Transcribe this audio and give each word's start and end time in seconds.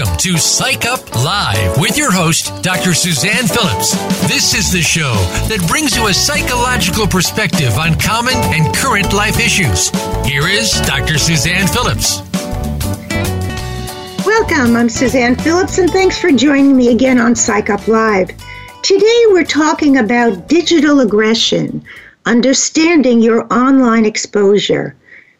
Welcome 0.00 0.16
to 0.18 0.38
Psych 0.38 0.86
Up 0.86 1.14
Live 1.14 1.78
with 1.78 1.98
your 1.98 2.10
host, 2.10 2.62
Dr. 2.62 2.94
Suzanne 2.94 3.46
Phillips. 3.46 3.92
This 4.28 4.54
is 4.54 4.72
the 4.72 4.80
show 4.80 5.12
that 5.48 5.62
brings 5.68 5.94
you 5.94 6.06
a 6.06 6.14
psychological 6.14 7.06
perspective 7.06 7.76
on 7.76 7.98
common 7.98 8.32
and 8.34 8.74
current 8.74 9.12
life 9.12 9.38
issues. 9.38 9.90
Here 10.24 10.48
is 10.48 10.72
Dr. 10.86 11.18
Suzanne 11.18 11.66
Phillips. 11.66 12.22
Welcome, 14.24 14.74
I'm 14.74 14.88
Suzanne 14.88 15.36
Phillips, 15.36 15.76
and 15.76 15.90
thanks 15.90 16.18
for 16.18 16.32
joining 16.32 16.74
me 16.74 16.88
again 16.92 17.18
on 17.18 17.34
Psych 17.34 17.68
Up 17.68 17.86
Live. 17.86 18.30
Today 18.80 19.24
we're 19.28 19.44
talking 19.44 19.98
about 19.98 20.48
digital 20.48 21.00
aggression, 21.00 21.84
understanding 22.24 23.20
your 23.20 23.46
online 23.52 24.06
exposure. 24.06 24.96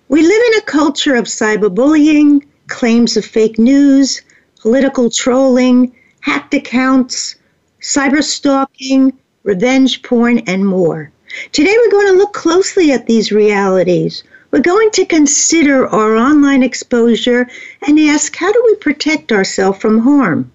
We 0.09 0.21
live 0.21 0.43
in 0.53 0.59
a 0.59 0.67
culture 0.67 1.15
of 1.15 1.25
cyberbullying, 1.25 2.45
claims 2.67 3.17
of 3.17 3.25
fake 3.25 3.59
news, 3.59 4.21
political 4.61 5.09
trolling, 5.09 5.91
hacked 6.21 6.53
accounts, 6.53 7.35
cyber 7.81 8.23
stalking, 8.23 9.11
revenge 9.43 10.03
porn, 10.03 10.39
and 10.41 10.67
more. 10.67 11.11
Today 11.53 11.75
we're 11.79 11.91
going 11.91 12.09
to 12.09 12.19
look 12.19 12.35
closely 12.35 12.93
at 12.93 13.07
these 13.07 13.33
realities. 13.33 14.23
We're 14.51 14.61
going 14.61 14.91
to 14.93 15.07
consider 15.07 15.87
our 15.87 16.15
online 16.15 16.63
exposure 16.63 17.49
and 17.87 17.99
ask 18.01 18.37
how 18.37 18.53
do 18.53 18.63
we 18.67 18.75
protect 18.77 19.33
ourselves 19.33 19.79
from 19.79 20.01
harm? 20.01 20.53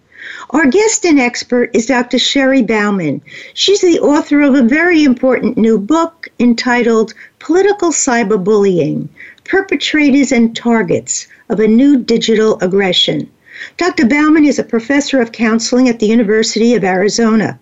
Our 0.52 0.68
guest 0.68 1.04
and 1.06 1.20
expert 1.20 1.72
is 1.74 1.88
Dr. 1.88 2.18
Sheri 2.18 2.66
Bauman. 2.66 3.22
She's 3.56 3.82
the 3.82 4.00
author 4.00 4.42
of 4.42 4.54
a 4.54 4.62
very 4.62 5.04
important 5.04 5.58
new 5.58 5.80
book 5.80 6.28
entitled 6.40 7.16
Political 7.40 7.90
Cyberbullying 7.90 9.08
Perpetrators 9.46 10.32
and 10.32 10.56
Targets 10.56 11.28
of 11.50 11.60
a 11.60 11.68
New 11.68 11.98
Digital 11.98 12.60
Aggression. 12.62 13.32
Dr. 13.78 14.06
Bauman 14.06 14.46
is 14.46 14.60
a 14.60 14.64
professor 14.64 15.22
of 15.22 15.32
counseling 15.32 15.90
at 15.90 16.00
the 16.00 16.08
University 16.08 16.76
of 16.76 16.84
Arizona. 16.84 17.60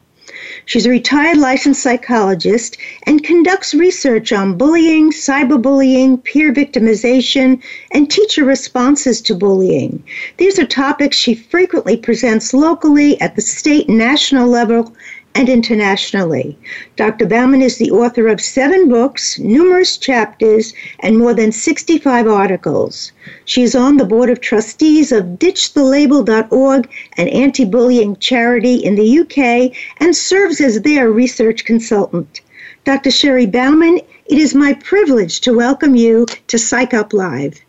She's 0.66 0.86
a 0.86 0.90
retired 0.90 1.38
licensed 1.38 1.82
psychologist 1.82 2.78
and 3.04 3.24
conducts 3.24 3.74
research 3.74 4.32
on 4.32 4.58
bullying, 4.58 5.12
cyberbullying, 5.12 6.24
peer 6.24 6.54
victimization, 6.54 7.62
and 7.92 8.10
teacher 8.10 8.44
responses 8.46 9.22
to 9.22 9.36
bullying. 9.36 10.04
These 10.38 10.60
are 10.60 10.66
topics 10.66 11.18
she 11.18 11.36
frequently 11.36 11.98
presents 11.98 12.54
locally 12.54 13.20
at 13.20 13.36
the 13.36 13.42
state 13.42 13.90
and 13.90 13.98
national 13.98 14.48
level 14.48 14.94
and 15.36 15.50
internationally. 15.50 16.58
Dr. 16.96 17.26
Bauman 17.26 17.62
is 17.62 17.78
the 17.78 17.92
author 17.92 18.28
of 18.28 18.40
seven 18.42 18.90
books, 18.90 19.40
numerous 19.40 19.98
chapters, 19.98 20.74
and 21.00 21.18
more 21.18 21.34
than 21.34 21.52
65 21.52 22.28
articles. 22.28 23.12
She 23.46 23.64
is 23.64 23.76
on 23.76 23.98
the 23.98 24.06
board 24.06 24.30
of 24.30 24.42
trustees 24.42 25.12
of 25.12 25.26
ditchthelabel.org, 25.40 26.90
an 27.18 27.28
anti 27.28 27.66
bullying 27.66 28.16
charity 28.18 28.76
in 28.76 28.96
the 28.96 29.20
UK, 29.20 29.76
and 30.00 30.16
serves 30.16 30.62
as 30.62 30.82
their 30.82 31.12
research 31.12 31.66
consultant. 31.66 32.42
Dr. 32.86 33.10
Sheri 33.10 33.50
Bauman, 33.52 34.00
it 34.26 34.38
is 34.38 34.54
my 34.54 34.74
privilege 34.74 35.42
to 35.42 35.56
welcome 35.56 35.96
you 35.96 36.26
to 36.48 36.58
Psych 36.58 36.94
Up 36.94 37.14
Live. 37.14 37.60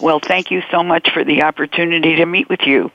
Well, 0.00 0.20
thank 0.20 0.50
you 0.50 0.62
so 0.70 0.82
much 0.82 1.10
for 1.10 1.24
the 1.24 1.42
opportunity 1.42 2.16
to 2.16 2.26
meet 2.26 2.48
with 2.48 2.60
you. 2.66 2.90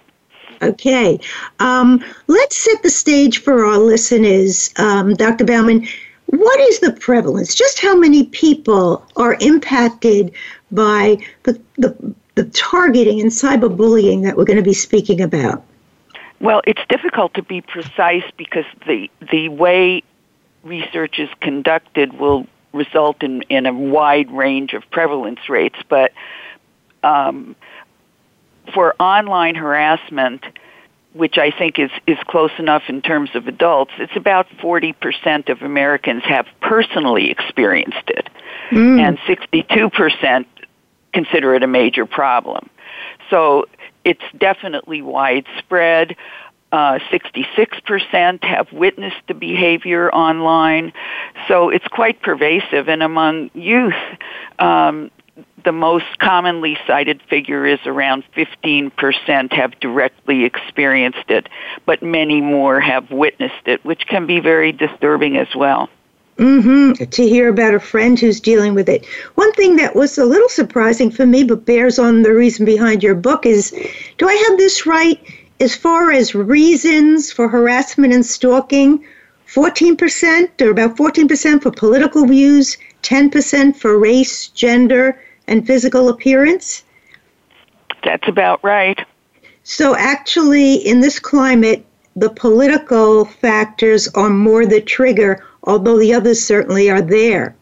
Okay. 0.61 1.19
Um, 1.59 2.03
let's 2.27 2.57
set 2.57 2.83
the 2.83 2.89
stage 2.89 3.39
for 3.39 3.65
our 3.65 3.77
listeners, 3.77 4.71
um, 4.77 5.15
Dr. 5.15 5.45
Bauman. 5.45 5.87
What 6.27 6.59
is 6.61 6.79
the 6.79 6.93
prevalence? 6.93 7.55
Just 7.55 7.79
how 7.79 7.95
many 7.95 8.25
people 8.25 9.05
are 9.17 9.37
impacted 9.41 10.31
by 10.71 11.17
the, 11.43 11.59
the, 11.77 12.15
the 12.35 12.45
targeting 12.45 13.19
and 13.19 13.31
cyberbullying 13.31 14.23
that 14.23 14.37
we're 14.37 14.45
going 14.45 14.57
to 14.57 14.63
be 14.63 14.73
speaking 14.73 15.19
about? 15.19 15.63
Well, 16.39 16.61
it's 16.65 16.81
difficult 16.89 17.33
to 17.35 17.43
be 17.43 17.61
precise 17.61 18.23
because 18.37 18.65
the 18.87 19.09
the 19.31 19.49
way 19.49 20.03
research 20.63 21.19
is 21.19 21.29
conducted 21.39 22.13
will 22.13 22.47
result 22.73 23.21
in, 23.21 23.41
in 23.43 23.65
a 23.65 23.73
wide 23.73 24.31
range 24.31 24.73
of 24.73 24.89
prevalence 24.89 25.49
rates. 25.49 25.77
But 25.87 26.13
um, 27.03 27.55
for 28.73 28.95
online 28.99 29.55
harassment, 29.55 30.43
which 31.13 31.37
I 31.37 31.51
think 31.51 31.77
is, 31.77 31.91
is 32.07 32.17
close 32.27 32.51
enough 32.57 32.83
in 32.87 33.01
terms 33.01 33.31
of 33.33 33.47
adults, 33.47 33.91
it's 33.97 34.15
about 34.15 34.47
40% 34.61 35.49
of 35.49 35.61
Americans 35.61 36.23
have 36.23 36.47
personally 36.61 37.29
experienced 37.29 38.09
it, 38.09 38.29
mm. 38.71 38.99
and 38.99 39.17
62% 39.19 40.45
consider 41.13 41.55
it 41.55 41.63
a 41.63 41.67
major 41.67 42.05
problem. 42.05 42.69
So 43.29 43.65
it's 44.03 44.23
definitely 44.37 45.01
widespread. 45.01 46.15
Uh, 46.71 46.99
66% 47.11 48.43
have 48.45 48.71
witnessed 48.71 49.21
the 49.27 49.33
behavior 49.33 50.09
online. 50.11 50.93
So 51.49 51.69
it's 51.69 51.87
quite 51.89 52.21
pervasive. 52.21 52.87
And 52.87 53.03
among 53.03 53.51
youth, 53.53 53.93
um, 54.57 55.11
the 55.63 55.71
most 55.71 56.19
commonly 56.19 56.77
cited 56.87 57.21
figure 57.23 57.65
is 57.65 57.79
around 57.85 58.23
15% 58.35 59.53
have 59.53 59.79
directly 59.79 60.43
experienced 60.43 61.29
it, 61.29 61.47
but 61.85 62.01
many 62.01 62.41
more 62.41 62.79
have 62.79 63.11
witnessed 63.11 63.67
it, 63.67 63.83
which 63.85 64.07
can 64.07 64.25
be 64.25 64.39
very 64.39 64.71
disturbing 64.71 65.37
as 65.37 65.53
well. 65.55 65.89
Mm-hmm. 66.37 67.03
To 67.03 67.27
hear 67.27 67.49
about 67.49 67.75
a 67.75 67.79
friend 67.79 68.19
who's 68.19 68.39
dealing 68.39 68.73
with 68.73 68.89
it. 68.89 69.05
One 69.35 69.51
thing 69.53 69.75
that 69.75 69.95
was 69.95 70.17
a 70.17 70.25
little 70.25 70.49
surprising 70.49 71.11
for 71.11 71.25
me, 71.25 71.43
but 71.43 71.65
bears 71.65 71.99
on 71.99 72.23
the 72.23 72.33
reason 72.33 72.65
behind 72.65 73.03
your 73.03 73.15
book, 73.15 73.45
is 73.45 73.71
do 74.17 74.27
I 74.27 74.33
have 74.47 74.57
this 74.57 74.85
right? 74.85 75.19
As 75.59 75.75
far 75.75 76.11
as 76.11 76.33
reasons 76.33 77.31
for 77.31 77.47
harassment 77.47 78.13
and 78.13 78.25
stalking, 78.25 79.05
14%, 79.47 80.61
or 80.61 80.69
about 80.71 80.95
14% 80.95 81.61
for 81.61 81.71
political 81.71 82.25
views, 82.25 82.77
10% 83.03 83.75
for 83.75 83.99
race, 83.99 84.47
gender, 84.47 85.19
and 85.51 85.67
physical 85.67 86.07
appearance? 86.09 86.83
That's 88.03 88.27
about 88.27 88.63
right. 88.63 88.99
So, 89.63 89.95
actually, 89.95 90.75
in 90.75 91.01
this 91.01 91.19
climate, 91.19 91.85
the 92.15 92.29
political 92.29 93.25
factors 93.25 94.07
are 94.15 94.29
more 94.29 94.65
the 94.65 94.81
trigger, 94.81 95.45
although 95.63 95.99
the 95.99 96.13
others 96.13 96.41
certainly 96.41 96.89
are 96.89 97.01
there. 97.01 97.55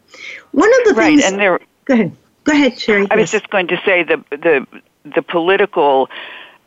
One 0.51 0.69
of 0.79 0.87
the 0.87 0.93
right, 0.93 1.19
things. 1.19 1.23
and 1.25 1.39
there. 1.39 1.59
Go 1.85 1.95
ahead. 1.95 2.15
Go 2.45 2.53
ahead, 2.53 2.73
Sheri. 2.73 3.07
I 3.11 3.15
was 3.15 3.31
just 3.31 3.49
going 3.49 3.67
to 3.67 3.81
say 3.83 4.03
the 4.03 4.23
the 4.29 4.65
the 5.03 5.21
political 5.21 6.09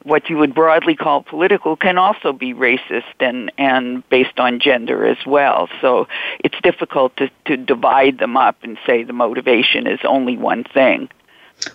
what 0.05 0.29
you 0.29 0.37
would 0.39 0.55
broadly 0.55 0.95
call 0.95 1.23
political 1.23 1.77
can 1.77 1.99
also 1.99 2.33
be 2.33 2.55
racist 2.55 3.15
and, 3.21 3.53
and 3.59 4.09
based 4.09 4.39
on 4.39 4.61
gender 4.61 5.07
as 5.07 5.19
well. 5.27 5.69
So 5.81 6.09
it's 6.41 6.61
difficult 6.63 7.17
to, 7.19 7.31
to 7.47 7.57
divide 7.57 8.19
them 8.19 8.37
up 8.37 8.57
and 8.63 8.79
say 8.87 9.03
the 9.03 9.13
motivation 9.13 9.87
is 9.87 10.01
only 10.05 10.37
one 10.37 10.65
thing. 10.65 11.09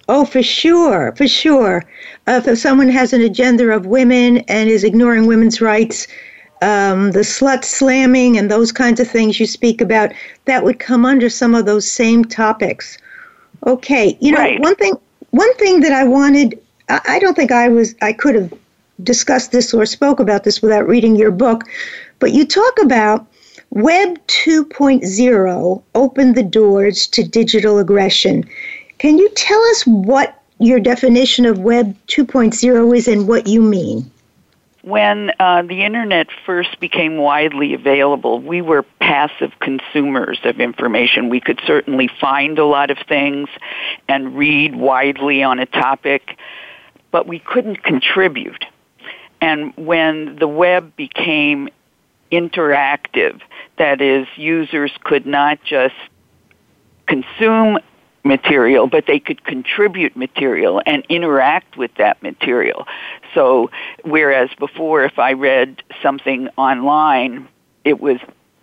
Oh, 0.09 0.25
for 0.25 0.43
sure, 0.43 1.13
for 1.15 1.27
sure. 1.27 1.85
Uh, 2.25 2.41
if 2.45 2.57
someone 2.59 2.89
has 2.89 3.13
an 3.13 3.21
agenda 3.21 3.69
of 3.71 3.85
women 3.85 4.39
and 4.49 4.69
is 4.69 4.83
ignoring 4.83 5.27
women's 5.27 5.61
rights, 5.61 6.07
um, 6.61 7.11
the 7.11 7.19
slut 7.19 7.63
slamming 7.63 8.37
and 8.37 8.51
those 8.51 8.71
kinds 8.71 8.99
of 8.99 9.07
things 9.07 9.39
you 9.39 9.45
speak 9.45 9.79
about, 9.79 10.11
that 10.45 10.63
would 10.63 10.79
come 10.79 11.05
under 11.05 11.29
some 11.29 11.55
of 11.55 11.65
those 11.65 11.89
same 11.89 12.25
topics. 12.25 12.97
Okay, 13.65 14.17
you 14.19 14.31
know, 14.31 14.39
right. 14.39 14.59
one 14.59 14.75
thing, 14.75 14.95
one 15.31 15.53
thing 15.55 15.81
that 15.81 15.91
I 15.91 16.03
wanted 16.03 16.59
I 16.89 17.19
don't 17.19 17.35
think 17.35 17.51
I 17.51 17.67
was 17.67 17.95
I 18.01 18.13
could 18.13 18.35
have 18.35 18.53
discussed 19.03 19.51
this 19.51 19.73
or 19.73 19.85
spoke 19.85 20.19
about 20.19 20.43
this 20.43 20.61
without 20.61 20.87
reading 20.87 21.15
your 21.15 21.31
book, 21.31 21.63
but 22.19 22.31
you 22.31 22.45
talk 22.45 22.81
about 22.81 23.25
Web 23.71 24.17
2.0 24.27 25.83
opened 25.95 26.35
the 26.35 26.43
doors 26.43 27.07
to 27.07 27.23
digital 27.23 27.79
aggression. 27.79 28.47
Can 28.97 29.17
you 29.17 29.29
tell 29.35 29.61
us 29.65 29.85
what 29.85 30.41
your 30.59 30.79
definition 30.79 31.45
of 31.45 31.59
Web 31.59 31.95
2.0 32.07 32.97
is 32.97 33.07
and 33.07 33.27
what 33.27 33.47
you 33.47 33.61
mean? 33.61 34.09
When 34.83 35.31
uh, 35.41 35.63
the 35.63 35.83
internet 35.83 36.27
first 36.45 36.79
became 36.79 37.17
widely 37.17 37.73
available, 37.73 38.39
we 38.39 38.61
were 38.61 38.83
passive 39.01 39.51
consumers 39.59 40.39
of 40.45 40.61
information. 40.61 41.27
We 41.27 41.41
could 41.41 41.59
certainly 41.67 42.09
find 42.21 42.57
a 42.57 42.65
lot 42.65 42.89
of 42.89 42.97
things 42.99 43.49
and 44.07 44.37
read 44.37 44.77
widely 44.77 45.43
on 45.43 45.59
a 45.59 45.65
topic 45.65 46.37
but 47.11 47.27
we 47.27 47.39
couldn't 47.39 47.83
contribute. 47.83 48.65
And 49.41 49.73
when 49.75 50.37
the 50.37 50.47
web 50.47 50.95
became 50.95 51.69
interactive. 52.31 53.41
That 53.77 54.01
is, 54.01 54.27
users 54.35 54.91
could 55.03 55.25
not 55.25 55.59
just 55.63 55.95
consume 57.07 57.79
material, 58.23 58.87
but 58.87 59.05
they 59.07 59.19
could 59.19 59.43
contribute 59.45 60.15
material 60.17 60.81
and 60.85 61.05
interact 61.07 61.77
with 61.77 61.91
that 61.97 62.21
material. 62.21 62.85
So, 63.33 63.71
whereas 64.03 64.49
before, 64.59 65.03
if 65.05 65.17
I 65.17 65.33
read 65.33 65.81
something 66.01 66.49
online, 66.57 67.47
it 67.85 68.01
was 68.01 68.19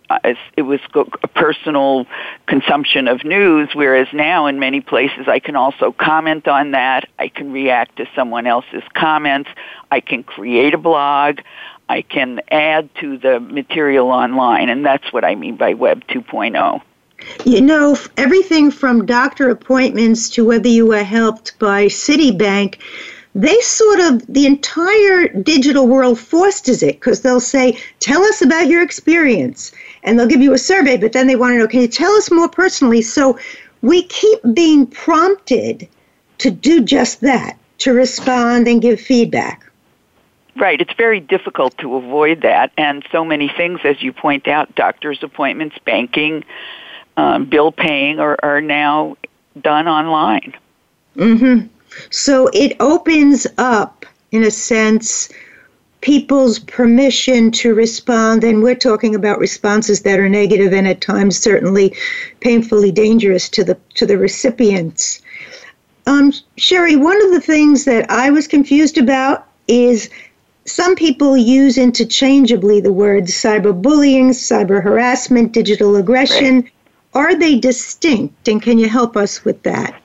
Uh, 0.09 0.35
it 0.55 0.61
was 0.61 0.79
a 0.93 1.27
personal 1.27 2.05
consumption 2.45 3.07
of 3.07 3.23
news, 3.23 3.69
whereas 3.73 4.07
now 4.13 4.45
in 4.45 4.59
many 4.59 4.79
places 4.79 5.27
I 5.27 5.39
can 5.39 5.55
also 5.55 5.91
comment 5.91 6.47
on 6.47 6.71
that. 6.71 7.09
I 7.17 7.27
can 7.27 7.51
react 7.51 7.97
to 7.97 8.05
someone 8.15 8.45
else's 8.45 8.83
comments. 8.93 9.49
I 9.91 9.99
can 10.01 10.23
create 10.23 10.73
a 10.73 10.77
blog. 10.77 11.39
I 11.89 12.01
can 12.01 12.41
add 12.51 12.93
to 12.95 13.17
the 13.17 13.39
material 13.39 14.09
online, 14.09 14.69
and 14.69 14.85
that's 14.85 15.11
what 15.13 15.23
I 15.23 15.35
mean 15.35 15.55
by 15.55 15.73
Web 15.73 16.05
2.0. 16.07 16.81
You 17.45 17.61
know, 17.61 17.97
everything 18.17 18.71
from 18.71 19.05
doctor 19.05 19.49
appointments 19.49 20.29
to 20.31 20.45
whether 20.45 20.67
you 20.67 20.85
were 20.87 21.03
helped 21.03 21.57
by 21.59 21.85
Citibank, 21.85 22.77
they 23.35 23.59
sort 23.59 23.99
of, 23.99 24.25
the 24.27 24.45
entire 24.45 25.27
digital 25.27 25.87
world 25.87 26.17
fosters 26.17 26.81
it 26.81 26.95
because 26.95 27.21
they'll 27.21 27.41
say, 27.41 27.77
tell 27.99 28.23
us 28.23 28.41
about 28.41 28.67
your 28.67 28.81
experience. 28.81 29.73
And 30.05 30.17
they'll 30.17 30.27
give 30.27 30.41
you 30.41 30.53
a 30.53 30.57
survey, 30.57 30.97
but 30.97 31.11
then 31.11 31.27
they 31.27 31.35
want 31.35 31.53
to 31.53 31.57
know, 31.57 31.67
can 31.67 31.81
you 31.81 31.87
tell 31.87 32.11
us 32.13 32.31
more 32.31 32.47
personally? 32.47 33.01
So 33.01 33.37
we 33.81 34.03
keep 34.03 34.39
being 34.53 34.87
prompted 34.87 35.87
to 36.37 36.51
do 36.51 36.81
just 36.81 37.21
that, 37.21 37.57
to 37.79 37.93
respond 37.93 38.67
and 38.67 38.81
give 38.81 39.01
feedback. 39.01 39.65
Right. 40.55 40.79
It's 40.79 40.93
very 40.93 41.19
difficult 41.19 41.77
to 41.79 41.95
avoid 41.95 42.41
that. 42.41 42.71
And 42.77 43.05
so 43.11 43.25
many 43.25 43.49
things, 43.49 43.81
as 43.83 44.01
you 44.01 44.13
point 44.13 44.47
out, 44.47 44.73
doctor's 44.75 45.21
appointments, 45.21 45.77
banking, 45.83 46.45
um, 47.17 47.45
bill 47.45 47.71
paying 47.71 48.19
are, 48.19 48.37
are 48.41 48.61
now 48.61 49.17
done 49.59 49.87
online. 49.87 50.53
Mm-hmm. 51.17 51.67
So 52.09 52.49
it 52.53 52.77
opens 52.79 53.47
up, 53.57 54.05
in 54.31 54.43
a 54.43 54.51
sense, 54.51 55.29
people's 56.05 56.59
permission 56.59 57.49
to 57.49 57.73
respond, 57.73 58.43
and 58.43 58.61
we're 58.61 58.75
talking 58.75 59.15
about 59.15 59.39
responses 59.39 60.03
that 60.03 60.19
are 60.19 60.29
negative 60.29 60.71
and 60.71 60.87
at 60.87 61.01
times 61.01 61.35
certainly 61.35 61.95
painfully 62.41 62.91
dangerous 62.91 63.49
to 63.49 63.63
the 63.63 63.75
to 63.95 64.05
the 64.05 64.15
recipients. 64.15 65.19
Um, 66.05 66.31
Sheri, 66.59 66.95
one 66.95 67.19
of 67.25 67.31
the 67.31 67.41
things 67.41 67.85
that 67.85 68.07
I 68.11 68.29
was 68.29 68.47
confused 68.47 68.99
about 68.99 69.47
is 69.67 70.11
some 70.65 70.93
people 70.93 71.35
use 71.35 71.75
interchangeably 71.75 72.79
the 72.81 72.93
words 72.93 73.31
cyberbullying, 73.31 74.29
cyber 74.29 74.83
harassment, 74.83 75.53
digital 75.53 75.95
aggression. 75.95 76.61
Right. 76.61 76.71
Are 77.15 77.35
they 77.35 77.57
distinct, 77.57 78.47
and 78.47 78.61
can 78.61 78.77
you 78.77 78.87
help 78.87 79.17
us 79.17 79.43
with 79.43 79.63
that? 79.63 79.99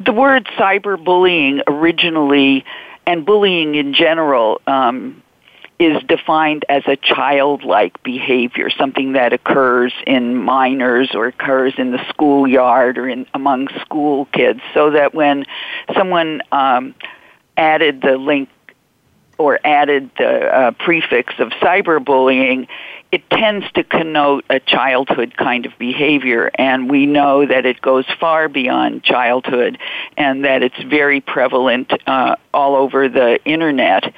The 0.00 0.12
word 0.12 0.46
cyberbullying 0.58 1.62
originally, 1.66 2.62
and 3.06 3.24
bullying 3.24 3.74
in 3.74 3.94
general, 3.94 4.60
um, 4.66 5.22
is 5.78 6.02
defined 6.04 6.64
as 6.68 6.82
a 6.86 6.96
childlike 6.96 8.02
behavior, 8.02 8.70
something 8.70 9.12
that 9.12 9.32
occurs 9.32 9.92
in 10.06 10.34
minors 10.34 11.10
or 11.14 11.26
occurs 11.26 11.74
in 11.76 11.92
the 11.92 12.02
schoolyard 12.08 12.96
or 12.96 13.08
in 13.08 13.26
among 13.34 13.68
school 13.80 14.24
kids. 14.32 14.60
So 14.72 14.90
that 14.92 15.14
when 15.14 15.44
someone 15.94 16.40
um, 16.50 16.94
added 17.56 18.00
the 18.00 18.16
link 18.16 18.48
or 19.38 19.60
added 19.64 20.10
the 20.18 20.46
uh, 20.46 20.70
prefix 20.72 21.34
of 21.38 21.48
cyberbullying, 21.60 22.68
it 23.12 23.28
tends 23.30 23.70
to 23.72 23.84
connote 23.84 24.44
a 24.50 24.60
childhood 24.60 25.36
kind 25.36 25.66
of 25.66 25.72
behavior, 25.78 26.50
and 26.56 26.90
we 26.90 27.06
know 27.06 27.46
that 27.46 27.64
it 27.64 27.80
goes 27.80 28.04
far 28.18 28.48
beyond 28.48 29.02
childhood 29.04 29.78
and 30.16 30.44
that 30.44 30.62
it's 30.62 30.82
very 30.82 31.20
prevalent 31.20 31.92
uh, 32.06 32.36
all 32.52 32.74
over 32.74 33.08
the 33.08 33.38
internet 33.44 34.12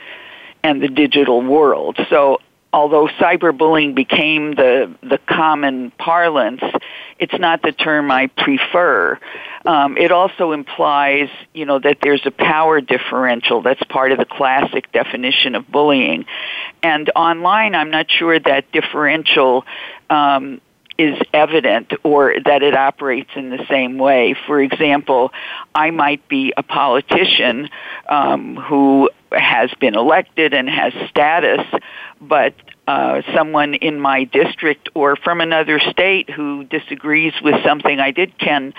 and 0.62 0.82
the 0.82 0.88
digital 0.88 1.42
world. 1.42 1.98
So 2.08 2.38
although 2.72 3.08
cyberbullying 3.08 3.94
became 3.94 4.54
the 4.54 4.94
the 5.02 5.18
common 5.26 5.90
parlance, 5.92 6.62
it's 7.18 7.38
not 7.38 7.62
the 7.62 7.72
term 7.72 8.10
I 8.10 8.28
prefer. 8.28 9.18
Um, 9.66 9.96
it 9.96 10.12
also 10.12 10.52
implies, 10.52 11.28
you 11.52 11.66
know, 11.66 11.78
that 11.78 11.98
there's 12.02 12.24
a 12.26 12.30
power 12.30 12.80
differential. 12.80 13.62
That's 13.62 13.82
part 13.84 14.12
of 14.12 14.18
the 14.18 14.24
classic 14.24 14.90
definition 14.92 15.54
of 15.54 15.70
bullying. 15.70 16.26
And 16.82 17.10
online, 17.16 17.74
I'm 17.74 17.90
not 17.90 18.10
sure 18.10 18.38
that 18.38 18.70
differential 18.72 19.64
um, 20.10 20.60
is 20.98 21.16
evident 21.32 21.92
or 22.02 22.34
that 22.44 22.62
it 22.62 22.74
operates 22.74 23.30
in 23.36 23.50
the 23.50 23.64
same 23.70 23.98
way. 23.98 24.34
For 24.46 24.60
example, 24.60 25.32
I 25.74 25.90
might 25.90 26.28
be 26.28 26.52
a 26.56 26.62
politician 26.62 27.70
um, 28.08 28.56
who 28.56 29.08
has 29.30 29.70
been 29.78 29.94
elected 29.94 30.54
and 30.54 30.68
has 30.68 30.92
status, 31.08 31.64
but 32.20 32.54
uh, 32.88 33.20
someone 33.34 33.74
in 33.74 34.00
my 34.00 34.24
district 34.24 34.88
or 34.94 35.14
from 35.14 35.42
another 35.42 35.78
state 35.78 36.30
who 36.30 36.64
disagrees 36.64 37.34
with 37.42 37.62
something 37.62 38.00
I 38.00 38.12
did 38.12 38.38
can 38.38 38.72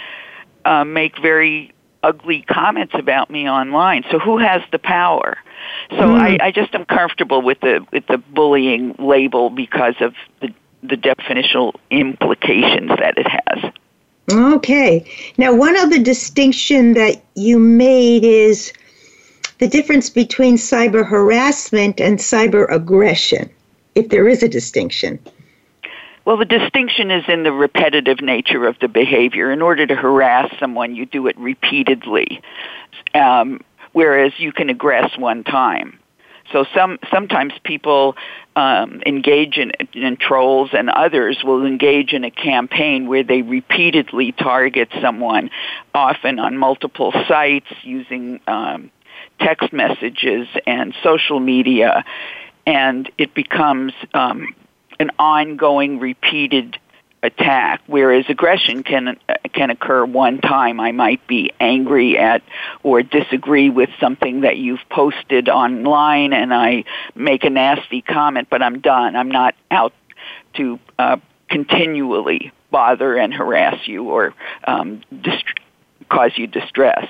uh, 0.66 0.84
make 0.84 1.20
very 1.22 1.74
ugly 2.02 2.42
comments 2.42 2.96
about 2.96 3.30
me 3.30 3.48
online. 3.48 4.04
So 4.10 4.18
who 4.18 4.40
has 4.40 4.64
the 4.72 4.80
power? 4.80 5.38
So 5.92 5.98
mm. 5.98 6.20
I, 6.20 6.48
I 6.48 6.52
just 6.52 6.74
am 6.74 6.86
comfortable 6.86 7.44
with 7.44 7.60
the 7.60 7.86
with 7.92 8.08
the 8.08 8.18
bullying 8.18 8.96
label 8.98 9.52
because 9.52 9.94
of 10.00 10.16
the 10.42 10.52
the 10.82 10.96
definitional 10.96 11.76
implications 11.92 12.90
that 12.90 13.14
it 13.16 13.28
has. 13.28 13.72
Okay. 14.32 15.06
Now, 15.38 15.54
one 15.54 15.78
other 15.78 16.00
distinction 16.00 16.94
that 16.94 17.22
you 17.36 17.60
made 17.60 18.24
is 18.24 18.74
the 19.60 19.68
difference 19.68 20.10
between 20.10 20.56
cyber 20.56 21.06
harassment 21.06 22.00
and 22.00 22.18
cyber 22.18 22.66
aggression, 22.72 23.52
if 23.96 24.10
there 24.10 24.28
is 24.28 24.44
a 24.44 24.50
distinction. 24.50 25.20
Well, 26.26 26.38
the 26.38 26.46
distinction 26.46 27.12
is 27.12 27.24
in 27.28 27.44
the 27.44 27.52
repetitive 27.52 28.22
nature 28.22 28.68
of 28.68 28.78
the 28.80 28.88
behavior. 28.88 29.52
In 29.52 29.62
order 29.62 29.88
to 29.88 29.96
harass 29.96 30.54
someone, 30.60 30.96
you 30.96 31.06
do 31.06 31.28
it 31.28 31.38
repeatedly, 31.40 32.42
um, 33.16 33.62
whereas 33.94 34.34
you 34.38 34.52
can 34.52 34.70
aggress 34.70 35.18
one 35.18 35.44
time. 35.44 35.98
So 36.52 36.66
some 36.74 36.98
sometimes 37.12 37.54
people 37.64 38.16
um, 38.56 39.02
engage 39.06 39.58
in, 39.58 39.72
in 39.94 40.18
trolls, 40.18 40.72
and 40.74 40.90
others 40.90 41.44
will 41.44 41.66
engage 41.66 42.14
in 42.14 42.24
a 42.24 42.32
campaign 42.32 43.08
where 43.08 43.24
they 43.24 43.42
repeatedly 43.42 44.32
target 44.32 44.90
someone, 45.02 45.50
often 45.94 46.40
on 46.40 46.58
multiple 46.58 47.12
sites 47.28 47.68
using 47.84 48.40
um, 48.48 48.92
text 49.40 49.72
messages 49.72 50.48
and 50.66 50.94
social 51.04 51.40
media, 51.40 52.04
and 52.70 53.10
it 53.18 53.34
becomes 53.34 53.94
um, 54.14 54.54
an 55.00 55.10
ongoing, 55.18 55.98
repeated 55.98 56.78
attack, 57.24 57.82
whereas 57.88 58.26
aggression 58.30 58.84
can 58.84 59.18
can 59.54 59.72
occur 59.72 60.06
one 60.06 60.40
time. 60.40 60.80
I 60.80 60.92
might 60.92 61.26
be 61.26 61.52
angry 61.60 62.16
at 62.20 62.44
or 62.84 63.02
disagree 63.02 63.72
with 63.72 63.90
something 64.00 64.42
that 64.42 64.58
you've 64.58 64.88
posted 64.92 65.50
online, 65.50 66.32
and 66.32 66.54
I 66.54 66.84
make 67.16 67.44
a 67.44 67.50
nasty 67.50 68.04
comment, 68.04 68.50
but 68.52 68.62
I'm 68.62 68.82
done. 68.82 69.16
I'm 69.16 69.32
not 69.32 69.56
out 69.72 69.94
to 70.54 70.80
uh, 71.00 71.18
continually 71.50 72.52
bother 72.70 73.18
and 73.18 73.34
harass 73.34 73.88
you 73.88 74.12
or 74.12 74.36
um, 74.66 75.02
dist- 75.24 75.44
cause 76.08 76.34
you 76.36 76.46
distress. 76.46 77.08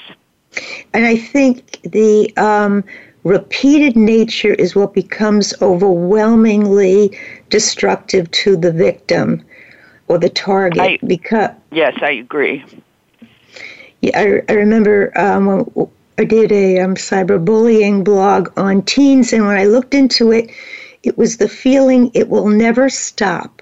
And 0.93 1.05
I 1.05 1.17
think 1.17 1.81
the 1.81 2.33
um, 2.37 2.85
repeated 3.23 3.95
nature 3.95 4.53
is 4.53 4.75
what 4.75 4.93
becomes 4.93 5.53
overwhelmingly 5.61 7.17
destructive 7.49 8.29
to 8.31 8.55
the 8.55 8.71
victim 8.71 9.43
or 10.07 10.17
the 10.17 10.29
target. 10.29 10.81
I, 10.81 10.97
because 11.05 11.51
yes 11.71 11.97
i 12.01 12.11
agree. 12.11 12.63
Yeah 14.01 14.19
i, 14.19 14.51
I 14.51 14.55
remember 14.55 15.17
um, 15.17 15.71
i 16.17 16.23
did 16.23 16.51
a 16.51 16.79
um, 16.79 16.95
cyberbullying 16.95 18.03
blog 18.03 18.49
on 18.57 18.81
teens 18.83 19.33
and 19.33 19.45
when 19.45 19.57
i 19.57 19.65
looked 19.65 19.93
into 19.93 20.31
it 20.31 20.49
it 21.03 21.17
was 21.17 21.37
the 21.37 21.49
feeling 21.49 22.11
it 22.13 22.29
will 22.29 22.47
never 22.47 22.89
stop 22.89 23.61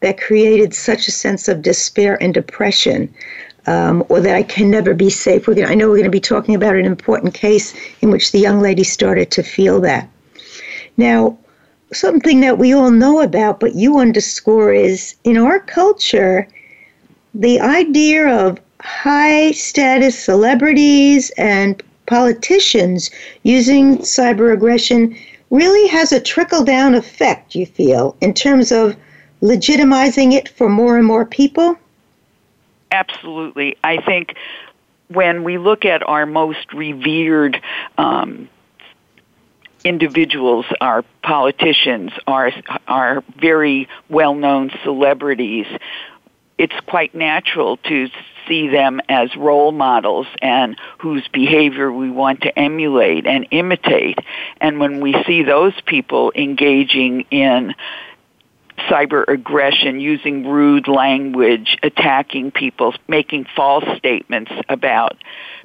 that 0.00 0.20
created 0.20 0.74
such 0.74 1.08
a 1.08 1.12
sense 1.12 1.48
of 1.48 1.62
despair 1.62 2.22
and 2.22 2.34
depression 2.34 3.12
um, 3.66 4.04
or 4.08 4.20
that 4.20 4.34
I 4.34 4.42
can 4.42 4.70
never 4.70 4.94
be 4.94 5.10
safe. 5.10 5.46
We're 5.46 5.54
gonna, 5.54 5.68
I 5.68 5.74
know 5.74 5.88
we're 5.88 5.96
going 5.96 6.04
to 6.04 6.10
be 6.10 6.20
talking 6.20 6.54
about 6.54 6.76
an 6.76 6.84
important 6.84 7.34
case 7.34 7.74
in 8.00 8.10
which 8.10 8.32
the 8.32 8.38
young 8.38 8.60
lady 8.60 8.84
started 8.84 9.30
to 9.32 9.42
feel 9.42 9.80
that. 9.80 10.08
Now, 10.96 11.38
something 11.92 12.40
that 12.40 12.58
we 12.58 12.72
all 12.72 12.90
know 12.90 13.20
about, 13.20 13.60
but 13.60 13.74
you 13.74 13.98
underscore 13.98 14.72
is 14.72 15.14
in 15.24 15.36
our 15.36 15.60
culture, 15.60 16.48
the 17.34 17.60
idea 17.60 18.28
of 18.28 18.60
high 18.80 19.50
status 19.52 20.18
celebrities 20.18 21.30
and 21.38 21.82
politicians 22.06 23.10
using 23.42 23.98
cyber 23.98 24.52
aggression 24.52 25.16
really 25.50 25.88
has 25.88 26.12
a 26.12 26.20
trickle 26.20 26.64
down 26.64 26.94
effect, 26.94 27.54
you 27.54 27.64
feel, 27.64 28.16
in 28.20 28.34
terms 28.34 28.70
of 28.72 28.96
legitimizing 29.40 30.32
it 30.32 30.48
for 30.48 30.68
more 30.68 30.96
and 30.96 31.06
more 31.06 31.24
people? 31.24 31.78
Absolutely. 32.94 33.76
I 33.82 34.00
think 34.00 34.36
when 35.08 35.42
we 35.42 35.58
look 35.58 35.84
at 35.84 36.04
our 36.04 36.26
most 36.26 36.72
revered 36.72 37.60
um, 37.98 38.48
individuals, 39.82 40.64
our 40.80 41.02
politicians, 41.20 42.12
our, 42.28 42.52
our 42.86 43.24
very 43.36 43.88
well 44.08 44.36
known 44.36 44.70
celebrities, 44.84 45.66
it's 46.56 46.78
quite 46.86 47.16
natural 47.16 47.78
to 47.78 48.08
see 48.46 48.68
them 48.68 49.00
as 49.08 49.34
role 49.34 49.72
models 49.72 50.28
and 50.40 50.78
whose 50.98 51.26
behavior 51.32 51.90
we 51.90 52.10
want 52.12 52.42
to 52.42 52.56
emulate 52.56 53.26
and 53.26 53.48
imitate. 53.50 54.18
And 54.60 54.78
when 54.78 55.00
we 55.00 55.16
see 55.26 55.42
those 55.42 55.74
people 55.84 56.30
engaging 56.36 57.22
in 57.32 57.74
cyber 58.78 59.24
aggression, 59.28 60.00
using 60.00 60.46
rude 60.46 60.88
language, 60.88 61.76
attacking 61.82 62.50
people, 62.50 62.94
making 63.08 63.46
false 63.56 63.84
statements 63.98 64.52
about 64.68 65.16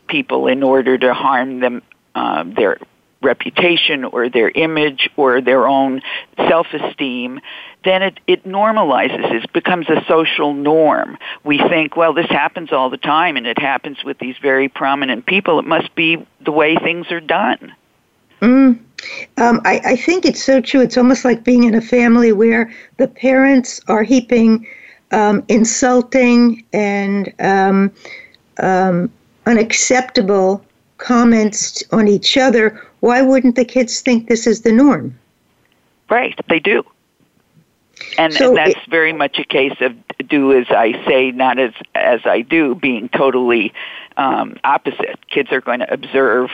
people 0.07 0.47
in 0.47 0.63
order 0.63 0.97
to 0.97 1.13
harm 1.13 1.59
them, 1.59 1.81
uh, 2.15 2.43
their 2.43 2.77
reputation 3.21 4.05
or 4.05 4.29
their 4.29 4.49
image 4.49 5.09
or 5.17 5.41
their 5.41 5.67
own 5.67 6.01
self-esteem, 6.37 7.39
then 7.83 8.01
it, 8.01 8.19
it 8.27 8.45
normalizes. 8.45 9.43
It 9.43 9.53
becomes 9.53 9.89
a 9.89 10.03
social 10.07 10.53
norm. 10.53 11.17
We 11.43 11.57
think, 11.57 11.95
well, 11.95 12.13
this 12.13 12.29
happens 12.29 12.71
all 12.71 12.89
the 12.89 12.97
time 12.97 13.37
and 13.37 13.45
it 13.45 13.59
happens 13.59 13.97
with 14.03 14.19
these 14.19 14.35
very 14.41 14.69
prominent 14.69 15.25
people. 15.25 15.59
It 15.59 15.65
must 15.65 15.93
be 15.95 16.25
the 16.43 16.51
way 16.51 16.75
things 16.75 17.11
are 17.11 17.21
done. 17.21 17.73
Mm. 18.41 18.79
Um, 19.37 19.61
I, 19.65 19.81
I 19.85 19.95
think 19.95 20.25
it's 20.25 20.43
so 20.43 20.61
true. 20.61 20.81
It's 20.81 20.97
almost 20.97 21.23
like 21.23 21.43
being 21.43 21.63
in 21.63 21.75
a 21.75 21.81
family 21.81 22.31
where 22.31 22.71
the 22.97 23.07
parents 23.07 23.79
are 23.87 24.03
heaping 24.03 24.67
um, 25.11 25.43
insulting 25.47 26.63
and 26.71 27.33
um, 27.39 27.91
um 28.59 29.09
unacceptable 29.45 30.63
comments 30.97 31.83
on 31.91 32.07
each 32.07 32.37
other. 32.37 32.79
Why 32.99 33.21
wouldn't 33.21 33.55
the 33.55 33.65
kids 33.65 34.01
think 34.01 34.27
this 34.27 34.45
is 34.45 34.61
the 34.61 34.71
norm? 34.71 35.17
Right, 36.09 36.37
they 36.49 36.59
do. 36.59 36.83
And, 38.17 38.33
so 38.33 38.49
and 38.49 38.57
that's 38.57 38.71
it, 38.71 38.89
very 38.89 39.13
much 39.13 39.39
a 39.39 39.43
case 39.43 39.75
of 39.81 39.95
do 40.27 40.53
as 40.53 40.67
I 40.69 40.93
say, 41.05 41.31
not 41.31 41.59
as 41.59 41.73
as 41.95 42.21
I 42.25 42.41
do, 42.41 42.75
being 42.75 43.09
totally 43.09 43.73
um, 44.17 44.57
opposite. 44.63 45.19
Kids 45.29 45.51
are 45.51 45.61
going 45.61 45.79
to 45.79 45.91
observe 45.91 46.51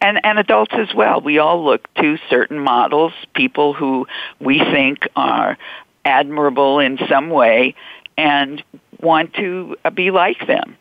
and 0.00 0.24
and 0.24 0.38
adults 0.38 0.74
as 0.74 0.94
well. 0.94 1.20
We 1.20 1.38
all 1.38 1.64
look 1.64 1.92
to 1.94 2.18
certain 2.28 2.58
models, 2.58 3.12
people 3.34 3.74
who 3.74 4.06
we 4.40 4.58
think 4.58 5.08
are 5.16 5.56
admirable 6.04 6.78
in 6.78 6.98
some 7.08 7.30
way, 7.30 7.74
and 8.16 8.62
want 9.00 9.34
to 9.34 9.76
be 9.94 10.10
like 10.10 10.46
them. 10.46 10.76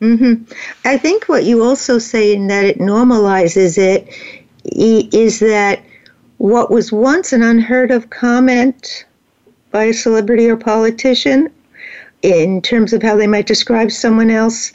Mm-hmm. 0.00 0.52
I 0.84 0.98
think 0.98 1.28
what 1.28 1.44
you 1.44 1.62
also 1.62 1.98
say 1.98 2.34
in 2.34 2.48
that 2.48 2.64
it 2.64 2.78
normalizes 2.78 3.78
it 3.78 4.08
is 4.64 5.40
that 5.40 5.82
what 6.38 6.70
was 6.70 6.92
once 6.92 7.32
an 7.32 7.42
unheard 7.42 7.90
of 7.90 8.10
comment 8.10 9.04
by 9.70 9.84
a 9.84 9.92
celebrity 9.92 10.48
or 10.48 10.56
politician 10.56 11.50
in 12.22 12.60
terms 12.60 12.92
of 12.92 13.02
how 13.02 13.16
they 13.16 13.26
might 13.26 13.46
describe 13.46 13.90
someone 13.92 14.30
else, 14.30 14.72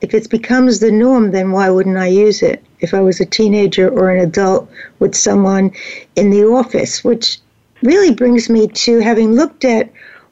if 0.00 0.14
it 0.14 0.30
becomes 0.30 0.80
the 0.80 0.90
norm, 0.90 1.30
then 1.30 1.52
why 1.52 1.70
wouldn't 1.70 1.96
I 1.96 2.06
use 2.06 2.42
it? 2.42 2.64
if 2.80 2.94
I 2.94 3.00
was 3.00 3.20
a 3.20 3.26
teenager 3.26 3.88
or 3.88 4.10
an 4.10 4.20
adult 4.20 4.68
with 4.98 5.14
someone 5.14 5.72
in 6.16 6.30
the 6.30 6.44
office, 6.44 7.04
which 7.04 7.38
really 7.82 8.14
brings 8.14 8.48
me 8.48 8.68
to 8.68 8.98
having 8.98 9.32
looked 9.32 9.64
at 9.64 9.90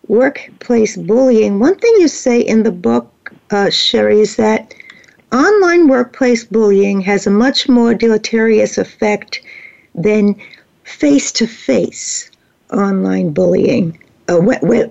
workplace 0.09 0.97
bullying. 0.97 1.59
One 1.59 1.77
thing 1.77 1.95
you 1.99 2.09
say 2.09 2.41
in 2.41 2.63
the 2.63 2.73
book, 2.73 3.33
uh, 3.51 3.67
Sheri, 3.67 4.21
is 4.21 4.37
that 4.37 4.75
online 5.33 5.89
workplace 5.89 6.45
bullying 6.45 7.01
has 7.03 7.27
a 7.27 7.31
much 7.31 7.69
more 7.69 7.95
deleterious 7.95 8.79
effect 8.79 9.41
than 9.95 10.35
face 10.85 11.31
to 11.33 11.47
face 11.47 12.31
online 12.73 13.31
bullying, 13.31 13.99
uh, 14.29 14.41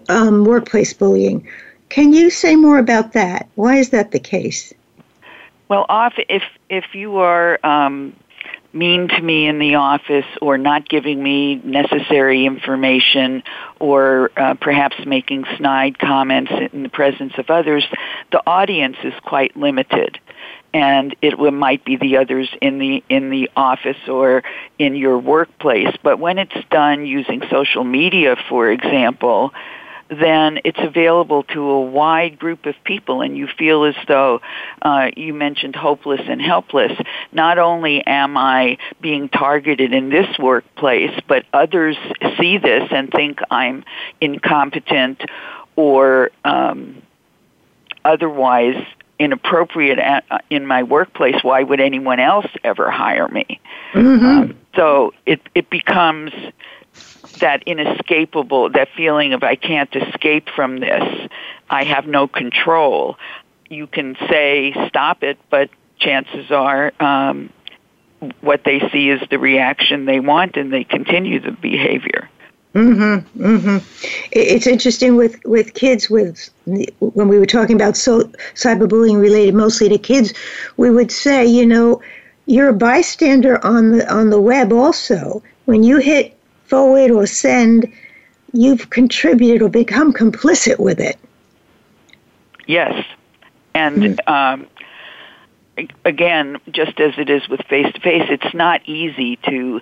um, 0.09 0.45
workplace 0.45 0.93
bullying. 0.93 1.47
Can 1.89 2.13
you 2.13 2.29
say 2.29 2.55
more 2.55 2.79
about 2.79 3.13
that? 3.13 3.49
Why 3.55 3.77
is 3.77 3.89
that 3.89 4.11
the 4.11 4.19
case? 4.19 4.73
Well, 5.69 5.85
if 6.29 6.43
if 6.69 6.93
you 6.93 7.17
are 7.17 7.59
um, 7.65 8.13
mean 8.73 9.07
to 9.09 9.21
me 9.21 9.47
in 9.47 9.59
the 9.59 9.75
office 9.75 10.25
or 10.41 10.57
not 10.57 10.87
giving 10.87 11.21
me 11.21 11.55
necessary 11.55 12.45
information 12.45 13.43
or 13.79 14.31
uh, 14.37 14.53
perhaps 14.55 14.95
making 15.05 15.45
snide 15.57 15.99
comments 15.99 16.51
in 16.71 16.83
the 16.83 16.89
presence 16.89 17.33
of 17.37 17.49
others, 17.49 17.85
the 18.31 18.41
audience 18.47 18.97
is 19.03 19.13
quite 19.23 19.55
limited. 19.57 20.19
And 20.73 21.15
it 21.21 21.39
might 21.53 21.83
be 21.85 21.95
the 21.95 22.17
others 22.17 22.49
in 22.61 22.77
the 22.77 23.03
in 23.09 23.29
the 23.29 23.49
office 23.55 24.07
or 24.07 24.43
in 24.77 24.95
your 24.95 25.17
workplace. 25.17 25.95
But 26.03 26.19
when 26.19 26.37
it's 26.37 26.57
done 26.69 27.05
using 27.05 27.41
social 27.49 27.83
media, 27.83 28.35
for 28.49 28.69
example, 28.69 29.53
then 30.09 30.59
it's 30.63 30.79
available 30.79 31.43
to 31.43 31.61
a 31.61 31.81
wide 31.81 32.39
group 32.39 32.65
of 32.65 32.75
people 32.83 33.21
and 33.21 33.37
you 33.37 33.47
feel 33.47 33.83
as 33.83 33.95
though 34.07 34.41
uh, 34.81 35.09
you 35.15 35.33
mentioned 35.33 35.75
hopeless 35.75 36.21
and 36.27 36.41
helpless. 36.41 36.93
Not 37.31 37.57
only 37.57 38.05
am 38.05 38.37
I 38.37 38.77
being 39.01 39.29
targeted 39.29 39.93
in 39.93 40.09
this 40.09 40.27
workplace, 40.39 41.17
but 41.27 41.45
others 41.53 41.97
see 42.39 42.57
this 42.57 42.87
and 42.91 43.11
think 43.11 43.39
I'm 43.51 43.83
incompetent 44.21 45.21
or 45.75 46.31
um, 46.43 47.01
otherwise 48.05 48.83
inappropriate 49.19 49.99
at, 49.99 50.23
uh, 50.29 50.37
in 50.49 50.65
my 50.65 50.83
workplace. 50.83 51.35
Why 51.41 51.63
would 51.63 51.79
anyone 51.79 52.19
else 52.19 52.47
ever 52.63 52.89
hire 52.89 53.27
me? 53.27 53.59
Mm-hmm. 53.93 54.25
Um, 54.25 54.57
so 54.75 55.13
it 55.25 55.41
it 55.55 55.69
becomes 55.69 56.31
that 57.39 57.63
inescapable, 57.65 58.69
that 58.71 58.89
feeling 58.95 59.33
of 59.33 59.43
I 59.43 59.55
can't 59.55 59.93
escape 59.95 60.49
from 60.49 60.79
this, 60.79 61.29
I 61.69 61.83
have 61.83 62.07
no 62.07 62.27
control. 62.27 63.17
You 63.69 63.87
can 63.87 64.15
say 64.29 64.73
stop 64.87 65.23
it, 65.23 65.37
but 65.49 65.69
chances 65.99 66.51
are 66.51 66.93
um, 66.99 67.49
what 68.41 68.63
they 68.63 68.79
see 68.91 69.09
is 69.09 69.21
the 69.29 69.39
reaction 69.39 70.05
they 70.05 70.19
want, 70.19 70.57
and 70.57 70.71
they 70.71 70.83
continue 70.83 71.39
the 71.39 71.51
behavior. 71.51 72.29
Mm-hmm. 72.73 73.43
Mm-hmm. 73.43 73.77
It's 74.31 74.67
interesting 74.67 75.15
with 75.15 75.43
with 75.45 75.73
kids. 75.73 76.09
With 76.09 76.49
when 76.99 77.27
we 77.27 77.39
were 77.39 77.45
talking 77.45 77.75
about 77.75 77.97
so 77.97 78.23
cyberbullying 78.53 79.19
related 79.19 79.55
mostly 79.55 79.89
to 79.89 79.97
kids, 79.97 80.33
we 80.77 80.91
would 80.91 81.11
say, 81.11 81.45
you 81.45 81.65
know, 81.65 82.01
you're 82.45 82.69
a 82.69 82.73
bystander 82.73 83.63
on 83.65 83.91
the 83.91 84.13
on 84.13 84.29
the 84.29 84.39
web. 84.39 84.71
Also, 84.71 85.41
when 85.65 85.81
you 85.83 85.97
hit 85.97 86.36
forward 86.67 87.11
or 87.11 87.25
send, 87.25 87.91
you've 88.53 88.89
contributed 88.89 89.61
or 89.61 89.69
become 89.69 90.13
complicit 90.13 90.79
with 90.79 90.99
it. 90.99 91.17
Yes. 92.65 93.05
And 93.73 94.19
hmm. 94.19 94.33
um, 94.33 94.67
again, 96.05 96.57
just 96.71 96.99
as 96.99 97.13
it 97.17 97.29
is 97.29 97.47
with 97.47 97.61
face 97.67 97.91
to 97.93 98.01
face, 98.01 98.23
it's 98.29 98.53
not 98.53 98.81
easy 98.87 99.37
to 99.47 99.81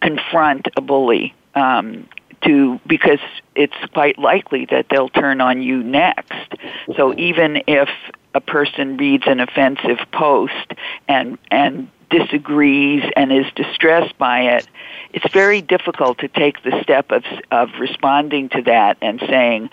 confront 0.00 0.68
a 0.76 0.80
bully. 0.80 1.34
Um, 1.54 2.08
to 2.42 2.80
because 2.86 3.18
it's 3.54 3.76
quite 3.92 4.18
likely 4.18 4.66
that 4.70 4.86
they'll 4.88 5.08
turn 5.08 5.40
on 5.40 5.62
you 5.62 5.82
next. 5.82 6.54
So 6.96 7.14
even 7.18 7.62
if 7.66 7.88
a 8.34 8.40
person 8.40 8.96
reads 8.96 9.24
an 9.26 9.40
offensive 9.40 9.98
post 10.12 10.72
and 11.08 11.38
and 11.50 11.90
disagrees 12.10 13.04
and 13.16 13.32
is 13.32 13.46
distressed 13.54 14.16
by 14.18 14.56
it, 14.56 14.68
it's 15.12 15.32
very 15.32 15.62
difficult 15.62 16.18
to 16.18 16.28
take 16.28 16.62
the 16.62 16.82
step 16.82 17.10
of, 17.10 17.24
of 17.50 17.70
responding 17.78 18.48
to 18.50 18.62
that 18.62 18.98
and 19.00 19.20
saying, 19.20 19.70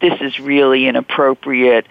this 0.00 0.20
is 0.20 0.40
really 0.40 0.86
inappropriate, 0.86 1.86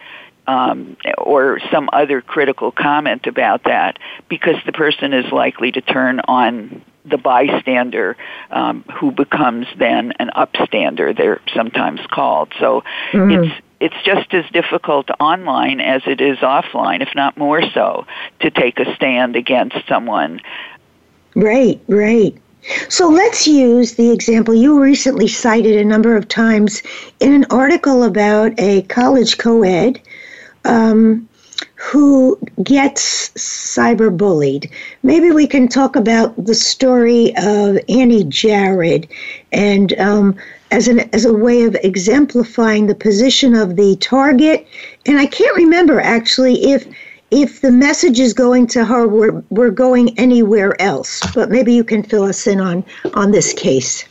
um, 0.46 0.98
or 1.18 1.60
some 1.72 1.90
other 1.94 2.22
critical 2.22 2.72
comment 2.72 3.28
about 3.28 3.64
that, 3.64 3.98
because 4.28 4.58
the 4.66 4.74
person 4.74 5.14
is 5.14 5.32
likely 5.32 5.72
to 5.72 5.82
turn 5.82 6.20
on 6.28 6.84
the 7.06 7.18
bystander 7.18 8.18
um, 8.52 8.84
who 9.00 9.12
becomes 9.12 9.68
then 9.78 10.14
an 10.20 10.30
upstander 10.36 11.16
they're 11.16 11.42
sometimes 11.54 12.00
called 12.10 12.54
so 12.60 12.82
mm-hmm. 13.12 13.44
it's 13.44 13.62
it's 13.84 14.02
just 14.06 14.34
as 14.34 14.50
difficult 14.52 15.10
online 15.20 15.82
as 15.82 16.02
it 16.06 16.22
is 16.22 16.38
offline, 16.38 17.02
if 17.02 17.14
not 17.16 17.36
more 17.36 17.62
so, 17.72 18.08
to 18.40 18.50
take 18.50 18.80
a 18.80 18.96
stand 18.96 19.36
against 19.36 19.76
someone. 19.90 20.40
Right, 21.36 21.82
right. 21.90 22.34
So 22.88 23.10
let's 23.10 23.46
use 23.46 23.96
the 23.96 24.12
example 24.12 24.56
you 24.56 24.82
recently 24.82 25.28
cited 25.28 25.76
a 25.76 25.84
number 25.84 26.16
of 26.16 26.30
times 26.30 26.82
in 27.20 27.34
an 27.34 27.46
article 27.50 28.04
about 28.04 28.58
a 28.58 28.84
college 28.84 29.38
co 29.38 29.64
ed 29.64 30.00
um, 30.64 31.28
who 31.76 32.40
gets 32.64 33.32
cyberbullied. 33.32 34.72
Maybe 35.04 35.32
we 35.32 35.46
can 35.46 35.68
talk 35.68 35.98
about 35.98 36.34
the 36.46 36.56
story 36.56 37.34
of 37.36 37.78
Annie 37.90 38.24
Jared 38.24 39.10
and 39.52 39.92
um, 40.00 40.38
as, 40.74 40.88
an, 40.88 41.02
as 41.14 41.24
a 41.24 41.34
way 41.34 41.64
of 41.64 41.76
exemplifying 41.84 42.88
the 42.88 42.96
position 42.96 43.54
of 43.56 43.76
the 43.76 43.96
target. 43.98 44.68
And 45.06 45.20
I 45.20 45.28
can't 45.28 45.56
remember 45.56 46.02
actually 46.02 46.72
if 46.72 46.88
if 47.32 47.62
the 47.62 47.72
message 47.72 48.20
is 48.20 48.32
going 48.32 48.68
to 48.68 48.86
her, 48.86 49.08
we're, 49.08 49.44
we're 49.50 49.72
going 49.72 50.18
anywhere 50.20 50.80
else. 50.80 51.20
But 51.34 51.50
maybe 51.50 51.74
you 51.74 51.84
can 51.84 52.04
fill 52.04 52.26
us 52.26 52.46
in 52.46 52.60
on, 52.60 52.86
on 53.16 53.32
this 53.32 53.54
case. 53.54 54.06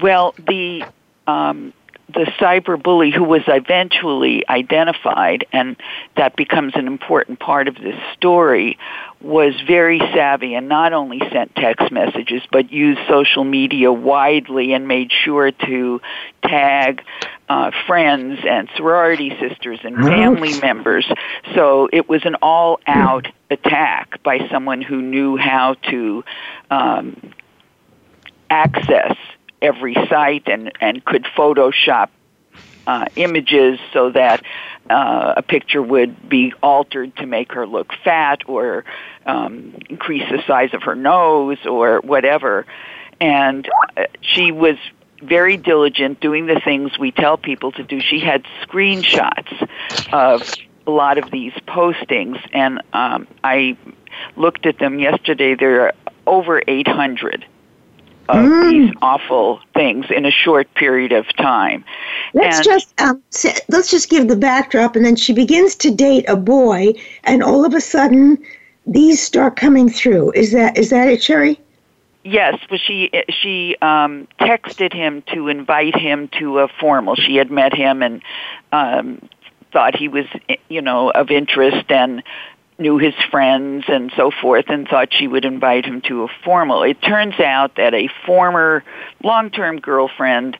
Well, 0.00 0.32
the 0.46 0.84
um, 1.26 1.72
the 2.16 2.24
cyber 2.40 2.82
bully 2.82 3.10
who 3.10 3.22
was 3.22 3.42
eventually 3.46 4.42
identified, 4.48 5.46
and 5.52 5.76
that 6.16 6.34
becomes 6.34 6.72
an 6.74 6.86
important 6.86 7.38
part 7.38 7.68
of 7.68 7.74
this 7.74 7.94
story, 8.14 8.78
was 9.20 9.54
very 9.66 9.98
savvy 9.98 10.54
and 10.54 10.66
not 10.68 10.94
only 10.94 11.20
sent 11.30 11.54
text 11.54 11.92
messages 11.92 12.42
but 12.50 12.72
used 12.72 13.00
social 13.08 13.44
media 13.44 13.92
widely 13.92 14.72
and 14.72 14.88
made 14.88 15.10
sure 15.12 15.50
to 15.50 16.00
tag 16.42 17.02
uh, 17.48 17.70
friends 17.86 18.40
and 18.48 18.68
sorority 18.76 19.30
sisters 19.38 19.78
and 19.84 19.96
family 19.96 20.58
members. 20.60 21.06
So 21.54 21.88
it 21.92 22.08
was 22.08 22.24
an 22.24 22.36
all 22.40 22.80
out 22.86 23.28
attack 23.50 24.22
by 24.22 24.48
someone 24.50 24.80
who 24.80 25.02
knew 25.02 25.36
how 25.36 25.74
to 25.90 26.24
um, 26.70 27.32
access 28.48 29.16
every 29.66 29.94
site 30.08 30.48
and, 30.48 30.72
and 30.80 31.04
could 31.04 31.24
Photoshop 31.36 32.08
uh, 32.86 33.06
images 33.16 33.78
so 33.92 34.10
that 34.10 34.42
uh, 34.88 35.34
a 35.36 35.42
picture 35.42 35.82
would 35.82 36.28
be 36.28 36.52
altered 36.62 37.16
to 37.16 37.26
make 37.26 37.52
her 37.52 37.66
look 37.66 37.92
fat 38.04 38.42
or 38.46 38.84
um, 39.26 39.74
increase 39.90 40.22
the 40.30 40.42
size 40.46 40.70
of 40.72 40.82
her 40.84 40.94
nose 40.94 41.58
or 41.66 42.00
whatever. 42.00 42.64
And 43.20 43.68
uh, 43.96 44.04
she 44.20 44.52
was 44.52 44.76
very 45.20 45.56
diligent 45.56 46.20
doing 46.20 46.46
the 46.46 46.60
things 46.64 46.96
we 46.98 47.10
tell 47.10 47.36
people 47.36 47.72
to 47.72 47.82
do. 47.82 48.00
She 48.00 48.20
had 48.20 48.44
screenshots 48.62 49.68
of 50.12 50.42
a 50.86 50.90
lot 50.90 51.18
of 51.18 51.30
these 51.30 51.52
postings, 51.66 52.38
and 52.52 52.80
um, 52.92 53.26
I 53.42 53.76
looked 54.36 54.66
at 54.66 54.78
them 54.78 55.00
yesterday. 55.00 55.56
There 55.56 55.86
are 55.86 55.92
over 56.26 56.62
800 56.66 57.44
of 58.28 58.36
mm. 58.36 58.70
these 58.70 58.94
awful 59.02 59.60
things 59.74 60.06
in 60.10 60.24
a 60.24 60.30
short 60.30 60.72
period 60.74 61.12
of 61.12 61.26
time. 61.36 61.84
Let's 62.34 62.58
and 62.58 62.64
just 62.64 63.00
um, 63.00 63.22
let's 63.68 63.90
just 63.90 64.08
give 64.08 64.28
the 64.28 64.36
backdrop, 64.36 64.96
and 64.96 65.04
then 65.04 65.16
she 65.16 65.32
begins 65.32 65.74
to 65.76 65.90
date 65.90 66.24
a 66.28 66.36
boy, 66.36 66.92
and 67.24 67.42
all 67.42 67.64
of 67.64 67.74
a 67.74 67.80
sudden, 67.80 68.38
these 68.86 69.22
start 69.22 69.56
coming 69.56 69.88
through. 69.88 70.32
Is 70.32 70.52
that 70.52 70.76
is 70.76 70.90
that 70.90 71.08
it, 71.08 71.20
Sheri? 71.20 71.58
Yes, 72.24 72.58
but 72.68 72.80
she 72.80 73.10
she 73.28 73.76
um, 73.82 74.26
texted 74.40 74.92
him 74.92 75.22
to 75.32 75.48
invite 75.48 75.96
him 75.96 76.28
to 76.38 76.58
a 76.58 76.68
formal. 76.68 77.14
She 77.14 77.36
had 77.36 77.52
met 77.52 77.72
him 77.72 78.02
and 78.02 78.20
um, 78.72 79.28
thought 79.72 79.94
he 79.94 80.08
was, 80.08 80.26
you 80.68 80.82
know, 80.82 81.10
of 81.10 81.30
interest, 81.30 81.90
and 81.90 82.24
knew 82.78 82.98
his 82.98 83.14
friends 83.30 83.84
and 83.88 84.12
so 84.16 84.30
forth 84.30 84.66
and 84.68 84.86
thought 84.86 85.08
she 85.10 85.26
would 85.26 85.44
invite 85.44 85.86
him 85.86 86.02
to 86.02 86.24
a 86.24 86.28
formal. 86.44 86.82
It 86.82 87.00
turns 87.00 87.38
out 87.40 87.76
that 87.76 87.94
a 87.94 88.08
former 88.26 88.84
long-term 89.22 89.80
girlfriend 89.80 90.58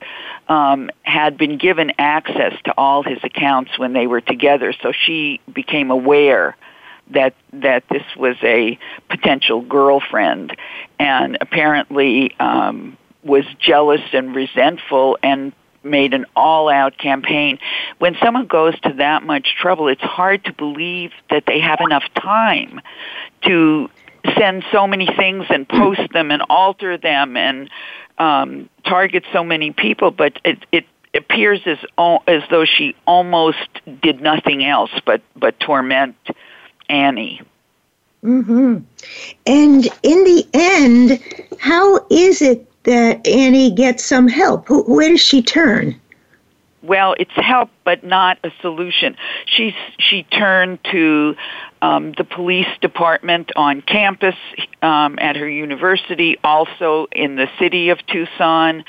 um, 0.49 0.91
had 1.03 1.37
been 1.37 1.59
given 1.59 1.93
access 1.99 2.55
to 2.65 2.75
all 2.77 3.03
his 3.03 3.19
accounts 3.23 3.79
when 3.79 3.93
they 3.93 4.07
were 4.07 4.21
together, 4.21 4.73
so 4.83 4.93
she 4.93 5.41
became 5.53 5.91
aware 5.91 6.57
that 7.11 7.35
that 7.53 7.85
this 7.89 8.03
was 8.17 8.37
a 8.43 8.79
potential 9.09 9.61
girlfriend, 9.61 10.57
and 10.99 11.39
apparently 11.41 12.35
um, 12.41 12.97
was 13.23 13.45
jealous 13.61 14.01
and 14.13 14.35
resentful 14.35 15.19
and 15.23 15.53
made 15.87 16.15
an 16.15 16.27
all 16.35 16.69
out 16.69 16.99
campaign. 16.99 17.59
When 17.99 18.17
someone 18.23 18.47
goes 18.47 18.79
to 18.81 18.93
that 18.95 19.23
much 19.23 19.55
trouble, 19.57 19.89
it's 19.89 20.03
hard 20.03 20.45
to 20.45 20.53
believe 20.53 21.13
that 21.31 21.45
they 21.47 21.61
have 21.61 21.81
enough 21.81 22.05
time 22.15 22.81
to 23.43 23.91
send 24.37 24.65
so 24.73 24.87
many 24.87 25.07
things 25.07 25.47
and 25.51 25.69
post 25.69 26.13
them 26.13 26.31
and 26.31 26.43
alter 26.51 26.99
them 26.99 27.37
and 27.37 27.71
um, 28.19 28.69
target 28.85 29.25
so 29.33 29.45
many 29.45 29.73
people. 29.73 30.11
But 30.11 30.39
it, 30.45 30.65
it 30.73 30.85
appears 31.15 31.61
as 31.67 31.79
as 32.27 32.43
though 32.51 32.65
she 32.65 32.95
almost 33.07 33.69
did 34.03 34.21
nothing 34.21 34.65
else 34.65 34.91
but 35.05 35.23
but 35.35 35.59
torment 35.61 36.17
Annie. 36.89 37.41
Hmm. 38.23 38.79
And 39.47 39.85
in 40.03 40.25
the 40.25 40.47
end, 40.53 41.59
how 41.61 42.07
is 42.11 42.43
it 42.43 42.69
that 42.87 43.27
Annie 43.27 43.71
gets 43.71 44.05
some 44.05 44.29
help. 44.29 44.69
Where 44.71 45.11
does 45.11 45.21
she 45.21 45.43
turn? 45.43 46.01
Well, 46.83 47.17
it's 47.19 47.33
help, 47.35 47.71
but 47.85 48.05
not 48.05 48.39
a 48.45 48.51
solution. 48.61 49.17
She 49.47 49.75
she 49.99 50.23
turned 50.23 50.79
to 50.93 51.35
um, 51.83 52.13
the 52.17 52.23
police 52.23 52.69
department 52.81 53.51
on 53.57 53.83
campus 53.83 54.37
um, 54.83 55.19
at 55.19 55.35
her 55.35 55.49
university, 55.49 56.37
also 56.45 57.09
in 57.11 57.35
the 57.35 57.49
city 57.59 57.89
of 57.89 57.99
Tucson. 58.07 58.85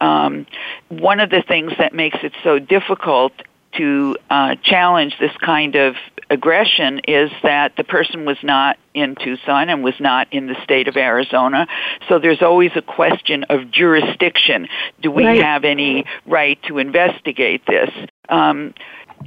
Um, 0.00 0.46
one 0.88 1.20
of 1.20 1.30
the 1.30 1.42
things 1.42 1.72
that 1.78 1.94
makes 1.94 2.18
it 2.22 2.32
so 2.44 2.58
difficult 2.58 3.32
to 3.76 4.16
uh, 4.30 4.56
challenge 4.62 5.14
this 5.20 5.36
kind 5.44 5.74
of 5.76 5.94
aggression 6.30 7.00
is 7.08 7.30
that 7.42 7.76
the 7.76 7.84
person 7.84 8.24
was 8.24 8.36
not 8.42 8.76
in 8.94 9.14
Tucson 9.14 9.68
and 9.68 9.82
was 9.82 9.94
not 9.98 10.32
in 10.32 10.46
the 10.46 10.56
state 10.62 10.88
of 10.88 10.96
Arizona. 10.96 11.66
So 12.08 12.18
there's 12.18 12.42
always 12.42 12.72
a 12.76 12.82
question 12.82 13.44
of 13.44 13.70
jurisdiction. 13.70 14.68
Do 15.00 15.10
we 15.10 15.24
right. 15.24 15.42
have 15.42 15.64
any 15.64 16.04
right 16.26 16.58
to 16.64 16.78
investigate 16.78 17.62
this? 17.66 17.90
Um, 18.28 18.74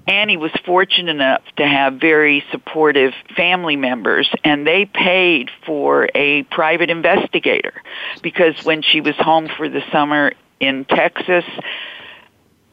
Annie 0.07 0.37
was 0.37 0.51
fortunate 0.65 1.09
enough 1.09 1.41
to 1.57 1.67
have 1.67 1.95
very 1.95 2.43
supportive 2.51 3.13
family 3.35 3.75
members, 3.75 4.29
and 4.43 4.65
they 4.65 4.85
paid 4.85 5.49
for 5.65 6.07
a 6.15 6.43
private 6.43 6.89
investigator 6.89 7.73
because 8.21 8.63
when 8.63 8.81
she 8.81 9.01
was 9.01 9.15
home 9.17 9.49
for 9.57 9.67
the 9.69 9.81
summer 9.91 10.31
in 10.59 10.85
Texas, 10.85 11.45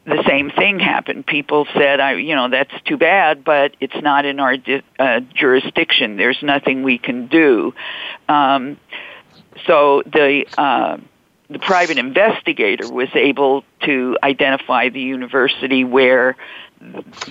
the 0.09 0.23
same 0.27 0.49
thing 0.49 0.79
happened. 0.79 1.25
People 1.25 1.67
said, 1.73 1.99
"I, 1.99 2.13
you 2.13 2.35
know, 2.35 2.49
that's 2.49 2.73
too 2.85 2.97
bad, 2.97 3.43
but 3.43 3.75
it's 3.79 4.01
not 4.01 4.25
in 4.25 4.39
our 4.39 4.57
di- 4.57 4.83
uh, 4.97 5.21
jurisdiction. 5.33 6.17
There's 6.17 6.41
nothing 6.41 6.83
we 6.83 6.97
can 6.97 7.27
do." 7.27 7.73
Um, 8.27 8.77
so 9.65 10.03
the 10.05 10.45
uh, 10.57 10.97
the 11.49 11.59
private 11.59 11.97
investigator 11.97 12.91
was 12.91 13.09
able 13.13 13.63
to 13.85 14.17
identify 14.21 14.89
the 14.89 15.01
university 15.01 15.83
where 15.83 16.35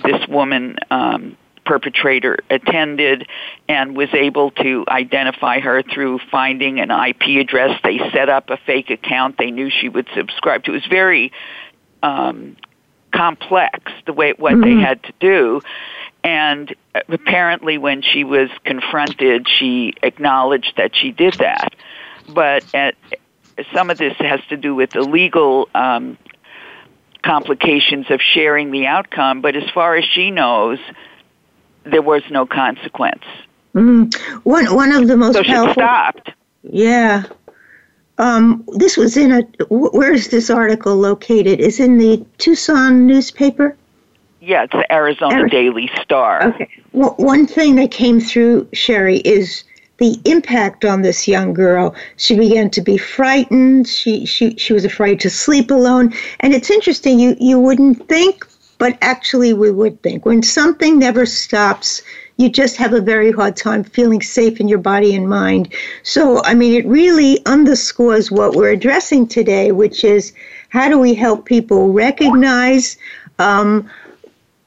this 0.03 0.27
woman 0.27 0.77
um, 0.91 1.37
perpetrator 1.65 2.39
attended 2.49 3.27
and 3.67 3.95
was 3.95 4.09
able 4.13 4.51
to 4.51 4.85
identify 4.87 5.59
her 5.59 5.83
through 5.83 6.19
finding 6.31 6.79
an 6.79 6.89
IP 6.91 7.39
address. 7.39 7.79
They 7.83 7.99
set 8.11 8.27
up 8.27 8.49
a 8.49 8.57
fake 8.57 8.89
account 8.89 9.37
they 9.37 9.51
knew 9.51 9.69
she 9.69 9.87
would 9.87 10.07
subscribe 10.15 10.63
to. 10.63 10.71
It 10.71 10.75
was 10.75 10.87
very 10.87 11.31
um, 12.03 12.57
complex 13.11 13.91
the 14.05 14.13
way 14.13 14.33
what 14.33 14.53
mm-hmm. 14.53 14.61
they 14.61 14.81
had 14.81 15.01
to 15.03 15.13
do. 15.19 15.61
And 16.23 16.75
apparently 17.07 17.77
when 17.77 18.01
she 18.01 18.23
was 18.23 18.49
confronted 18.65 19.47
she 19.47 19.93
acknowledged 20.03 20.73
that 20.77 20.95
she 20.95 21.11
did 21.11 21.35
that. 21.35 21.73
But 22.27 22.63
at, 22.73 22.95
some 23.73 23.89
of 23.89 23.97
this 23.97 24.15
has 24.17 24.41
to 24.49 24.57
do 24.57 24.75
with 24.75 24.91
the 24.91 25.01
legal 25.01 25.69
um, 25.73 26.17
complications 27.23 28.07
of 28.09 28.21
sharing 28.21 28.71
the 28.71 28.85
outcome. 28.85 29.41
But 29.41 29.55
as 29.55 29.69
far 29.71 29.95
as 29.95 30.05
she 30.05 30.31
knows 30.31 30.79
there 31.83 32.01
was 32.01 32.21
no 32.29 32.45
consequence. 32.45 33.23
Mm. 33.73 34.13
one 34.43 34.73
one 34.73 34.91
of 34.91 35.07
the 35.07 35.15
most 35.15 35.35
so 35.35 35.43
powerful, 35.43 35.67
she 35.67 35.73
stopped. 35.73 36.31
Yeah 36.63 37.23
um, 38.19 38.65
this 38.75 38.97
was 38.97 39.17
in 39.17 39.31
a. 39.31 39.41
Where 39.69 40.13
is 40.13 40.27
this 40.27 40.49
article 40.49 40.95
located? 40.95 41.59
Is 41.59 41.79
in 41.79 41.97
the 41.97 42.23
Tucson 42.37 43.07
newspaper. 43.07 43.75
Yeah, 44.41 44.63
it's 44.63 44.73
the 44.73 44.91
Arizona 44.91 45.35
Ari- 45.35 45.49
Daily 45.49 45.89
Star. 46.01 46.49
Okay. 46.49 46.69
Well, 46.91 47.15
one 47.17 47.47
thing 47.47 47.75
that 47.75 47.91
came 47.91 48.19
through 48.19 48.65
Sheri 48.65 49.21
is 49.25 49.63
the 49.97 50.19
impact 50.25 50.85
on 50.85 51.01
this 51.01 51.27
young 51.27 51.53
girl. 51.53 51.95
She 52.17 52.37
began 52.37 52.69
to 52.71 52.81
be 52.81 52.97
frightened. 52.97 53.87
She 53.87 54.25
she 54.25 54.55
she 54.57 54.73
was 54.73 54.83
afraid 54.83 55.21
to 55.21 55.29
sleep 55.29 55.71
alone. 55.71 56.13
And 56.41 56.53
it's 56.53 56.69
interesting. 56.69 57.19
You 57.19 57.37
you 57.39 57.57
wouldn't 57.57 58.07
think, 58.09 58.45
but 58.79 58.97
actually 59.01 59.53
we 59.53 59.71
would 59.71 60.01
think 60.03 60.25
when 60.25 60.43
something 60.43 60.99
never 60.99 61.25
stops 61.25 62.01
you 62.39 62.47
just 62.47 62.77
have 62.77 62.93
a 62.93 63.01
very 63.01 63.31
hard 63.31 63.57
time 63.57 63.83
feeling 63.83 64.21
safe 64.21 64.61
in 64.61 64.69
your 64.69 64.79
body 64.79 65.13
and 65.13 65.27
mind. 65.27 65.73
So, 66.03 66.41
I 66.45 66.53
mean, 66.53 66.73
it 66.73 66.85
really 66.85 67.45
underscores 67.45 68.31
what 68.31 68.55
we're 68.55 68.71
addressing 68.71 69.27
today, 69.27 69.73
which 69.73 70.05
is 70.05 70.31
how 70.69 70.87
do 70.87 70.97
we 70.97 71.13
help 71.13 71.43
people 71.43 71.91
recognize 71.91 72.97
um, 73.39 73.89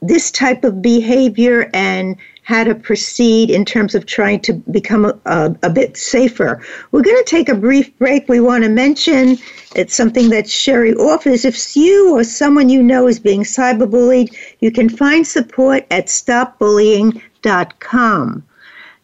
this 0.02 0.30
type 0.30 0.64
of 0.64 0.82
behavior 0.82 1.70
and 1.72 2.14
how 2.42 2.64
to 2.64 2.74
proceed 2.74 3.50
in 3.50 3.64
terms 3.64 3.94
of 3.94 4.04
trying 4.06 4.40
to 4.40 4.52
become 4.52 5.04
a, 5.04 5.16
a, 5.26 5.54
a 5.62 5.70
bit 5.70 5.96
safer. 5.96 6.60
We're 6.90 7.02
going 7.02 7.22
to 7.22 7.30
take 7.30 7.48
a 7.48 7.54
brief 7.54 7.96
break. 7.98 8.28
We 8.28 8.40
want 8.40 8.64
to 8.64 8.70
mention 8.70 9.38
it's 9.76 9.94
something 9.94 10.30
that 10.30 10.46
Sheri 10.46 10.96
offers. 10.96 11.44
If 11.44 11.76
you 11.76 12.16
or 12.16 12.24
someone 12.24 12.68
you 12.68 12.82
know 12.82 13.06
is 13.06 13.20
being 13.20 13.44
cyberbullied, 13.44 14.34
you 14.60 14.72
can 14.72 14.88
find 14.88 15.26
support 15.26 15.86
at 15.90 16.06
stopbullying.com 16.06 18.44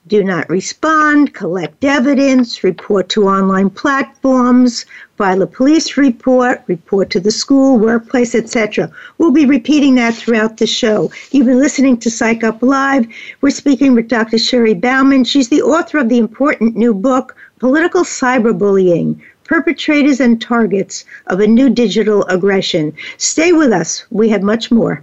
do 0.08 0.24
not 0.24 0.48
respond, 0.48 1.34
collect 1.34 1.84
evidence, 1.84 2.64
report 2.64 3.10
to 3.10 3.28
online 3.28 3.68
platforms, 3.68 4.86
file 5.18 5.42
a 5.42 5.46
police 5.48 5.96
report, 5.96 6.62
report 6.68 7.10
to 7.10 7.18
the 7.18 7.32
school, 7.32 7.76
workplace, 7.76 8.36
etc. 8.36 8.88
We'll 9.18 9.32
be 9.32 9.46
repeating 9.46 9.96
that 9.96 10.14
throughout 10.14 10.58
the 10.58 10.66
show. 10.66 11.10
You've 11.32 11.46
been 11.46 11.58
listening 11.58 11.96
to 11.98 12.10
Psych 12.10 12.44
Up 12.44 12.62
Live. 12.62 13.04
We're 13.40 13.50
speaking 13.50 13.94
with 13.94 14.06
Dr. 14.06 14.36
Sheri 14.36 14.80
Bauman. 14.80 15.24
She's 15.24 15.48
the 15.48 15.62
author 15.62 15.98
of 15.98 16.08
the 16.08 16.18
important 16.18 16.76
new 16.76 16.94
book, 16.94 17.34
Political 17.58 18.04
Cyberbullying 18.04 19.20
Perpetrators 19.42 20.20
and 20.20 20.40
Targets 20.40 21.04
of 21.26 21.40
a 21.40 21.48
New 21.48 21.68
Digital 21.68 22.24
Aggression. 22.26 22.92
Stay 23.16 23.52
with 23.52 23.72
us. 23.72 24.04
We 24.10 24.28
have 24.28 24.42
much 24.42 24.70
more. 24.70 25.02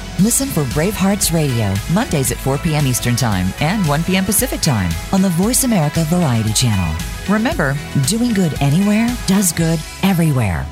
Listen 0.21 0.49
for 0.49 0.63
Bravehearts 0.65 1.33
Radio, 1.33 1.73
Mondays 1.91 2.31
at 2.31 2.37
4 2.37 2.59
p.m. 2.59 2.85
Eastern 2.85 3.15
Time 3.15 3.47
and 3.59 3.83
1 3.87 4.03
p.m. 4.03 4.23
Pacific 4.23 4.61
Time 4.61 4.91
on 5.11 5.23
the 5.23 5.29
Voice 5.29 5.63
America 5.63 6.03
Variety 6.09 6.53
Channel. 6.53 6.95
Remember, 7.27 7.75
doing 8.05 8.31
good 8.31 8.53
anywhere 8.61 9.07
does 9.25 9.51
good 9.51 9.79
everywhere. 10.03 10.63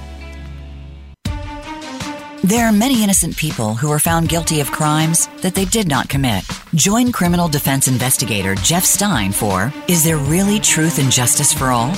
There 2.43 2.67
are 2.67 2.71
many 2.71 3.03
innocent 3.03 3.35
people 3.35 3.73
who 3.73 3.91
are 3.91 3.97
found 3.97 4.29
guilty 4.29 4.59
of 4.59 4.71
crimes 4.71 5.27
that 5.41 5.55
they 5.55 5.65
did 5.65 5.87
not 5.87 6.09
commit. 6.09 6.43
Join 6.75 7.11
criminal 7.11 7.47
defense 7.47 7.87
investigator 7.87 8.53
Jeff 8.53 8.85
Stein 8.85 9.31
for 9.31 9.73
Is 9.87 10.03
There 10.03 10.17
Really 10.17 10.59
Truth 10.59 10.99
and 10.99 11.11
Justice 11.11 11.51
for 11.51 11.71
All? 11.71 11.91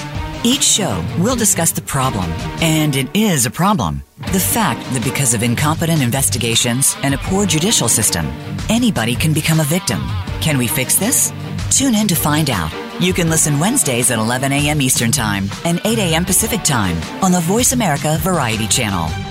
Each 0.46 0.64
show, 0.64 1.06
we'll 1.20 1.36
discuss 1.36 1.74
the 1.74 1.82
problem, 1.82 2.32
and 2.62 2.96
it 2.96 3.10
is 3.14 3.46
a 3.46 3.52
problem. 3.52 4.04
The 4.32 4.40
fact 4.40 4.80
that 4.94 5.04
because 5.04 5.34
of 5.34 5.44
incompetent 5.44 6.02
investigations 6.02 6.96
and 7.04 7.14
a 7.14 7.18
poor 7.18 7.46
judicial 7.46 7.90
system, 7.90 8.26
anybody 8.70 9.14
can 9.14 9.34
become 9.34 9.60
a 9.60 9.66
victim. 9.66 10.00
Can 10.40 10.58
we 10.58 10.68
fix 10.68 10.96
this? 10.96 11.34
Tune 11.70 11.96
in 11.96 12.08
to 12.08 12.16
find 12.16 12.50
out. 12.50 12.72
You 13.02 13.12
can 13.12 13.30
listen 13.30 13.60
Wednesdays 13.60 14.10
at 14.10 14.20
11 14.20 14.54
a.m. 14.54 14.82
Eastern 14.82 15.12
Time 15.12 15.50
and 15.66 15.82
8 15.84 16.00
a.m. 16.00 16.24
Pacific 16.24 16.64
Time 16.64 16.96
on 17.22 17.34
the 17.34 17.42
Voice 17.42 17.74
America 17.74 18.18
Variety 18.22 18.68
Channel. 18.68 19.31